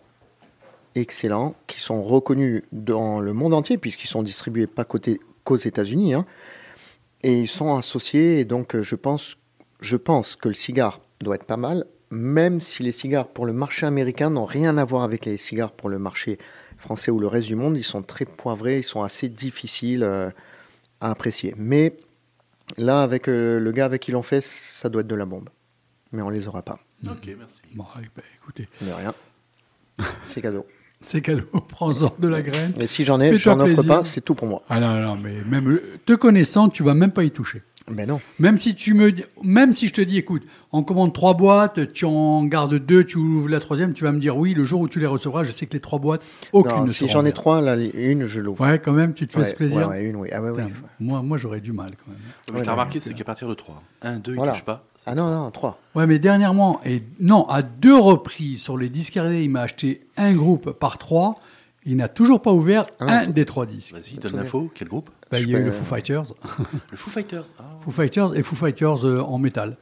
excellents, 0.96 1.56
qui 1.68 1.80
sont 1.80 2.02
reconnus 2.04 2.64
dans 2.72 3.20
le 3.20 3.34
monde 3.34 3.54
entier 3.54 3.78
puisqu'ils 3.78 4.08
sont 4.08 4.24
distribués 4.24 4.68
pas 4.68 4.84
côté- 4.86 5.20
qu'aux 5.44 5.58
États-Unis. 5.58 6.14
hein. 6.14 6.26
et 7.24 7.34
ils 7.34 7.48
sont 7.48 7.76
associés. 7.76 8.40
Et 8.40 8.46
donc 8.46 8.80
je 8.82 8.96
pense, 8.96 9.38
je 9.82 9.98
pense 9.98 10.36
que 10.36 10.48
le 10.50 10.54
cigare 10.56 11.00
doit 11.22 11.36
être 11.36 11.46
pas 11.46 11.58
mal, 11.58 11.86
même 12.12 12.60
si 12.60 12.84
les 12.84 12.92
cigares 12.92 13.28
pour 13.28 13.46
le 13.46 13.54
marché 13.54 13.86
américain 13.86 14.30
n'ont 14.30 14.46
rien 14.46 14.78
à 14.78 14.86
voir 14.86 15.04
avec 15.04 15.26
les 15.26 15.38
cigares 15.38 15.72
pour 15.72 15.90
le 15.90 16.00
marché 16.00 16.38
français 16.78 17.12
ou 17.12 17.20
le 17.20 17.28
reste 17.28 17.48
du 17.48 17.56
monde. 17.56 17.78
Ils 17.78 17.84
sont 17.84 18.02
très 18.02 18.26
poivrés, 18.26 18.80
ils 18.80 18.84
sont 18.84 19.02
assez 19.02 19.30
difficiles 19.30 20.04
euh, 20.04 20.30
à 21.02 21.12
apprécier. 21.12 21.54
Mais 21.58 21.98
là, 22.78 23.02
avec 23.02 23.28
euh, 23.28 23.60
le 23.60 23.72
gars 23.72 23.86
avec 23.86 24.02
qui 24.02 24.12
l'on 24.12 24.24
fait, 24.24 24.42
ça 24.42 24.90
doit 24.90 25.02
être 25.02 25.08
de 25.08 25.16
la 25.16 25.26
bombe. 25.26 25.50
Mais 26.12 26.22
on 26.22 26.30
les 26.30 26.48
aura 26.48 26.62
pas. 26.62 26.80
Ok, 27.06 27.30
merci. 27.38 27.62
Bon, 27.74 27.86
ben, 27.96 28.24
écoutez, 28.42 28.68
De 28.82 28.92
rien. 28.92 29.14
C'est 30.22 30.42
cadeau. 30.42 30.66
c'est 31.02 31.22
cadeau. 31.22 31.46
Prends-en 31.70 32.14
de 32.20 32.28
la 32.28 32.42
graine. 32.42 32.74
Et 32.80 32.88
si 32.88 33.04
j'en 33.04 33.22
ai, 33.22 33.32
Fais-toi 33.32 33.54
j'en 33.54 33.60
offre 33.60 33.84
pas, 33.84 34.04
c'est 34.04 34.22
tout 34.22 34.36
pour 34.36 34.48
moi. 34.48 34.64
Ah 34.70 34.80
non, 34.80 35.00
non, 35.00 35.16
mais 35.16 35.44
même 35.46 35.80
te 36.06 36.14
connaissant, 36.14 36.68
tu 36.68 36.84
vas 36.84 36.94
même 36.94 37.12
pas 37.12 37.24
y 37.24 37.32
toucher. 37.32 37.62
Ben 37.88 38.08
non. 38.10 38.20
Même 38.40 38.58
si 38.58 38.74
tu 38.74 38.96
me, 38.96 39.14
même 39.44 39.72
si 39.72 39.88
je 39.88 39.94
te 39.94 40.02
dis, 40.02 40.18
écoute, 40.18 40.42
on 40.72 40.82
commande 40.82 41.14
trois 41.14 41.36
boîtes, 41.36 41.94
tu 41.94 42.06
en 42.06 42.44
gardes 42.46 42.74
deux, 42.76 43.04
tu 43.04 43.18
ouvres 43.20 43.48
la 43.48 43.60
troisième, 43.60 43.94
tu 43.94 44.04
vas 44.04 44.12
me 44.12 44.20
dire 44.20 44.36
oui. 44.38 44.56
Le 44.56 44.64
jour 44.64 44.82
où 44.82 44.88
tu 44.88 45.00
les 45.00 45.06
recevras, 45.06 45.44
je 45.44 45.52
sais 45.52 45.68
que 45.68 45.74
les 45.74 45.80
trois 45.80 46.00
boîtes, 46.00 46.26
aucune 46.52 46.78
Non, 46.78 46.86
ne 46.86 46.92
si 46.92 47.08
j'en 47.08 47.24
ai 47.26 47.32
trois, 47.32 47.62
là, 47.62 47.76
une, 47.78 48.26
je 48.26 48.42
l'ouvre. 48.42 48.66
Ouais, 48.66 48.80
quand 48.80 48.92
même, 48.92 49.14
tu 49.14 49.28
te 49.28 49.32
fais 49.34 49.40
Ouais, 49.40 49.46
ce 49.46 49.54
plaisir. 49.54 49.78
ouais, 49.82 49.86
ouais, 49.86 50.04
une, 50.04 50.16
oui. 50.16 50.30
Ah 50.34 50.42
oui. 50.42 50.50
Putain, 50.52 50.70
moi, 51.00 51.22
moi, 51.22 51.38
j'aurais 51.38 51.62
du 51.62 51.74
mal 51.74 51.92
quand 51.92 52.12
même. 52.12 52.18
Mais 52.52 52.54
Ouais, 52.56 52.62
t'as 52.64 52.70
ouais, 52.70 52.72
remarqué, 52.72 53.00
c'est 53.00 53.14
qu'à 53.14 53.24
partir 53.24 53.48
de 53.48 53.54
3. 53.54 53.84
1, 54.02 54.18
2, 54.18 54.34
Voilà. 54.34 54.52
ils 54.52 54.56
touchent 54.56 54.66
pas. 54.66 54.84
Ah 55.06 55.14
non, 55.14 55.30
non, 55.30 55.52
trois. 55.52 55.80
Ouais, 55.94 56.08
mais 56.08 56.18
dernièrement, 56.18 56.82
et 56.86 57.04
non, 57.20 57.48
à 57.48 57.62
deux 57.62 57.96
reprises 57.98 58.64
sur 58.64 58.78
les 58.80 58.90
disques 58.90 59.14
RD, 59.16 59.34
il 59.44 59.50
m'a 59.52 59.62
acheté 59.62 60.08
un 60.18 60.34
groupe 60.34 60.72
par 60.72 60.98
trois. 60.98 61.36
Il 61.88 61.98
n'a 61.98 62.08
toujours 62.10 62.42
pas 62.42 62.52
ouvert 62.52 62.84
Ah, 63.00 63.20
un 63.20 63.28
des 63.28 63.46
trois 63.46 63.68
disques. 63.68 63.94
Vas-y, 63.94 64.18
donne 64.18 64.38
l'info. 64.38 64.72
Quel 64.74 64.88
groupe? 64.88 65.12
Bah, 65.32 65.40
il 65.40 65.50
y 65.50 65.56
a 65.56 65.60
eu 65.60 65.64
le 65.66 65.72
Foo 65.72 65.86
Fighters, 65.86 66.34
Le 66.92 66.98
Foo 66.98 67.10
Fighters. 67.10 67.46
Ah, 67.60 67.64
Foo 67.82 67.92
Fighters 67.92 68.36
et 68.36 68.44
Foo 68.44 68.56
Fighters 68.56 69.06
euh, 69.06 69.22
en 69.22 69.38
métal. 69.40 69.78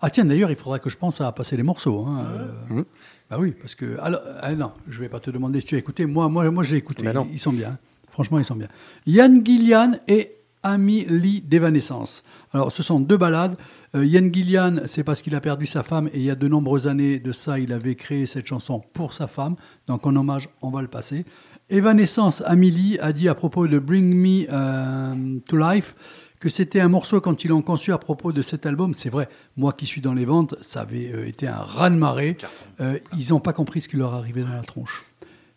Ah 0.00 0.10
tiens, 0.10 0.24
d'ailleurs, 0.24 0.50
il 0.50 0.56
faudra 0.56 0.78
que 0.78 0.88
je 0.88 0.96
pense 0.96 1.20
à 1.20 1.32
passer 1.32 1.56
les 1.56 1.64
morceaux. 1.64 2.06
hein, 2.06 2.26
euh. 2.70 2.74
Mhm. 2.74 2.84
Bah 3.28 3.36
oui, 3.40 3.52
parce 3.60 3.74
que 3.74 3.98
alors, 4.00 4.20
ah 4.40 4.54
non, 4.54 4.70
je 4.88 5.00
vais 5.00 5.08
pas 5.08 5.20
te 5.20 5.30
demander 5.30 5.60
si 5.60 5.66
tu 5.66 5.74
as 5.74 5.78
écouté. 5.78 6.06
Moi, 6.06 6.28
moi, 6.28 6.48
moi, 6.50 6.62
j'ai 6.62 6.76
écouté. 6.76 7.02
Bah 7.02 7.12
non. 7.12 7.26
Ils, 7.30 7.34
ils 7.34 7.38
sont 7.38 7.52
bien. 7.52 7.76
Franchement, 8.12 8.38
ils 8.38 8.44
sont 8.44 8.56
bien. 8.56 8.68
Yann 9.06 9.44
Gillian 9.44 9.92
et 10.06 10.30
Amy 10.62 11.04
Lee 11.04 11.40
d'Evanescence. 11.40 12.22
Alors, 12.54 12.72
ce 12.72 12.82
sont 12.82 13.00
deux 13.00 13.16
ballades. 13.16 13.56
Euh, 13.94 14.04
Yann 14.06 14.32
Gillian, 14.32 14.76
c'est 14.86 15.04
parce 15.04 15.20
qu'il 15.22 15.34
a 15.34 15.40
perdu 15.40 15.66
sa 15.66 15.82
femme 15.82 16.08
et 16.12 16.18
il 16.18 16.22
y 16.22 16.30
a 16.30 16.34
de 16.36 16.48
nombreuses 16.48 16.86
années 16.88 17.18
de 17.18 17.32
ça, 17.32 17.58
il 17.58 17.72
avait 17.72 17.94
créé 17.96 18.26
cette 18.26 18.46
chanson 18.46 18.80
pour 18.92 19.12
sa 19.12 19.26
femme. 19.26 19.56
Donc, 19.88 20.06
en 20.06 20.14
hommage, 20.16 20.48
on 20.62 20.70
va 20.70 20.80
le 20.80 20.88
passer. 20.88 21.26
Evanescence, 21.70 22.42
Amélie 22.46 22.98
a 22.98 23.12
dit 23.12 23.28
à 23.28 23.34
propos 23.34 23.68
de 23.68 23.78
Bring 23.78 24.14
Me 24.14 24.46
euh, 24.50 25.38
to 25.46 25.56
Life 25.58 25.94
que 26.40 26.48
c'était 26.48 26.80
un 26.80 26.88
morceau 26.88 27.20
quand 27.20 27.44
ils 27.44 27.48
l'ont 27.48 27.60
conçu 27.60 27.92
à 27.92 27.98
propos 27.98 28.32
de 28.32 28.40
cet 28.40 28.64
album. 28.64 28.94
C'est 28.94 29.10
vrai, 29.10 29.28
moi 29.56 29.74
qui 29.74 29.84
suis 29.84 30.00
dans 30.00 30.14
les 30.14 30.24
ventes, 30.24 30.54
ça 30.62 30.80
avait 30.80 31.12
euh, 31.12 31.26
été 31.26 31.46
un 31.46 31.58
raz-de-marée. 31.58 32.38
Euh, 32.80 32.98
ils 33.18 33.30
n'ont 33.30 33.40
pas 33.40 33.52
compris 33.52 33.82
ce 33.82 33.88
qui 33.90 33.98
leur 33.98 34.14
arrivait 34.14 34.42
dans 34.42 34.48
la 34.48 34.62
tronche. 34.62 35.04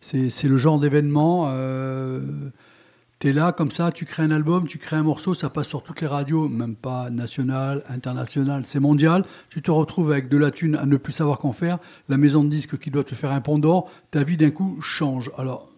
C'est 0.00 0.48
le 0.48 0.56
genre 0.58 0.80
d'événement. 0.80 1.46
Euh, 1.46 2.20
tu 3.20 3.28
es 3.28 3.32
là, 3.32 3.52
comme 3.52 3.70
ça, 3.70 3.92
tu 3.92 4.04
crées 4.04 4.24
un 4.24 4.32
album, 4.32 4.66
tu 4.66 4.78
crées 4.78 4.96
un 4.96 5.04
morceau, 5.04 5.32
ça 5.32 5.48
passe 5.48 5.68
sur 5.68 5.84
toutes 5.84 6.00
les 6.00 6.08
radios, 6.08 6.48
même 6.48 6.74
pas 6.74 7.08
nationales, 7.08 7.84
internationales, 7.88 8.66
c'est 8.66 8.80
mondial. 8.80 9.24
Tu 9.48 9.62
te 9.62 9.70
retrouves 9.70 10.10
avec 10.10 10.28
de 10.28 10.36
la 10.36 10.50
thune 10.50 10.74
à 10.74 10.84
ne 10.84 10.96
plus 10.96 11.12
savoir 11.12 11.38
qu'en 11.38 11.52
faire. 11.52 11.78
La 12.08 12.16
maison 12.16 12.42
de 12.42 12.48
disques 12.48 12.78
qui 12.78 12.90
doit 12.90 13.04
te 13.04 13.14
faire 13.14 13.30
un 13.30 13.40
pont 13.40 13.60
d'or, 13.60 13.88
ta 14.10 14.24
vie 14.24 14.36
d'un 14.36 14.50
coup 14.50 14.76
change. 14.82 15.30
Alors, 15.38 15.71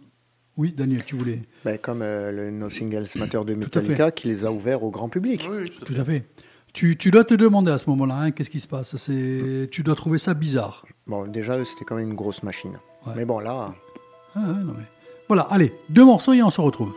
oui, 0.56 0.72
Daniel, 0.76 1.04
tu 1.04 1.16
voulais. 1.16 1.40
Ben, 1.64 1.78
comme 1.78 2.02
euh, 2.02 2.30
le 2.32 2.50
No 2.50 2.68
Singles 2.68 3.06
Matter 3.16 3.40
de 3.44 3.54
Metallica 3.54 4.10
qui 4.10 4.28
les 4.28 4.44
a 4.44 4.52
ouverts 4.52 4.82
au 4.82 4.90
grand 4.90 5.08
public. 5.08 5.46
Oui, 5.50 5.58
oui, 5.62 5.64
tout 5.68 5.82
à 5.82 5.86
fait. 5.86 5.94
Tout 5.94 6.00
à 6.00 6.04
fait. 6.04 6.24
Tu, 6.72 6.96
tu 6.96 7.10
dois 7.10 7.24
te 7.24 7.34
demander 7.34 7.70
à 7.70 7.78
ce 7.78 7.88
moment-là, 7.90 8.16
hein, 8.16 8.30
qu'est-ce 8.32 8.50
qui 8.50 8.58
se 8.60 8.66
passe? 8.68 8.96
C'est, 8.96 9.68
Tu 9.70 9.82
dois 9.82 9.94
trouver 9.94 10.18
ça 10.18 10.34
bizarre. 10.34 10.84
Bon, 11.06 11.26
déjà, 11.26 11.58
eux, 11.58 11.64
c'était 11.64 11.84
quand 11.84 11.94
même 11.96 12.08
une 12.08 12.16
grosse 12.16 12.42
machine. 12.42 12.78
Ouais. 13.06 13.12
Mais 13.16 13.24
bon, 13.24 13.38
là, 13.38 13.74
Ah, 14.34 14.40
ouais, 14.40 14.46
non, 14.64 14.74
mais... 14.76 14.84
Voilà, 15.28 15.42
allez, 15.50 15.72
deux 15.88 16.04
morceaux 16.04 16.32
et 16.32 16.42
on 16.42 16.50
se 16.50 16.60
retrouve. 16.60 16.92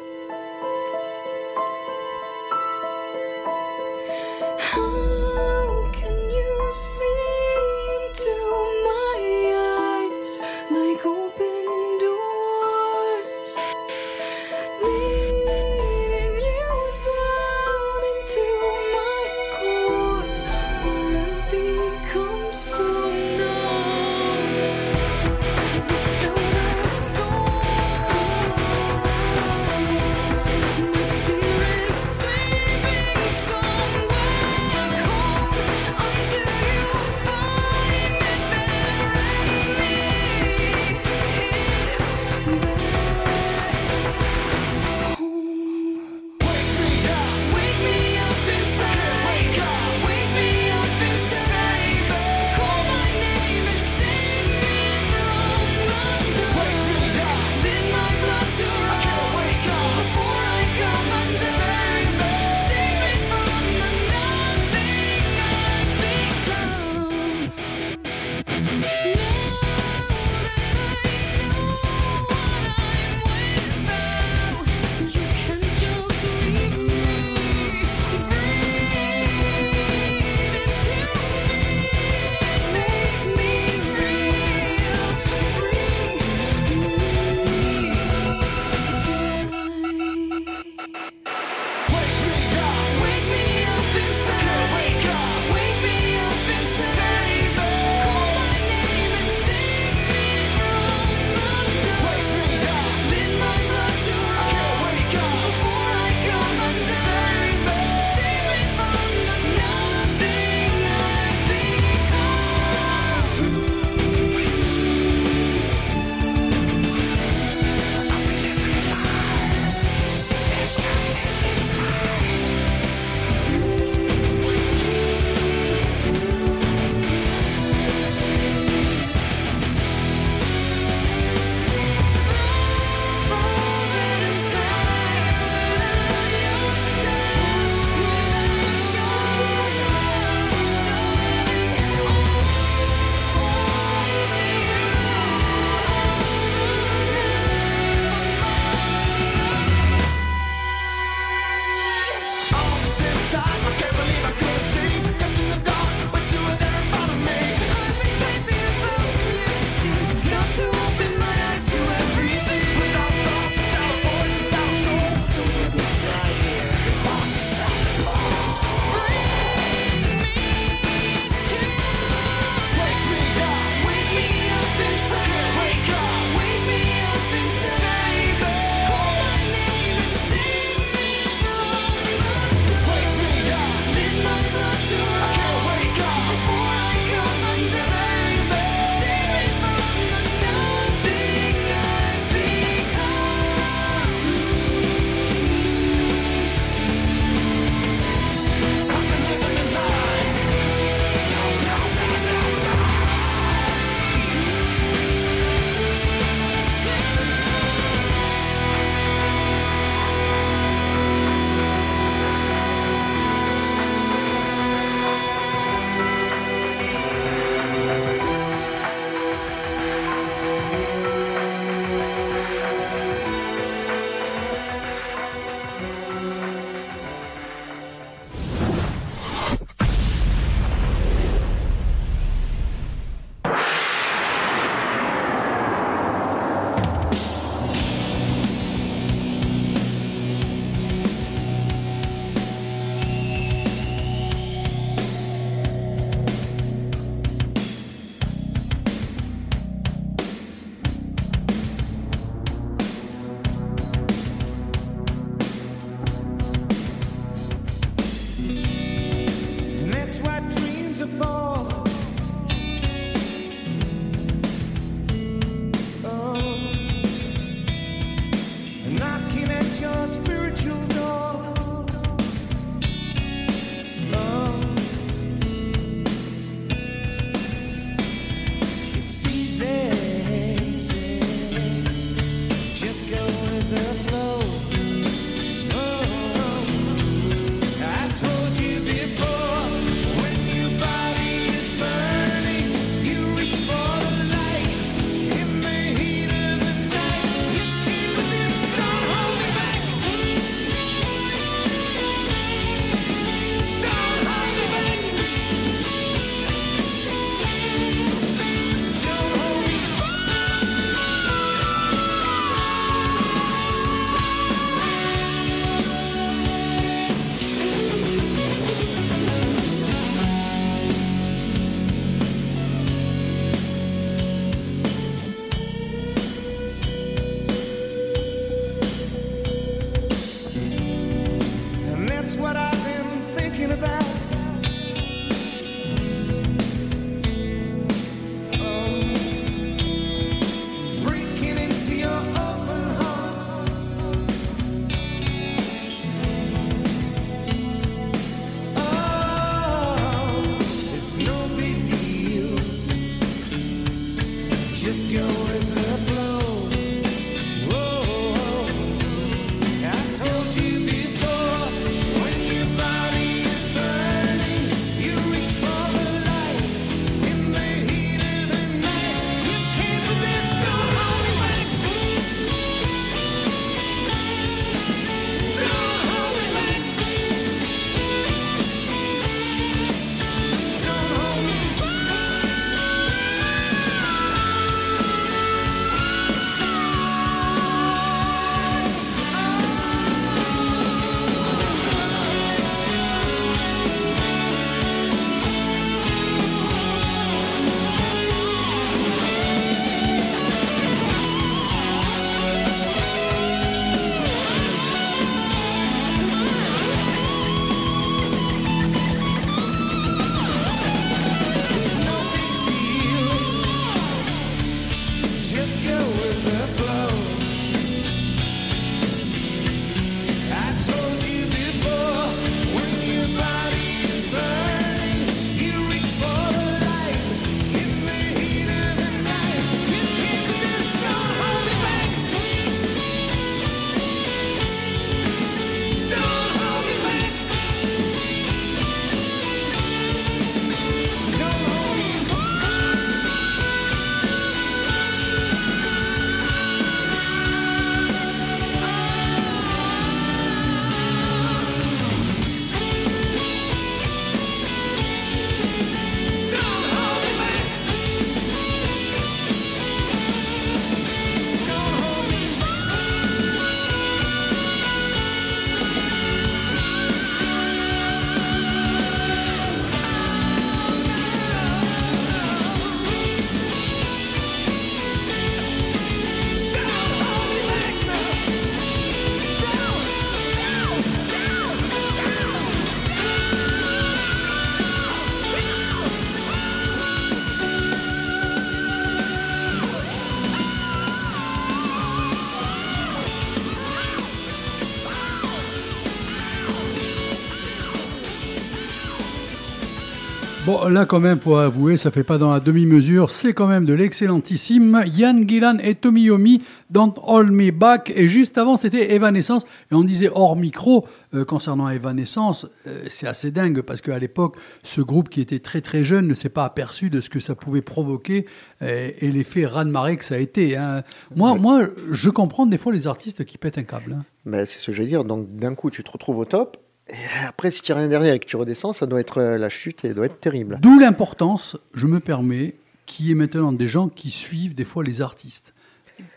Bon, 500.68 500.86
là, 500.90 501.06
quand 501.06 501.22
même, 501.22 501.40
faut 501.40 501.56
avouer, 501.56 501.96
ça 501.96 502.12
fait 502.12 502.26
pas 502.26 502.38
dans 502.38 502.52
la 502.52 502.60
demi-mesure. 502.60 503.32
C'est 503.32 503.54
quand 503.54 503.68
même 503.68 503.86
de 503.86 503.94
l'excellentissime 503.94 505.02
Yann 505.16 505.48
Gillan 505.48 505.78
et 505.82 505.96
Tommy 505.96 506.24
Yomi 506.24 506.62
dans 506.90 507.14
Hold 507.24 507.52
Me 507.54 507.72
Back. 507.72 508.12
Et 508.14 508.28
juste 508.28 508.58
avant, 508.58 508.76
c'était 508.76 509.14
Evanescence. 509.16 509.64
Et 509.92 509.96
on 509.96 510.04
disait 510.04 510.30
hors 510.30 510.58
micro, 510.58 511.08
euh, 511.34 511.46
concernant 511.46 511.88
Evanescence, 511.90 512.68
euh, 512.86 513.06
c'est 513.08 513.28
assez 513.28 513.50
dingue 513.52 513.80
parce 513.80 514.02
qu'à 514.02 514.20
l'époque, 514.20 514.58
ce 514.84 515.00
groupe 515.00 515.30
qui 515.30 515.40
était 515.40 515.60
très 515.60 515.80
très 515.80 516.04
jeune 516.04 516.28
ne 516.28 516.34
s'est 516.34 516.50
pas 516.50 516.66
aperçu 516.66 517.10
de 517.10 517.22
ce 517.22 517.30
que 517.30 517.40
ça 517.40 517.56
pouvait 517.56 517.82
provoquer 517.82 518.46
euh, 518.82 519.12
et 519.20 519.32
l'effet 519.32 519.66
raz-de-marée 519.66 520.18
que 520.18 520.26
ça 520.26 520.36
a 520.36 520.40
été. 520.40 520.76
hein. 520.76 521.02
Moi, 521.34 521.56
moi, 521.56 521.88
je 522.12 522.30
comprends 522.30 522.66
des 522.66 522.78
fois 522.78 522.92
les 522.92 523.08
artistes 523.08 523.46
qui 523.46 523.58
pètent 523.58 523.78
un 523.78 523.84
câble. 523.84 524.18
hein. 524.20 524.26
Ben, 524.46 524.66
c'est 524.66 524.80
ce 524.80 524.88
que 524.88 524.92
je 524.92 525.02
veux 525.02 525.08
dire. 525.08 525.24
Donc, 525.24 525.48
d'un 525.56 525.76
coup, 525.76 525.90
tu 525.90 526.04
te 526.04 526.12
retrouves 526.12 526.40
au 526.40 526.46
top. 526.46 526.76
Et 527.10 527.46
après, 527.48 527.72
si 527.72 527.82
tu 527.82 527.94
rien 527.94 528.08
derrière 528.08 528.34
et 528.34 528.40
que 528.40 528.46
tu 528.46 528.56
redescends, 528.56 528.94
ça 528.94 529.06
doit 529.06 529.20
être 529.20 529.40
euh, 529.40 529.58
la 529.58 529.70
chute 529.70 530.04
et 530.06 530.14
doit 530.14 530.26
être 530.26 530.40
terrible. 530.40 530.78
D'où 530.82 531.00
l'importance, 531.00 531.78
je 531.94 532.08
me 532.08 532.20
permets, 532.20 532.76
qui 533.06 533.32
est 533.32 533.36
maintenant 533.36 533.72
des 533.72 533.88
gens 533.88 534.10
qui 534.10 534.32
suivent 534.32 534.76
des 534.76 534.86
fois 534.86 535.04
les 535.04 535.22
artistes. 535.22 535.74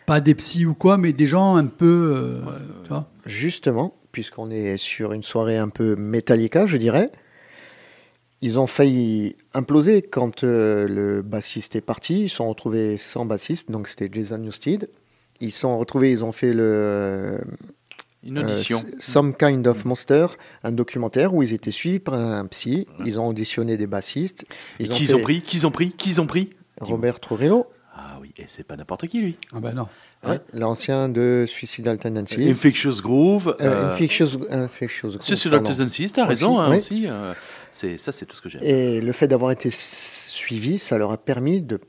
Pas 0.07 0.21
des 0.21 0.35
psys 0.35 0.67
ou 0.67 0.75
quoi, 0.75 0.97
mais 0.99 1.13
des 1.13 1.27
gens 1.27 1.57
un 1.57 1.67
peu. 1.67 2.15
euh, 2.17 2.59
tu 2.85 2.89
vois 2.89 3.09
Justement, 3.27 3.95
puisqu'on 4.13 4.51
est 4.51 4.77
sur 4.77 5.13
une 5.13 5.23
soirée 5.23 5.57
un 5.57 5.69
peu 5.69 5.97
Metallica, 5.97 6.67
je 6.67 6.77
dirais, 6.77 7.11
ils 8.43 8.59
ont 8.59 8.67
failli 8.67 9.37
imploser 9.53 10.03
quand 10.03 10.45
euh, 10.45 10.89
le 10.89 11.23
bassiste 11.23 11.77
est 11.77 11.81
parti. 11.81 12.25
Ils 12.25 12.29
sont 12.31 12.49
retrouvés 12.49 12.97
sans 12.97 13.27
bassiste, 13.27 13.71
donc 13.71 13.89
c'était 13.89 14.09
Jason 14.13 14.39
Newsted. 14.39 14.89
Ils 15.41 15.53
sont 15.53 15.79
retrouvés, 15.79 16.11
ils 16.11 16.25
ont 16.25 16.33
fait 16.33 16.55
le 16.55 17.41
Une 18.23 18.39
euh, 18.39 18.43
audition. 18.43 18.79
Some 18.99 19.35
Kind 19.35 19.67
of 19.67 19.85
Monster, 19.85 20.27
un 20.63 20.73
documentaire 20.73 21.33
où 21.35 21.43
ils 21.43 21.53
étaient 21.55 21.71
suivis 21.71 22.01
par 22.01 22.15
un 22.15 22.47
psy. 22.47 22.87
Ils 23.07 23.19
ont 23.19 23.29
auditionné 23.29 23.77
des 23.77 23.87
bassistes. 23.87 24.45
Et 24.79 24.85
Ils 24.85 24.89
qu'ils 24.91 25.09
fait 25.09 25.15
ont 25.15 25.21
pris 25.23 25.41
Qu'ils 25.43 25.67
ont 25.67 25.71
pris 25.71 25.91
Qu'ils 25.93 26.21
ont 26.21 26.27
pris 26.27 26.51
Robert 26.81 27.19
Trujillo. 27.21 27.67
Ah 27.95 28.19
oui. 28.21 28.33
Et 28.37 28.45
c'est 28.47 28.63
pas 28.63 28.77
n'importe 28.77 29.07
qui, 29.09 29.21
lui. 29.21 29.37
Ah 29.55 29.61
ben 29.61 29.73
non. 29.75 29.89
Ouais. 30.27 30.39
L'ancien 30.53 31.09
de 31.09 31.45
Suicidal 31.49 31.97
Tendencies. 31.99 32.49
Infectious 32.49 33.01
Groove. 33.03 33.57
Euh, 33.61 33.65
euh, 33.65 33.93
Infectious, 33.93 34.39
Infectious 34.51 35.09
Groove, 35.09 35.23
Suicidal. 35.23 35.63
Tendencies, 35.63 36.13
t'as 36.13 36.23
Aussi, 36.23 36.29
raison, 36.29 36.61
hein, 36.61 36.71
oui. 36.71 36.77
aussi. 36.79 37.07
euh, 37.09 37.33
c'est, 37.73 37.97
ça, 37.99 38.13
c'est 38.13 38.27
tout 38.27 38.37
ce 38.37 38.43
que 38.43 38.49
j'aime. 38.51 38.63
Et 38.63 39.01
le 39.01 39.13
fait 39.13 39.29
d'avoir 39.29 39.51
été 39.51 39.71
suivi, 39.71 40.79
ça 40.79 40.99
leur 40.99 41.11
a 41.11 41.17
permis 41.17 41.63
de 41.63 41.81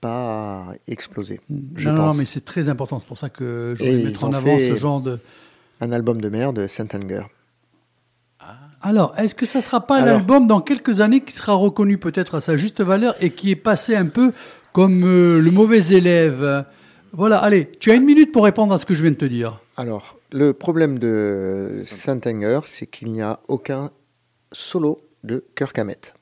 pas 0.00 0.72
exploser. 0.86 1.40
Je 1.76 1.88
non, 1.88 1.94
non, 1.96 2.02
pense. 2.04 2.14
non, 2.14 2.20
mais 2.20 2.26
c'est 2.26 2.44
très 2.44 2.68
important. 2.68 2.98
C'est 2.98 3.08
pour 3.08 3.18
ça 3.18 3.30
que 3.30 3.74
je 3.76 3.84
voulais 3.84 4.04
mettre 4.04 4.24
en 4.24 4.30
ont 4.30 4.34
avant 4.34 4.56
fait- 4.58 4.68
ce 4.68 4.76
genre 4.76 5.00
de. 5.00 5.18
Un 5.80 5.92
album 5.92 6.20
de 6.20 6.28
merde 6.28 6.56
de 6.56 6.66
Saint 6.66 6.88
Anger. 6.94 7.22
Alors, 8.82 9.14
est-ce 9.18 9.34
que 9.34 9.46
ça 9.46 9.60
sera 9.60 9.86
pas 9.86 10.00
l'album 10.00 10.46
dans 10.46 10.60
quelques 10.60 11.00
années 11.00 11.20
qui 11.20 11.32
sera 11.32 11.54
reconnu 11.54 11.98
peut-être 11.98 12.36
à 12.36 12.40
sa 12.40 12.56
juste 12.56 12.80
valeur 12.80 13.16
et 13.20 13.30
qui 13.30 13.50
est 13.50 13.56
passé 13.56 13.96
un 13.96 14.06
peu 14.06 14.30
comme 14.72 15.04
euh, 15.04 15.40
le 15.40 15.50
mauvais 15.50 15.84
élève? 15.88 16.64
Voilà, 17.12 17.38
allez, 17.38 17.70
tu 17.80 17.90
as 17.90 17.94
une 17.94 18.04
minute 18.04 18.30
pour 18.30 18.44
répondre 18.44 18.72
à 18.72 18.78
ce 18.78 18.86
que 18.86 18.94
je 18.94 19.02
viens 19.02 19.10
de 19.10 19.16
te 19.16 19.24
dire. 19.24 19.60
Alors, 19.76 20.18
le 20.32 20.52
problème 20.52 20.98
de 20.98 21.72
Saint 21.84 22.20
Anger, 22.26 22.60
c'est 22.64 22.86
qu'il 22.86 23.10
n'y 23.10 23.22
a 23.22 23.40
aucun 23.48 23.90
solo 24.52 25.00
de 25.24 25.44
Kirk 25.56 25.78
Hammett. 25.78 26.14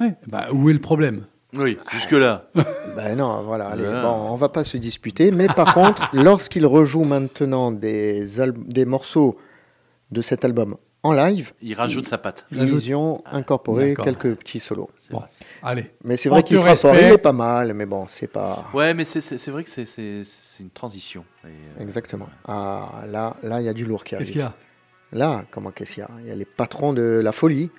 Ouais, 0.00 0.14
bah, 0.26 0.48
où 0.52 0.70
est 0.70 0.74
le 0.74 0.80
problème? 0.80 1.24
Oui, 1.54 1.76
jusque-là. 1.92 2.48
Ben 2.96 3.14
non, 3.16 3.42
voilà, 3.42 3.68
allez, 3.68 3.84
Voilà. 3.84 4.02
bon, 4.02 4.08
on 4.32 4.34
va 4.34 4.48
pas 4.48 4.64
se 4.64 4.76
disputer, 4.76 5.30
mais 5.30 5.46
par 5.46 5.72
contre, 5.72 6.08
lorsqu'il 6.12 6.66
rejoue 6.66 7.04
maintenant 7.04 7.70
des, 7.70 8.26
des 8.56 8.84
morceaux 8.84 9.38
de 10.10 10.20
cet 10.20 10.44
album 10.44 10.76
en 11.04 11.12
live, 11.12 11.52
Il 11.62 11.74
rajoute 11.74 12.08
sa 12.08 12.18
patte. 12.18 12.44
Ils 12.50 12.88
y 12.88 12.94
ont 12.94 13.22
incorporé 13.24 13.90
D'accord. 13.90 14.04
quelques 14.04 14.34
petits 14.34 14.58
solos. 14.58 14.90
Bon, 15.10 15.22
allez. 15.62 15.92
Mais 16.02 16.16
c'est 16.16 16.28
vrai 16.28 16.42
qu'il 16.42 16.58
frappe 16.60 16.96
il 16.96 17.12
est 17.12 17.18
pas 17.18 17.32
mal, 17.32 17.72
mais 17.72 17.86
bon, 17.86 18.06
c'est 18.08 18.26
pas... 18.26 18.64
Ouais, 18.74 18.94
mais 18.94 19.04
c'est, 19.04 19.48
vrai 19.48 19.62
que 19.62 19.70
c'est, 19.70 20.24
une 20.58 20.70
transition. 20.70 21.24
Et, 21.44 21.48
euh, 21.48 21.82
Exactement. 21.82 22.28
Ah, 22.46 23.04
là, 23.06 23.36
là, 23.44 23.60
il 23.60 23.64
y 23.64 23.68
a 23.68 23.74
du 23.74 23.84
lourd 23.84 24.02
qui 24.02 24.16
Qu'est-ce 24.16 24.22
arrive. 24.22 24.32
qu'il 24.32 24.40
y 24.40 24.42
a? 24.42 24.54
Là, 25.12 25.44
comment 25.52 25.70
qu'est-ce 25.70 25.94
qu'il 25.94 26.00
y 26.02 26.04
a? 26.04 26.10
Il 26.20 26.26
y 26.26 26.30
a 26.32 26.34
les 26.34 26.44
patrons 26.44 26.92
de 26.92 27.20
la 27.22 27.32
folie. 27.32 27.70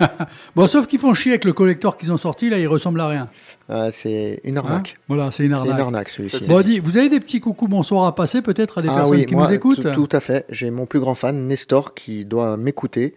Bon, 0.56 0.66
sauf 0.66 0.86
qu'ils 0.86 0.98
font 0.98 1.12
chier 1.14 1.32
avec 1.32 1.44
le 1.44 1.52
collector 1.52 1.96
qu'ils 1.96 2.12
ont 2.12 2.16
sorti, 2.16 2.48
là, 2.50 2.58
il 2.58 2.66
ressemble 2.66 3.00
à 3.00 3.08
rien. 3.08 3.28
Ah, 3.68 3.88
c'est 3.90 4.40
une 4.44 4.58
Hein 4.58 4.62
arnaque. 4.64 4.98
voilà, 5.08 5.30
c'est 5.30 5.44
une 5.44 5.54
c'est 5.56 5.62
une 5.64 5.70
arnaque. 5.70 5.80
arnaque, 5.80 6.08
celui-ci. 6.10 6.46
Bon, 6.48 6.60
dis, 6.62 6.78
vous 6.78 6.96
avez 6.96 7.08
des 7.08 7.20
petits 7.20 7.40
coucou 7.40 7.68
bonsoir 7.68 8.06
à 8.06 8.14
passer 8.14 8.42
peut-être 8.42 8.78
à 8.78 8.82
des 8.82 8.88
Ah 8.90 8.96
personnes 8.96 9.16
oui, 9.16 9.26
qui 9.26 9.34
moi, 9.34 9.46
nous 9.48 9.52
écoutent 9.54 9.92
tout, 9.92 10.06
tout 10.06 10.16
à 10.16 10.20
fait. 10.20 10.44
J'ai 10.48 10.70
mon 10.70 10.86
plus 10.86 11.00
grand 11.00 11.14
fan, 11.14 11.46
Nestor, 11.48 11.94
qui 11.94 12.24
doit 12.24 12.56
m'écouter. 12.56 13.14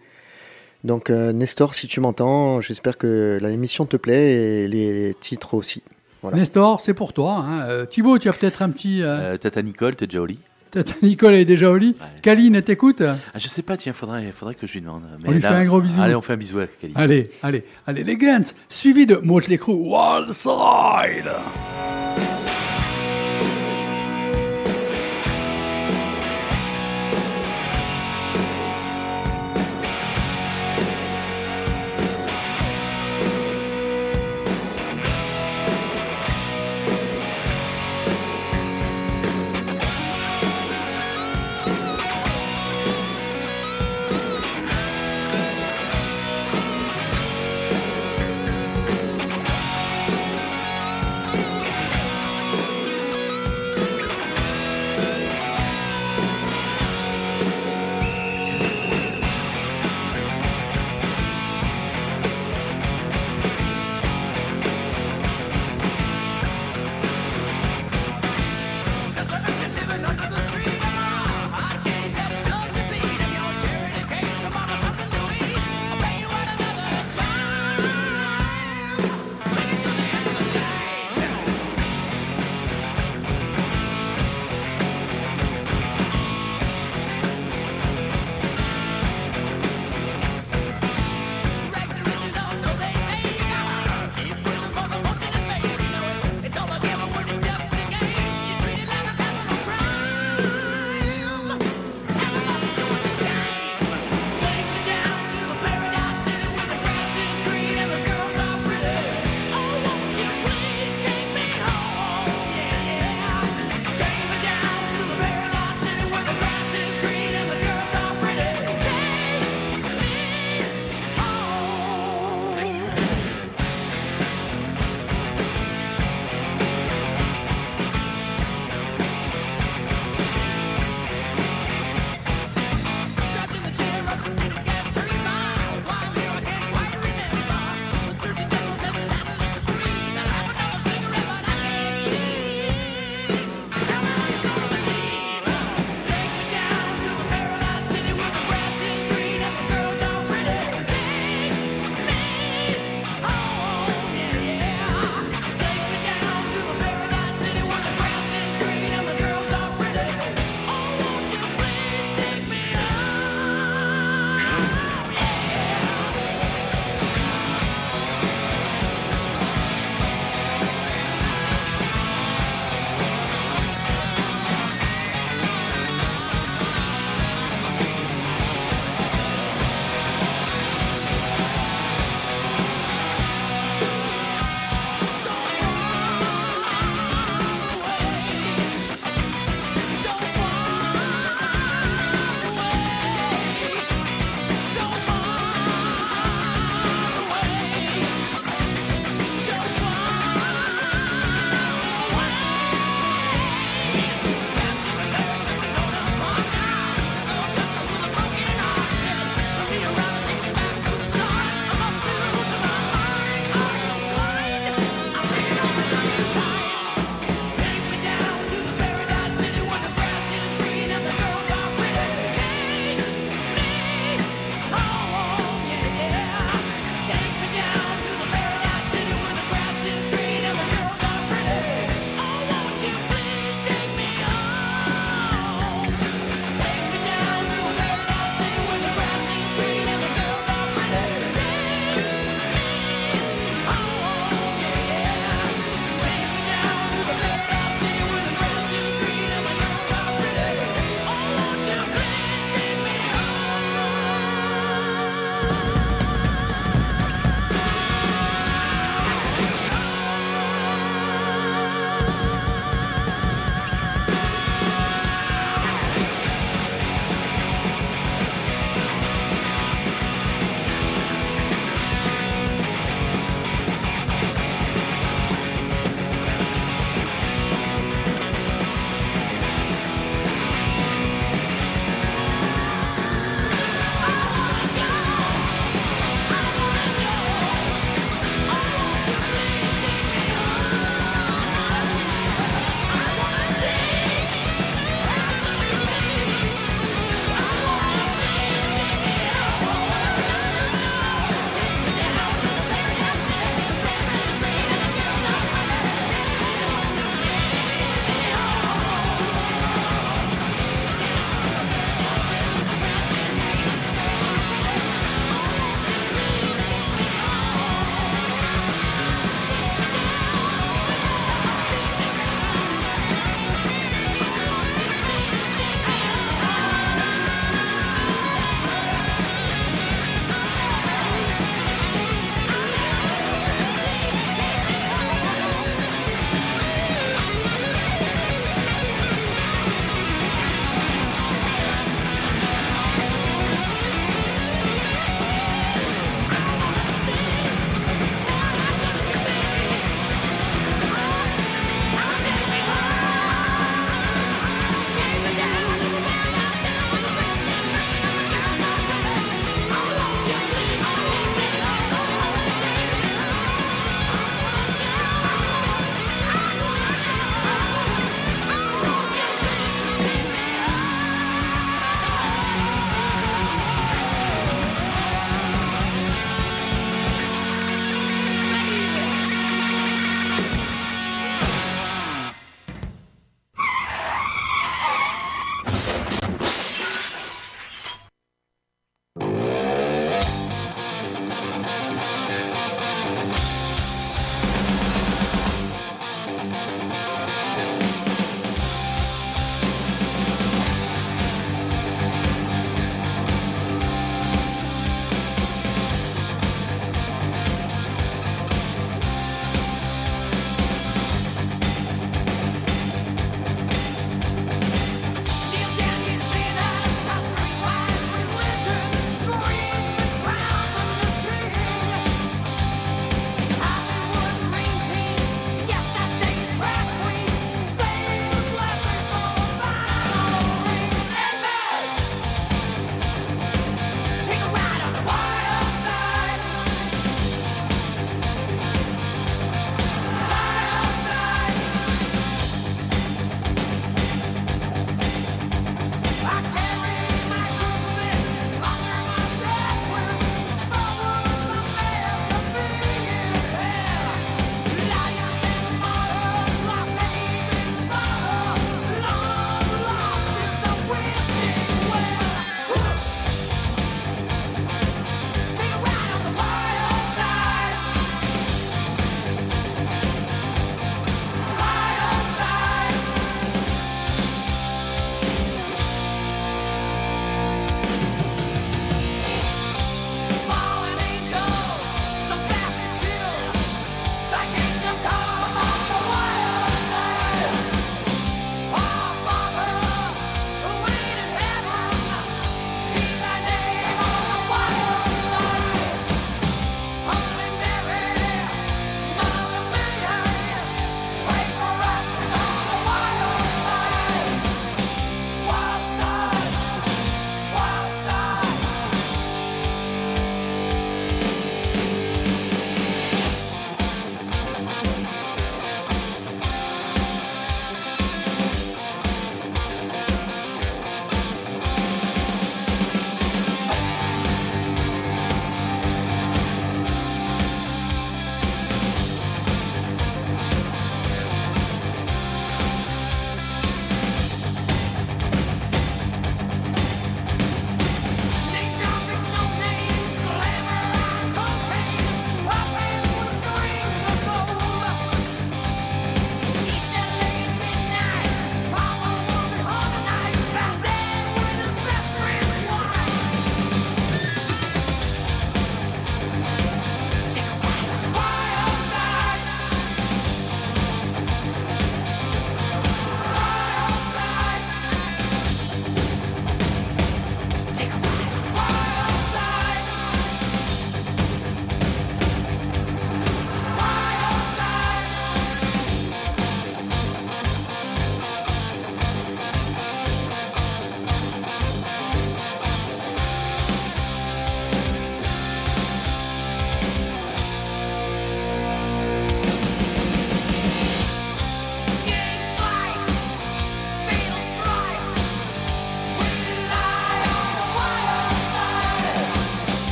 Donc, 0.84 1.10
euh, 1.10 1.32
Nestor, 1.32 1.74
si 1.74 1.86
tu 1.86 2.00
m'entends, 2.00 2.60
j'espère 2.60 2.96
que 2.98 3.38
la 3.40 3.50
émission 3.50 3.84
te 3.86 3.96
plaît 3.96 4.32
et 4.64 4.68
les 4.68 5.14
titres 5.20 5.54
aussi. 5.54 5.82
Voilà. 6.22 6.36
Nestor, 6.38 6.80
c'est 6.80 6.94
pour 6.94 7.12
toi. 7.12 7.44
Hein. 7.46 7.62
Euh, 7.68 7.86
Thibaut, 7.86 8.18
tu 8.18 8.28
as 8.28 8.32
peut-être 8.32 8.62
un 8.62 8.70
petit. 8.70 9.02
Euh, 9.02 9.34
euh, 9.34 9.36
Tata 9.36 9.62
Nicole, 9.62 9.96
t'es 9.96 10.06
déjà 10.06 10.20
au 10.20 10.26
lit 10.26 10.38
Tata 10.70 10.94
Nicole 11.02 11.34
est 11.34 11.44
déjà 11.44 11.70
au 11.70 11.76
lit. 11.76 11.96
Ouais. 12.00 12.06
Kaline, 12.22 12.62
t'écoute 12.62 13.02
ah, 13.02 13.16
Je 13.36 13.48
sais 13.48 13.62
pas, 13.62 13.76
tiens, 13.76 13.92
faudrait, 13.92 14.32
faudrait 14.32 14.54
que 14.54 14.66
je 14.66 14.72
lui 14.74 14.80
demande. 14.80 15.02
Mais 15.20 15.28
On 15.28 15.32
lui 15.32 15.40
fait 15.40 15.48
un 15.48 15.64
gros 15.64 15.80
bisou. 15.80 16.00
Allez, 16.00 16.14
on 16.14 16.20
fait 16.20 16.34
un 16.34 16.36
bisou 16.36 16.60
à 16.60 16.66
Kelly. 16.66 16.92
Allez, 16.96 17.30
allez, 17.42 17.64
allez, 17.86 18.04
les 18.04 18.16
Guns, 18.16 18.52
suivi 18.68 19.06
de 19.06 19.16
Motley 19.16 19.58
Crue, 19.58 19.72
Wild 19.72 20.32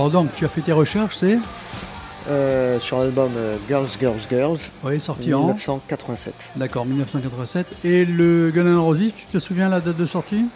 Alors 0.00 0.10
donc, 0.10 0.34
tu 0.34 0.46
as 0.46 0.48
fait 0.48 0.62
tes 0.62 0.72
recherches, 0.72 1.16
c'est 1.16 1.38
Euh, 2.30 2.80
sur 2.80 3.00
l'album 3.00 3.32
euh, 3.36 3.56
Girls, 3.68 3.86
Girls, 4.00 4.16
Girls, 4.30 4.56
Oui, 4.82 4.98
sorti 4.98 5.34
en 5.34 5.40
1987. 5.40 6.52
D'accord, 6.56 6.86
1987. 6.86 7.66
Et 7.84 8.06
le 8.06 8.50
Gun 8.50 8.64
N' 8.64 8.76
Roses, 8.78 9.12
tu 9.14 9.26
te 9.26 9.38
souviens 9.38 9.68
la 9.68 9.80
date 9.80 9.98
de 9.98 10.06
sortie? 10.06 10.46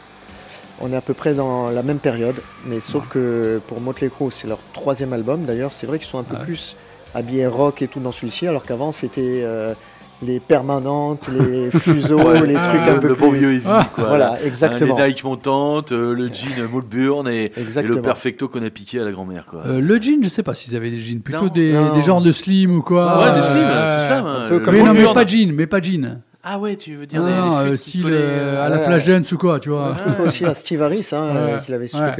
On 0.80 0.90
est 0.90 0.96
à 0.96 1.02
peu 1.02 1.12
près 1.12 1.34
dans 1.34 1.68
la 1.68 1.82
même 1.82 1.98
période, 1.98 2.36
mais 2.64 2.80
sauf 2.80 3.06
que 3.06 3.60
pour 3.68 3.82
Motley 3.82 4.08
Crue, 4.08 4.30
c'est 4.30 4.48
leur 4.48 4.60
troisième 4.72 5.12
album. 5.12 5.44
D'ailleurs, 5.44 5.74
c'est 5.74 5.86
vrai 5.86 5.98
qu'ils 5.98 6.08
sont 6.08 6.18
un 6.18 6.22
peu 6.22 6.36
Ah 6.36 6.40
ouais. 6.40 6.44
plus 6.46 6.74
habillés 7.14 7.46
rock 7.46 7.82
et 7.82 7.88
tout 7.88 8.00
dans 8.00 8.12
celui-ci, 8.12 8.46
alors 8.46 8.62
qu'avant, 8.64 8.92
c'était 8.92 9.42
euh, 9.44 9.74
les 10.22 10.40
permanentes, 10.40 11.28
les 11.28 11.70
fuseaux, 11.78 12.18
Ouais, 12.22 12.46
les 12.46 12.56
ah, 12.56 12.62
trucs 12.68 12.80
un 12.96 12.98
peu 12.98 13.08
le 13.08 13.14
plus... 13.14 13.22
bon 13.26 13.30
vieux 13.32 13.52
heavy, 13.54 13.62
Ah, 13.68 13.88
quoi. 13.94 14.04
Voilà, 14.08 14.34
Hein, 14.34 14.38
exactement. 14.44 14.96
les 14.98 15.08
Nike 15.08 15.24
montantes, 15.24 15.92
euh, 15.92 16.14
le 16.14 16.28
jean 16.28 16.66
Moulburn 16.70 17.28
et, 17.28 17.52
le 17.56 18.00
perfecto 18.00 18.48
qu'on 18.48 18.64
a 18.64 18.70
piqué 18.70 19.00
à 19.00 19.04
la 19.04 19.12
grand-mère. 19.12 19.44
Quoi. 19.46 19.62
Euh, 19.66 19.80
Le 19.80 20.00
jean, 20.00 20.22
je 20.22 20.28
sais 20.28 20.42
pas 20.42 20.54
s'ils 20.54 20.76
avaient 20.76 20.90
des 20.90 20.98
jeans, 21.00 21.20
plutôt 21.20 21.42
Non. 21.46 21.48
des, 21.48 21.72
Non. 21.72 21.94
des 21.94 22.02
genres 22.02 22.22
de 22.22 22.32
slim 22.32 22.76
ou 22.76 22.82
quoi. 22.82 23.10
Ah 23.10 23.28
ouais, 23.30 23.34
des 23.34 23.42
slims, 23.42 23.56
euh, 23.58 23.86
c'est 23.88 24.06
slam. 24.06 24.26
hein, 24.26 24.46
le 24.50 24.60
Mais 24.72 24.82
non, 24.82 24.92
mais 24.94 25.12
pas 25.12 25.26
jean, 25.26 25.52
mais 25.52 25.66
pas 25.66 25.80
jean. 25.80 26.20
Ah 26.46 26.58
ouais, 26.58 26.76
tu 26.76 26.94
veux 26.94 27.06
dire 27.06 27.20
Non, 27.22 27.26
des, 27.26 27.32
non, 27.32 27.60
les 27.64 27.76
style 27.78 28.02
collaient, 28.02 28.16
euh, 28.18 28.64
à 28.64 28.68
la 28.68 28.76
Ouais. 28.76 28.84
Flashdance 28.84 29.32
ou 29.32 29.38
quoi, 29.38 29.58
tu 29.60 29.70
vois. 29.70 29.92
Ouais. 29.92 29.96
truc 29.96 30.20
aussi 30.20 30.44
à 30.44 30.54
Steve 30.54 30.82
Harris, 30.82 31.08
hein, 31.12 31.24
euh, 31.34 31.58
qu'il 31.60 31.72
avait 31.74 31.88
ce 31.88 31.96
truc. 31.96 32.18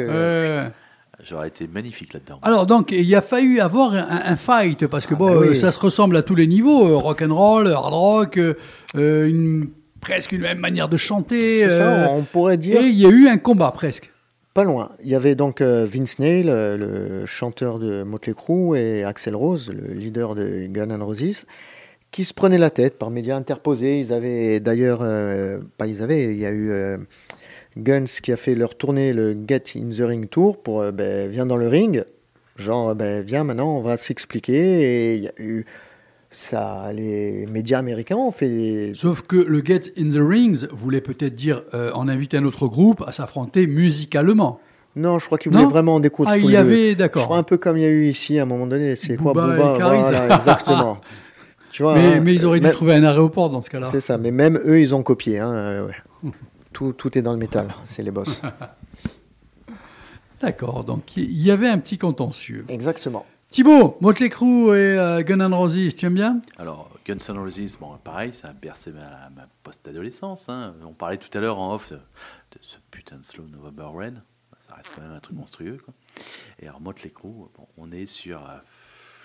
J'aurais 1.29 1.49
été 1.49 1.67
magnifique 1.67 2.13
là-dedans. 2.15 2.39
Alors 2.43 2.67
donc 2.67 2.91
il 2.93 3.15
a 3.15 3.23
fallu 3.23 3.61
avoir 3.61 3.95
un, 3.95 4.07
un 4.27 4.37
fight 4.37 4.87
parce 4.87 5.07
que 5.07 5.15
Ah, 5.15 5.19
bon 5.19 5.37
oui. 5.41 5.57
ça 5.57 5.71
se 5.73 5.79
ressemble 5.79 6.17
à 6.17 6.23
tous 6.23 6.35
les 6.35 6.47
niveaux 6.47 6.87
euh, 6.87 6.97
rock 6.97 7.23
and 7.23 7.35
roll, 7.35 7.67
hard 7.69 7.95
rock, 7.95 8.37
euh, 8.37 8.55
euh, 8.97 9.27
une 9.29 9.69
presque 10.01 10.33
une 10.33 10.43
même 10.43 10.59
manière 10.59 10.89
de 10.91 10.97
chanter. 10.99 11.61
C'est 11.61 11.71
euh, 11.71 12.07
ça, 12.07 12.13
on 12.13 12.23
pourrait 12.25 12.59
dire 12.59 12.81
et 12.81 12.85
il 12.87 12.99
y 12.99 13.07
a 13.07 13.11
eu 13.11 13.27
un 13.29 13.39
combat 13.39 13.71
presque. 13.73 14.11
pas 14.53 14.65
loin. 14.65 14.91
Il 15.03 15.09
y 15.11 15.15
avait 15.15 15.35
donc 15.35 15.63
Vince 15.63 16.19
Neil, 16.19 16.45
le 16.45 17.25
chanteur 17.27 17.79
de 17.79 18.03
Motley 18.03 18.35
Crue, 18.35 18.77
et 18.79 19.03
Axel 19.05 19.35
Rose, 19.35 19.73
le 19.75 19.95
leader 19.95 20.35
de 20.35 20.67
Guns 20.69 20.91
N' 20.91 21.03
Roses, 21.03 21.47
qui 22.13 22.25
se 22.25 22.35
prenaient 22.35 22.59
la 22.59 22.71
tête 22.71 22.99
par 22.99 23.11
médias 23.11 23.37
interposés. 23.37 23.99
Ils 23.99 24.13
avaient 24.13 24.61
d'ailleurs, 24.61 25.01
euh, 25.03 25.59
pas 25.79 25.87
ils 25.87 26.03
avaient, 26.03 26.25
il 26.35 26.39
y 26.39 26.47
a 26.47 26.51
eu 26.53 26.71
euh, 26.71 26.99
Guns 27.77 28.05
qui 28.23 28.33
a 28.33 28.37
fait 28.37 28.55
leur 28.55 28.77
tournée, 28.77 29.13
le 29.13 29.37
Get 29.49 29.65
in 29.77 29.91
the 29.91 30.01
Ring 30.07 30.29
Tour, 30.29 30.63
pour 30.63 30.81
euh, 30.81 30.93
ben, 30.93 31.29
viens 31.29 31.47
dans 31.47 31.57
le 31.57 31.67
ring, 31.69 32.05
genre 32.57 32.91
euh, 32.91 32.95
ben, 32.95 33.23
viens 33.23 33.45
maintenant, 33.45 33.77
on 33.77 33.83
va 33.83 33.97
s'expliquer. 33.97 34.55
Et 35.13 35.17
il 35.17 35.23
y 35.25 35.29
a 35.29 35.33
eu 35.39 35.67
ça, 36.31 36.91
les 36.93 37.47
médias 37.47 37.79
américains 37.79 38.17
ont 38.17 38.31
fait 38.33 38.93
Sauf 38.95 39.23
que 39.23 39.37
le 39.37 39.63
Get 39.65 39.93
in 39.99 40.09
the 40.11 40.19
Rings 40.21 40.67
voulait 40.73 41.01
peut-être 41.01 41.35
dire 41.35 41.63
euh, 41.75 41.93
en 41.93 42.09
inviter 42.09 42.37
un 42.37 42.45
autre 42.45 42.67
groupe 42.67 43.03
à 43.07 43.13
s'affronter 43.13 43.67
musicalement. 43.67 44.61
Non, 44.97 45.19
je 45.19 45.27
crois 45.27 45.39
qu'ils 45.39 45.51
voulaient 45.51 45.65
vraiment 45.65 46.01
coups 46.01 46.29
de 46.29 46.33
Ah, 46.35 46.39
il 46.39 46.51
y 46.51 46.57
avait 46.57 46.91
Je 46.91 46.95
crois 46.95 46.95
d'accord. 46.97 47.35
un 47.37 47.43
peu 47.43 47.57
comme 47.57 47.77
il 47.77 47.83
y 47.83 47.87
a 47.87 47.89
eu 47.89 48.07
ici 48.09 48.39
à 48.39 48.43
un 48.43 48.47
moment 48.47 48.67
donné. 48.67 48.95
C'est 48.95 49.17
quoi 49.17 49.33
Booba. 49.33 49.75
Voilà, 49.77 50.37
exactement. 50.37 50.99
tu 51.73 51.83
vois, 51.83 51.95
Mais, 51.97 52.15
hein, 52.15 52.21
mais 52.23 52.33
ils 52.35 52.47
auraient 52.47 52.61
dû 52.61 52.67
même- 52.67 52.73
trouver 52.75 52.95
un 52.95 53.03
aéroport 53.03 53.51
dans 53.51 53.61
ce 53.61 53.71
cas-là. 53.71 53.89
C'est 53.91 54.01
ça, 54.01 54.19
mais 54.19 54.31
même 54.31 54.61
eux, 54.65 54.81
ils 54.81 54.95
ont 54.95 55.03
copié. 55.03 55.41
hein, 55.41 55.53
euh, 55.53 55.87
ouais. 55.89 56.31
tout, 56.75 56.93
tout 56.93 57.17
est 57.17 57.23
dans 57.23 57.33
le 57.33 57.39
métal, 57.39 57.75
c'est 57.87 58.03
les 58.03 58.11
boss. 58.11 58.43
D'accord, 60.41 60.85
donc 60.85 61.17
il 61.17 61.31
y 61.41 61.51
avait 61.51 61.69
un 61.69 61.79
petit 61.79 61.97
contentieux. 61.97 62.65
Exactement. 62.69 63.25
Thibaut, 63.51 63.97
Motley 64.01 64.29
Crue 64.29 64.69
et 64.71 64.99
euh, 64.99 65.23
Gun 65.23 65.39
N' 65.41 65.55
Roses, 65.55 65.95
tu 65.97 66.07
aimes 66.07 66.15
bien? 66.15 66.41
Alors, 66.59 66.91
Guns 67.07 67.17
N' 67.29 67.39
Roses, 67.39 67.77
bon, 67.79 67.97
pareil, 68.03 68.33
ça 68.33 68.49
a 68.49 68.53
bercé 68.53 68.91
ma, 68.91 69.31
ma 69.31 69.47
post-adolescence. 69.63 70.49
hein. 70.49 70.75
On 70.85 70.93
parlait 70.93 71.19
tout 71.19 71.29
à 71.39 71.41
l'heure 71.41 71.59
en 71.59 71.75
off 71.75 71.93
de, 71.93 71.97
de 71.97 72.59
ce 72.61 72.77
putain 72.91 73.17
de 73.17 73.25
Slow 73.25 73.45
November 73.47 73.87
Rain. 73.95 74.15
Ça 74.59 74.75
reste 74.75 74.91
quand 74.95 75.03
même 75.03 75.13
un 75.13 75.21
truc 75.21 75.37
monstrueux. 75.37 75.79
Quoi. 75.85 75.95
Et 76.61 76.67
alors, 76.67 76.81
Motley 76.81 77.11
Crue, 77.11 77.29
bon, 77.57 77.69
on 77.79 77.93
est 77.93 78.07
sur 78.07 78.39
euh, 78.39 78.57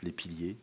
les 0.04 0.12
piliers, 0.12 0.58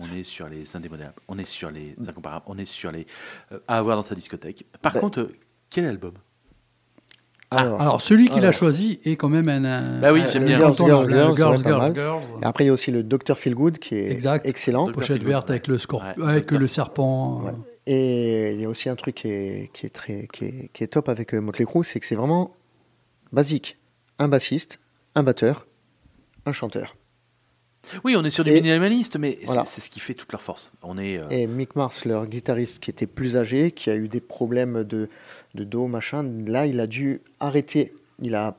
on 0.00 0.10
est 0.12 0.22
sur 0.22 0.48
les 0.48 0.76
indémodables, 0.76 1.14
on 1.28 1.38
est 1.38 1.44
sur 1.44 1.70
les 1.70 1.96
incomparables, 2.06 2.44
on 2.46 2.56
est 2.58 2.64
sur 2.66 2.92
les 2.92 3.06
euh, 3.50 3.58
à 3.66 3.78
avoir 3.78 3.96
dans 3.96 4.02
sa 4.02 4.14
discothèque. 4.14 4.64
Par 4.80 4.92
Ben- 4.92 5.00
contre, 5.00 5.20
euh, 5.20 5.36
quel 5.72 5.86
album? 5.86 6.12
Alors, 7.50 7.80
Alors 7.82 8.00
celui 8.00 8.28
qu'il 8.30 8.46
a 8.46 8.52
choisi 8.52 8.98
est 9.04 9.16
quand 9.16 9.28
même 9.28 9.48
un, 9.50 9.64
un- 9.64 10.00
Bah 10.00 10.12
oui, 10.12 10.22
j'aime 10.32 10.44
bien. 10.46 10.58
Girls, 10.58 10.74
Girls, 10.74 11.10
Girls, 11.10 11.36
Girls, 11.36 11.62
mal. 11.80 11.94
Girls. 11.94 12.22
et 12.40 12.44
après, 12.46 12.64
il 12.64 12.68
y 12.68 12.70
a 12.70 12.72
aussi 12.72 12.90
le 12.90 13.02
Dr. 13.02 13.36
Feelgood 13.36 13.78
qui 13.78 13.94
est 13.94 14.10
Exact. 14.10 14.46
excellent. 14.46 14.86
Dr. 14.86 14.94
Pochette 14.94 15.22
verte 15.22 15.50
avec 15.50 15.66
le, 15.66 15.76
scorp- 15.76 16.16
Ouais, 16.18 16.28
avec 16.30 16.46
Dr. 16.48 16.58
le 16.58 16.66
serpent. 16.68 17.42
Ouais. 17.42 17.52
Et 17.86 18.52
il 18.54 18.60
y 18.60 18.64
a 18.64 18.68
aussi 18.70 18.88
un 18.88 18.96
truc 18.96 19.16
qui 19.16 19.28
est, 19.28 19.70
qui 19.74 19.84
est, 19.84 19.90
très, 19.90 20.28
qui 20.32 20.44
est, 20.46 20.70
qui 20.72 20.82
est 20.82 20.86
top 20.86 21.10
avec 21.10 21.34
euh, 21.34 21.40
Motley 21.42 21.66
Crue, 21.66 21.84
c'est 21.84 22.00
que 22.00 22.06
c'est 22.06 22.14
vraiment 22.14 22.54
basique. 23.32 23.76
Un 24.18 24.28
bassiste, 24.28 24.78
un 25.14 25.22
batteur, 25.22 25.66
un 26.46 26.52
chanteur. 26.52 26.96
Oui, 28.04 28.14
on 28.16 28.24
est 28.24 28.30
sur 28.30 28.44
du 28.44 28.52
minimaliste, 28.52 29.18
mais 29.18 29.38
Voilà. 29.44 29.64
c'est 29.66 29.80
ce 29.80 29.90
qui 29.90 29.98
fait 29.98 30.14
toute 30.14 30.30
leur 30.32 30.40
force. 30.40 30.70
On 30.82 30.96
est. 30.96 31.18
euh, 31.18 31.26
Et 31.30 31.48
Mick 31.48 31.74
Mars, 31.74 32.04
leur 32.04 32.26
guitariste 32.28 32.78
qui 32.78 32.90
était 32.90 33.08
plus 33.08 33.36
âgé, 33.36 33.72
qui 33.72 33.90
a 33.90 33.96
eu 33.96 34.06
des 34.08 34.20
problèmes 34.20 34.84
de, 34.84 35.08
de 35.54 35.64
dos, 35.64 35.86
machin, 35.86 36.24
là, 36.46 36.66
il 36.66 36.80
a 36.80 36.86
dû 36.86 37.20
arrêter. 37.40 37.94
Il 38.20 38.34
a 38.34 38.56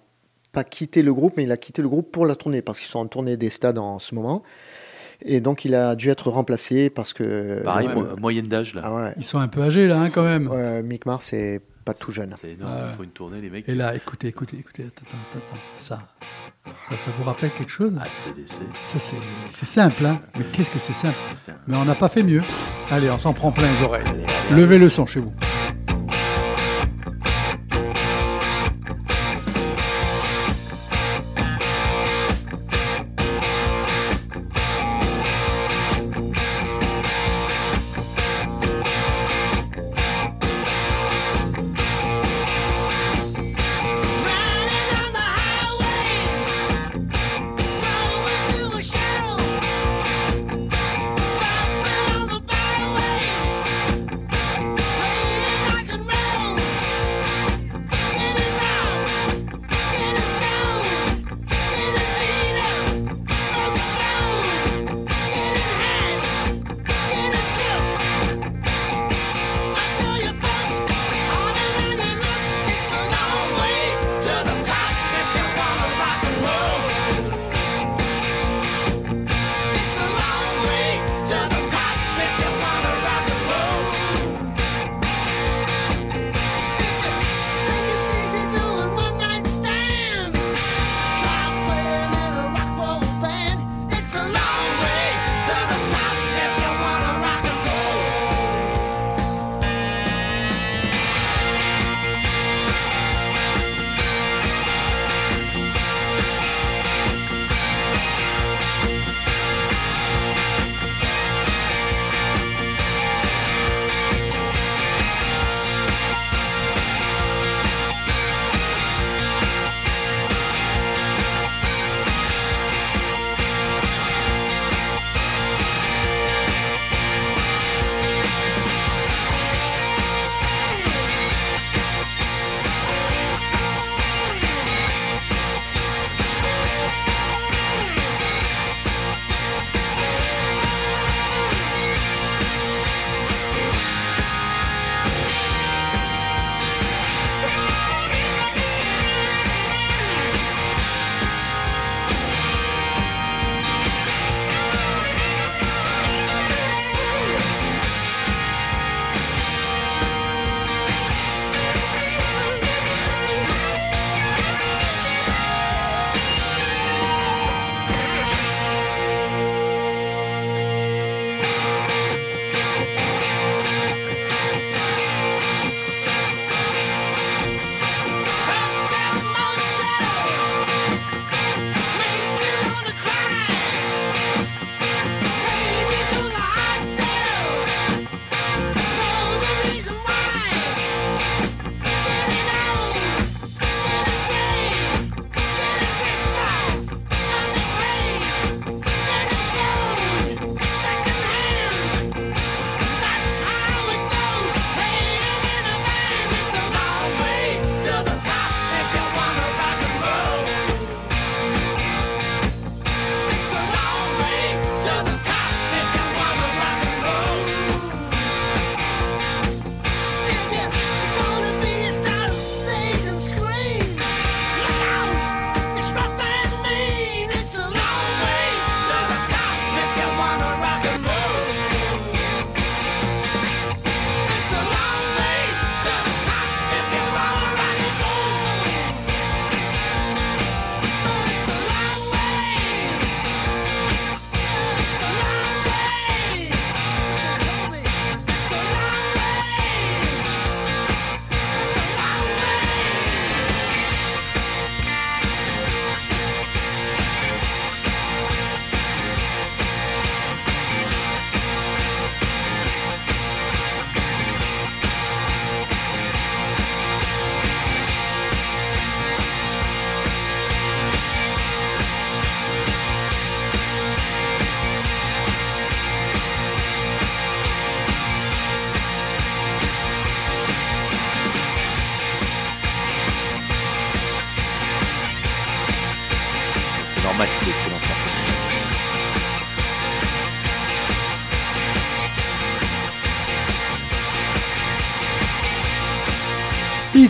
pas 0.52 0.64
quitté 0.64 1.02
le 1.02 1.14
groupe, 1.14 1.34
mais 1.38 1.44
il 1.44 1.52
a 1.52 1.57
quitté 1.57 1.82
le 1.82 1.90
groupe 1.90 2.11
pour 2.11 2.26
la 2.26 2.36
tournée, 2.36 2.61
parce 2.61 2.80
qu'ils 2.80 2.88
sont 2.90 2.99
en 2.99 3.07
tournée 3.07 3.38
des 3.38 3.49
stades 3.49 3.78
en 3.80 3.98
ce 3.99 4.14
moment. 4.14 4.44
Et 5.26 5.40
donc, 5.40 5.64
il 5.65 5.74
a 5.74 5.95
dû 5.95 6.10
être 6.10 6.30
remplacé 6.30 6.90
parce 6.90 7.14
que. 7.14 7.61
pareil, 7.64 7.88
mo- 7.88 8.06
moyenne 8.20 8.48
d'âge 8.48 8.76
là. 8.76 8.82
Ah 8.84 8.94
ouais. 8.94 9.14
Ils 9.18 9.24
sont 9.24 9.40
un 9.40 9.48
peu 9.48 9.61
âgés 9.61 9.88
là 9.88 10.02
hein, 10.02 10.10
quand 10.10 10.24
même. 10.24 10.49
Mick 10.84 11.06
Mars, 11.06 11.28
c'est 11.30 11.61
pas 11.86 11.94
tout 11.94 12.11
jeune. 12.11 12.34
C'est 12.40 12.52
énorme, 12.52 12.88
il 12.90 12.95
faut 12.95 13.03
une 13.03 13.10
tournée, 13.11 13.40
les 13.41 13.49
mecs. 13.49 13.68
Et 13.70 13.76
là, 13.76 13.95
écoutez, 13.95 14.28
écoutez, 14.28 14.57
écoutez, 14.60 14.84
attends, 14.84 15.06
attends, 15.32 15.45
attends. 15.48 15.61
Ça, 15.80 15.99
ça, 16.90 16.98
ça 16.98 17.11
vous 17.18 17.24
rappelle 17.24 17.52
quelque 17.52 17.72
chose? 17.72 17.91
Ah. 17.99 18.06
Ça, 18.11 18.99
c'est 19.49 19.65
simple, 19.65 20.06
hein 20.06 20.20
Mais 20.38 20.45
qu'est-ce 20.52 20.72
que 20.72 20.80
c'est 20.80 20.94
simple? 20.94 21.18
Putain. 21.45 21.57
Mais 21.68 21.78
on 21.78 21.86
n'a 21.86 21.95
pas 21.95 22.10
fait 22.10 22.24
mieux. 22.24 22.41
Allez, 22.91 23.10
on 23.10 23.20
s'en 23.20 23.34
prend 23.34 23.52
plein 23.52 23.72
les 23.74 23.82
oreilles. 23.82 24.03
Levez 24.52 24.78
le 24.80 24.90
son 24.90 25.06
chez 25.06 25.20
vous. 25.20 25.34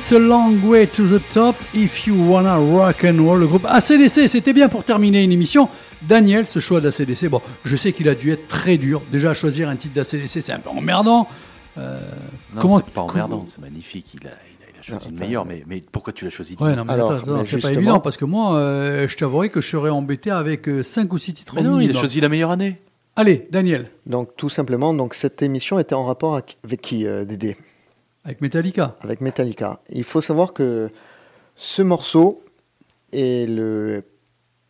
It's 0.04 0.12
a 0.12 0.20
long 0.20 0.62
way 0.68 0.86
to 0.86 1.08
the 1.08 1.22
top 1.34 1.56
if 1.74 2.06
you 2.08 2.14
wanna 2.30 2.58
rock 2.58 3.06
and 3.06 3.24
roll. 3.24 3.40
Le 3.40 3.48
groupe 3.48 3.66
ACDC, 3.66 4.28
c'était 4.28 4.52
bien 4.52 4.68
pour 4.68 4.84
terminer 4.84 5.24
une 5.24 5.32
émission. 5.32 5.70
Daniel, 6.02 6.46
ce 6.46 6.60
choix 6.60 6.82
d'ACDC, 6.82 7.30
bon, 7.30 7.40
je 7.64 7.74
sais 7.78 7.94
qu'il 7.94 8.10
a 8.10 8.14
dû 8.14 8.30
être 8.34 8.50
très 8.50 8.76
dur. 8.78 9.02
Déjà, 9.14 9.34
choisir 9.34 9.70
un 9.70 9.78
titre 9.78 9.94
d'ACDC, 9.94 10.42
c'est 10.42 10.52
un 10.52 10.60
peu 10.60 10.70
emmerdant. 10.72 11.30
Euh, 11.78 12.02
Non, 12.54 12.60
comment- 12.60 12.78
c'est 12.80 12.94
pas 12.94 13.00
emmerdant, 13.04 13.46
c'est 13.48 13.60
magnifique. 13.62 14.08
Il 14.22 14.28
a, 14.28 14.32
il 14.32 14.34
a- 14.34 14.70
il 14.76 14.80
a 14.80 14.84
choisi 14.84 15.10
le 15.10 15.18
meilleur, 15.18 15.46
mais, 15.46 15.64
mais 15.68 15.82
pourquoi 15.90 16.12
tu 16.12 16.26
l'as 16.26 16.32
choisi 16.32 16.58
Ouais, 16.60 16.76
non, 16.76 16.84
mais 16.84 16.92
Alors, 16.92 17.14
attends, 17.14 17.24
attends, 17.24 17.38
mais 17.38 17.46
c'est 17.46 17.62
pas 17.62 17.72
évident 17.72 18.02
parce 18.02 18.18
que 18.18 18.26
moi, 18.26 18.56
euh, 18.56 19.08
je 19.08 19.16
t'avouerai 19.16 19.48
que 19.52 19.62
je 19.62 19.70
serais 19.70 19.90
embêté 19.90 20.32
avec 20.32 20.68
5 20.84 21.14
ou 21.14 21.18
6 21.18 21.34
titres 21.34 21.54
Mais 21.56 21.62
non, 21.62 21.80
il 21.80 21.90
a 21.92 21.94
choisi 21.98 22.20
la 22.20 22.28
meilleure 22.28 22.52
année. 22.52 22.78
Allez, 23.16 23.48
Daniel, 23.52 23.90
Donc 24.06 24.32
tout 24.36 24.50
simplement, 24.50 24.94
donc 24.94 25.14
cette 25.14 25.42
émission 25.42 25.80
était 25.80 25.96
en 25.96 26.04
rapport 26.04 26.34
avec, 26.34 26.58
avec 26.66 26.82
qui, 26.82 27.08
euh, 27.08 27.24
Dédé? 27.24 27.56
Avec 28.24 28.42
Metallica. 28.42 28.96
Avec 29.02 29.22
Metallica. 29.22 29.82
Il 29.90 30.04
faut 30.04 30.22
savoir 30.22 30.54
que 30.54 30.90
ce 31.56 31.82
morceau 31.82 32.44
est 33.12 33.50
le 33.50 34.04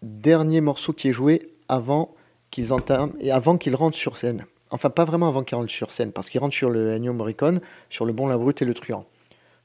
dernier 0.01 0.61
morceau 0.61 0.93
qui 0.93 1.09
est 1.09 1.13
joué 1.13 1.53
avant 1.69 2.13
qu'ils 2.51 2.73
entament 2.73 3.13
et 3.19 3.31
avant 3.31 3.57
qu'ils 3.57 3.75
rentrent 3.75 3.97
sur 3.97 4.17
scène. 4.17 4.45
Enfin, 4.69 4.89
pas 4.89 5.05
vraiment 5.05 5.27
avant 5.27 5.43
qu'ils 5.43 5.55
rentrent 5.55 5.71
sur 5.71 5.93
scène, 5.93 6.11
parce 6.11 6.29
qu'ils 6.29 6.41
rentrent 6.41 6.55
sur 6.55 6.69
le 6.69 6.91
Ennio 6.91 7.13
Morricone, 7.13 7.61
sur 7.89 8.05
le 8.05 8.13
Bon, 8.13 8.27
la 8.27 8.37
Brute 8.37 8.61
et 8.63 8.65
le 8.65 8.73
Truand. 8.73 9.05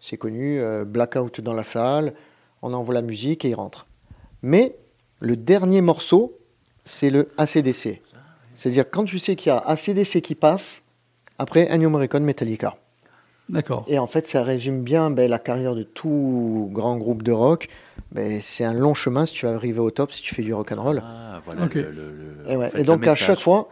C'est 0.00 0.18
connu, 0.18 0.60
euh, 0.60 0.84
blackout 0.84 1.40
dans 1.40 1.54
la 1.54 1.64
salle, 1.64 2.14
on 2.62 2.74
envoie 2.74 2.94
la 2.94 3.02
musique 3.02 3.44
et 3.44 3.50
ils 3.50 3.54
rentrent. 3.54 3.86
Mais 4.42 4.76
le 5.20 5.36
dernier 5.36 5.80
morceau, 5.80 6.38
c'est 6.84 7.10
le 7.10 7.30
ACDC. 7.38 8.00
C'est-à-dire 8.54 8.90
quand 8.90 9.04
tu 9.04 9.18
sais 9.18 9.34
qu'il 9.34 9.50
y 9.50 9.52
a 9.52 9.58
ACDC 9.58 10.20
qui 10.20 10.34
passe, 10.34 10.82
après 11.38 11.70
Ennio 11.70 11.88
Morricone, 11.88 12.24
Metallica. 12.24 12.76
D'accord. 13.48 13.84
Et 13.88 13.98
en 13.98 14.06
fait, 14.06 14.26
ça 14.26 14.42
résume 14.42 14.82
bien 14.82 15.10
ben, 15.10 15.28
la 15.30 15.38
carrière 15.38 15.74
de 15.74 15.82
tout 15.82 16.68
grand 16.72 16.96
groupe 16.98 17.22
de 17.22 17.32
rock. 17.32 17.68
Ben, 18.12 18.40
c'est 18.42 18.64
un 18.64 18.74
long 18.74 18.94
chemin 18.94 19.26
si 19.26 19.32
tu 19.32 19.46
veux 19.46 19.52
arriver 19.52 19.80
au 19.80 19.90
top, 19.90 20.12
si 20.12 20.22
tu 20.22 20.34
fais 20.34 20.42
du 20.42 20.52
rock 20.54 20.72
and 20.72 20.82
roll. 20.82 21.02
Ah, 21.04 21.40
voilà. 21.46 21.66
Le- 21.66 21.82
le- 21.82 21.90
le- 22.12 22.50
et, 22.50 22.56
ouais. 22.56 22.66
en 22.66 22.70
fait, 22.70 22.80
Et 22.80 22.84
donc 22.84 23.04
le 23.04 23.10
à 23.10 23.14
chaque 23.14 23.40
fois, 23.40 23.68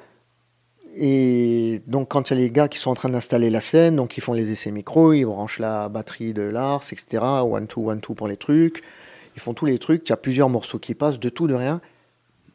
et 0.94 1.82
donc 1.86 2.08
quand 2.08 2.30
il 2.30 2.34
y 2.34 2.36
a 2.38 2.40
les 2.40 2.50
gars 2.50 2.68
qui 2.68 2.78
sont 2.78 2.90
en 2.90 2.94
train 2.94 3.08
d'installer 3.10 3.50
la 3.50 3.60
scène, 3.60 3.96
donc 3.96 4.16
ils 4.16 4.22
font 4.22 4.32
les 4.32 4.50
essais 4.50 4.70
micro, 4.70 5.12
ils 5.12 5.24
branchent 5.26 5.58
la 5.58 5.88
batterie 5.88 6.32
de 6.32 6.42
Lars, 6.42 6.82
etc. 6.90 7.22
One 7.42 7.66
two 7.66 7.88
one 7.90 8.00
two 8.00 8.14
pour 8.14 8.28
les 8.28 8.36
trucs. 8.36 8.82
Ils 9.36 9.40
font 9.40 9.52
tous 9.52 9.66
les 9.66 9.78
trucs. 9.78 10.06
Il 10.08 10.10
y 10.10 10.12
a 10.14 10.16
plusieurs 10.16 10.48
morceaux 10.48 10.78
qui 10.78 10.94
passent 10.94 11.20
de 11.20 11.28
tout 11.28 11.46
de 11.46 11.54
rien. 11.54 11.80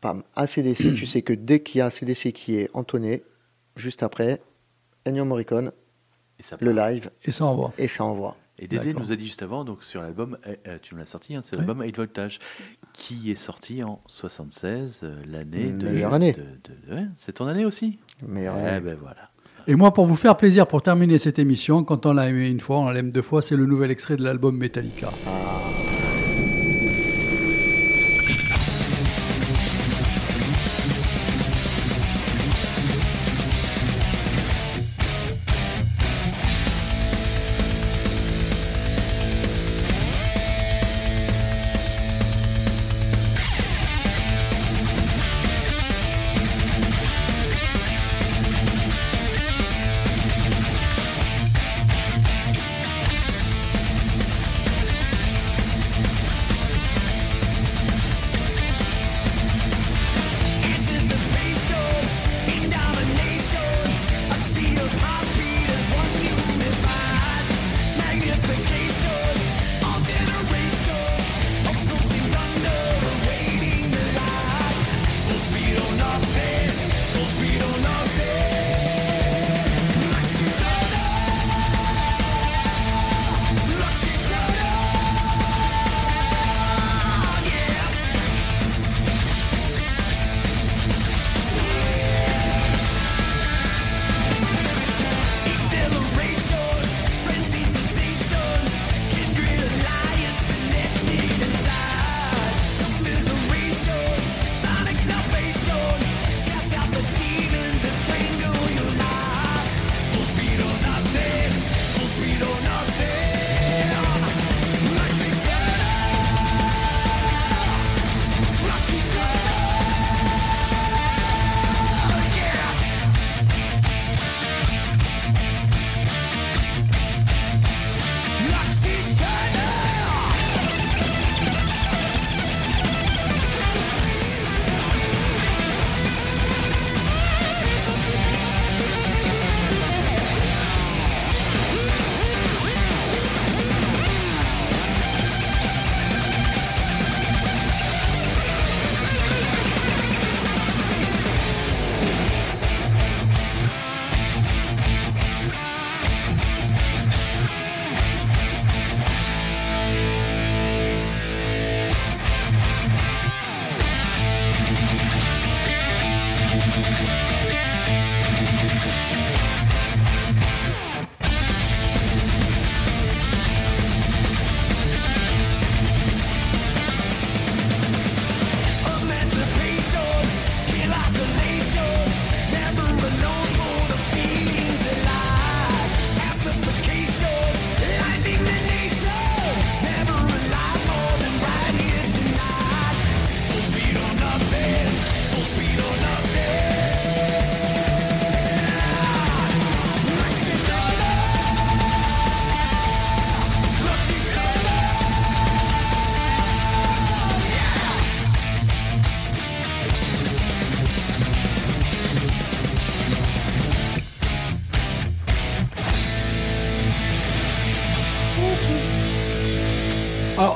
Pam, 0.02 0.24
ACDC. 0.36 0.96
tu 0.96 1.06
sais 1.06 1.22
que 1.22 1.34
dès 1.34 1.60
qu'il 1.60 1.78
y 1.78 1.82
a 1.82 1.86
ACDC 1.86 2.32
qui 2.34 2.58
est 2.58 2.70
entonné, 2.74 3.22
juste 3.76 4.02
après, 4.02 4.42
Ennio 5.06 5.24
Morricone, 5.26 5.72
Et, 6.42 6.44
ça 6.44 6.58
le 6.60 6.72
live, 6.72 7.12
Et 7.24 7.32
ça 7.32 7.46
envoie. 7.46 7.72
et 7.78 7.88
ça 7.88 8.04
envoie. 8.04 8.36
Et 8.58 8.68
Dédé 8.68 8.94
nous 8.94 9.12
a 9.12 9.16
dit 9.16 9.26
juste 9.26 9.42
avant, 9.44 9.64
donc 9.64 9.84
sur 9.84 10.02
l'album, 10.02 10.38
euh, 10.48 10.56
euh, 10.68 10.78
tu 10.82 10.94
nous 10.96 11.00
l'as 11.00 11.06
sorti, 11.08 11.36
hein, 11.36 11.42
c'est 11.42 11.56
l'album 11.56 11.82
8 11.82 11.96
Voltage, 11.98 12.40
qui 12.94 13.32
est 13.32 13.36
sorti 13.36 13.84
en 13.84 14.00
76, 14.08 15.02
euh, 15.04 15.16
l'année 15.28 15.72
de. 15.72 15.90
Meilleure 15.90 16.14
année. 16.14 16.34
de- 16.34 16.40
de- 16.92 16.96
ouais, 16.96 17.06
c'est 17.16 17.34
ton 17.34 17.48
année 17.48 17.66
aussi? 17.66 18.00
Meilleure 18.28 18.56
Eh 18.60 18.66
année. 18.68 18.80
ben 18.82 18.98
voilà. 19.02 19.30
Et 19.68 19.76
moi, 19.76 19.94
pour 19.94 20.06
vous 20.08 20.16
faire 20.16 20.36
plaisir, 20.38 20.66
pour 20.68 20.82
terminer 20.82 21.18
cette 21.20 21.38
émission, 21.40 21.84
quand 21.84 22.06
on 22.08 22.14
l'a 22.14 22.28
aimé 22.30 22.50
une 22.50 22.60
fois, 22.60 22.78
on 22.80 22.90
l'aime 22.90 23.12
deux 23.12 23.22
fois, 23.22 23.42
c'est 23.44 23.56
le 23.56 23.66
nouvel 23.68 23.92
extrait 23.92 24.16
de 24.18 24.24
l'album 24.24 24.58
Metallica. 24.58 25.10
Alors, 25.28 25.72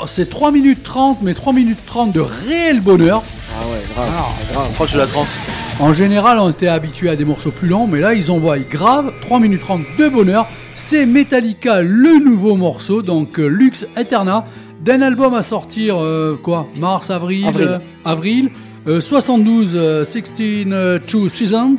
c'est 0.09 0.29
3 0.29 0.51
minutes 0.51 0.83
30, 0.83 1.19
mais 1.21 1.33
3 1.33 1.53
minutes 1.53 1.79
30 1.85 2.11
de 2.11 2.19
réel 2.21 2.81
bonheur. 2.81 3.23
Ah 3.57 3.65
ouais, 3.67 3.81
grave. 3.93 4.09
Alors, 4.13 4.35
grave. 4.51 4.71
Proche 4.73 4.93
de 4.93 4.97
la 4.97 5.07
trance. 5.07 5.37
En 5.79 5.93
général, 5.93 6.39
on 6.39 6.49
était 6.49 6.67
habitué 6.67 7.09
à 7.09 7.15
des 7.15 7.25
morceaux 7.25 7.51
plus 7.51 7.67
lents, 7.67 7.87
mais 7.87 7.99
là, 7.99 8.13
ils 8.13 8.31
envoient 8.31 8.59
grave 8.59 9.11
3 9.21 9.39
minutes 9.39 9.61
30 9.61 9.81
de 9.97 10.09
bonheur. 10.09 10.47
C'est 10.73 11.05
Metallica, 11.05 11.81
le 11.81 12.23
nouveau 12.23 12.55
morceau, 12.55 13.01
donc 13.01 13.39
euh, 13.39 13.47
Lux 13.47 13.85
Eterna, 13.97 14.45
d'un 14.81 15.01
album 15.01 15.33
à 15.33 15.41
sortir, 15.43 16.01
euh, 16.01 16.39
quoi, 16.41 16.67
mars, 16.75 17.09
avril, 17.09 17.45
Avril. 17.47 17.67
euh, 17.69 17.79
avril, 18.03 18.49
euh, 18.87 19.01
72, 19.01 19.71
euh, 19.75 20.05
16 20.05 20.31
euh, 20.39 20.99
Two 21.05 21.29
Seasons. 21.29 21.75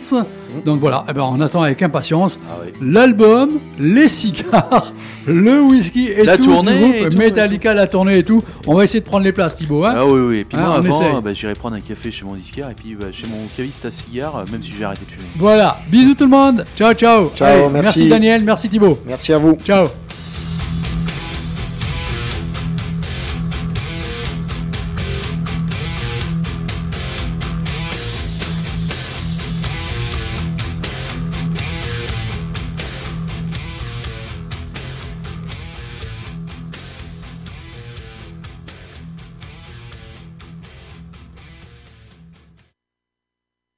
Donc 0.65 0.81
voilà, 0.81 1.05
eh 1.09 1.13
ben, 1.13 1.23
on 1.23 1.41
attend 1.41 1.63
avec 1.63 1.83
impatience 1.83 2.39
Ah 2.49 2.59
oui. 2.65 2.73
l'album, 2.81 3.59
les 3.79 4.09
cigares, 4.09 4.93
le 5.27 5.61
whisky 5.61 6.09
et 6.09 6.25
La 6.25 6.37
tout. 6.37 6.45
tournée 6.45 6.73
du 6.73 6.79
groupe, 6.79 6.95
et 6.95 7.09
tout, 7.11 7.19
Metallica, 7.19 7.75
la 7.75 7.87
tournée 7.87 8.19
et 8.19 8.25
tout. 8.25 8.43
On 8.67 8.75
va 8.75 8.85
essayer 8.85 9.01
de 9.01 9.05
prendre 9.05 9.25
les 9.25 9.33
places, 9.33 9.57
Thibaut. 9.57 9.85
Hein 9.85 9.95
Ah 9.97 10.07
oui, 10.07 10.21
oui. 10.21 10.39
Et 10.39 10.45
puis 10.45 10.57
Ah, 10.61 10.81
moi, 10.83 10.97
on 10.99 11.01
avant, 11.05 11.21
bah, 11.23 11.35
j'irai 11.35 11.55
prendre 11.55 11.77
un 11.77 11.81
café 11.81 12.11
chez 12.11 12.25
mon 12.25 12.35
disquaire 12.35 12.71
et 12.71 12.75
puis 12.75 12.95
bah, 12.95 13.07
chez 13.13 13.27
mon 13.29 13.47
caviste 13.57 13.85
à 13.85 13.91
cigare, 13.91 14.37
euh, 14.37 14.45
même 14.51 14.63
si 14.63 14.73
j'ai 14.77 14.85
arrêté 14.85 15.05
de 15.07 15.11
fumer. 15.11 15.27
Voilà, 15.39 15.77
bisous 15.91 16.15
tout 16.15 16.25
le 16.25 16.31
monde. 16.31 16.65
Ciao, 16.77 16.93
ciao. 16.95 17.31
Ciao, 17.35 17.69
merci 17.71 17.83
merci. 17.83 18.09
Daniel, 18.09 18.45
merci 18.45 18.69
Thibaut. 18.69 18.99
Merci 19.07 19.33
à 19.33 19.39
vous. 19.39 19.59
Ciao. 19.65 19.87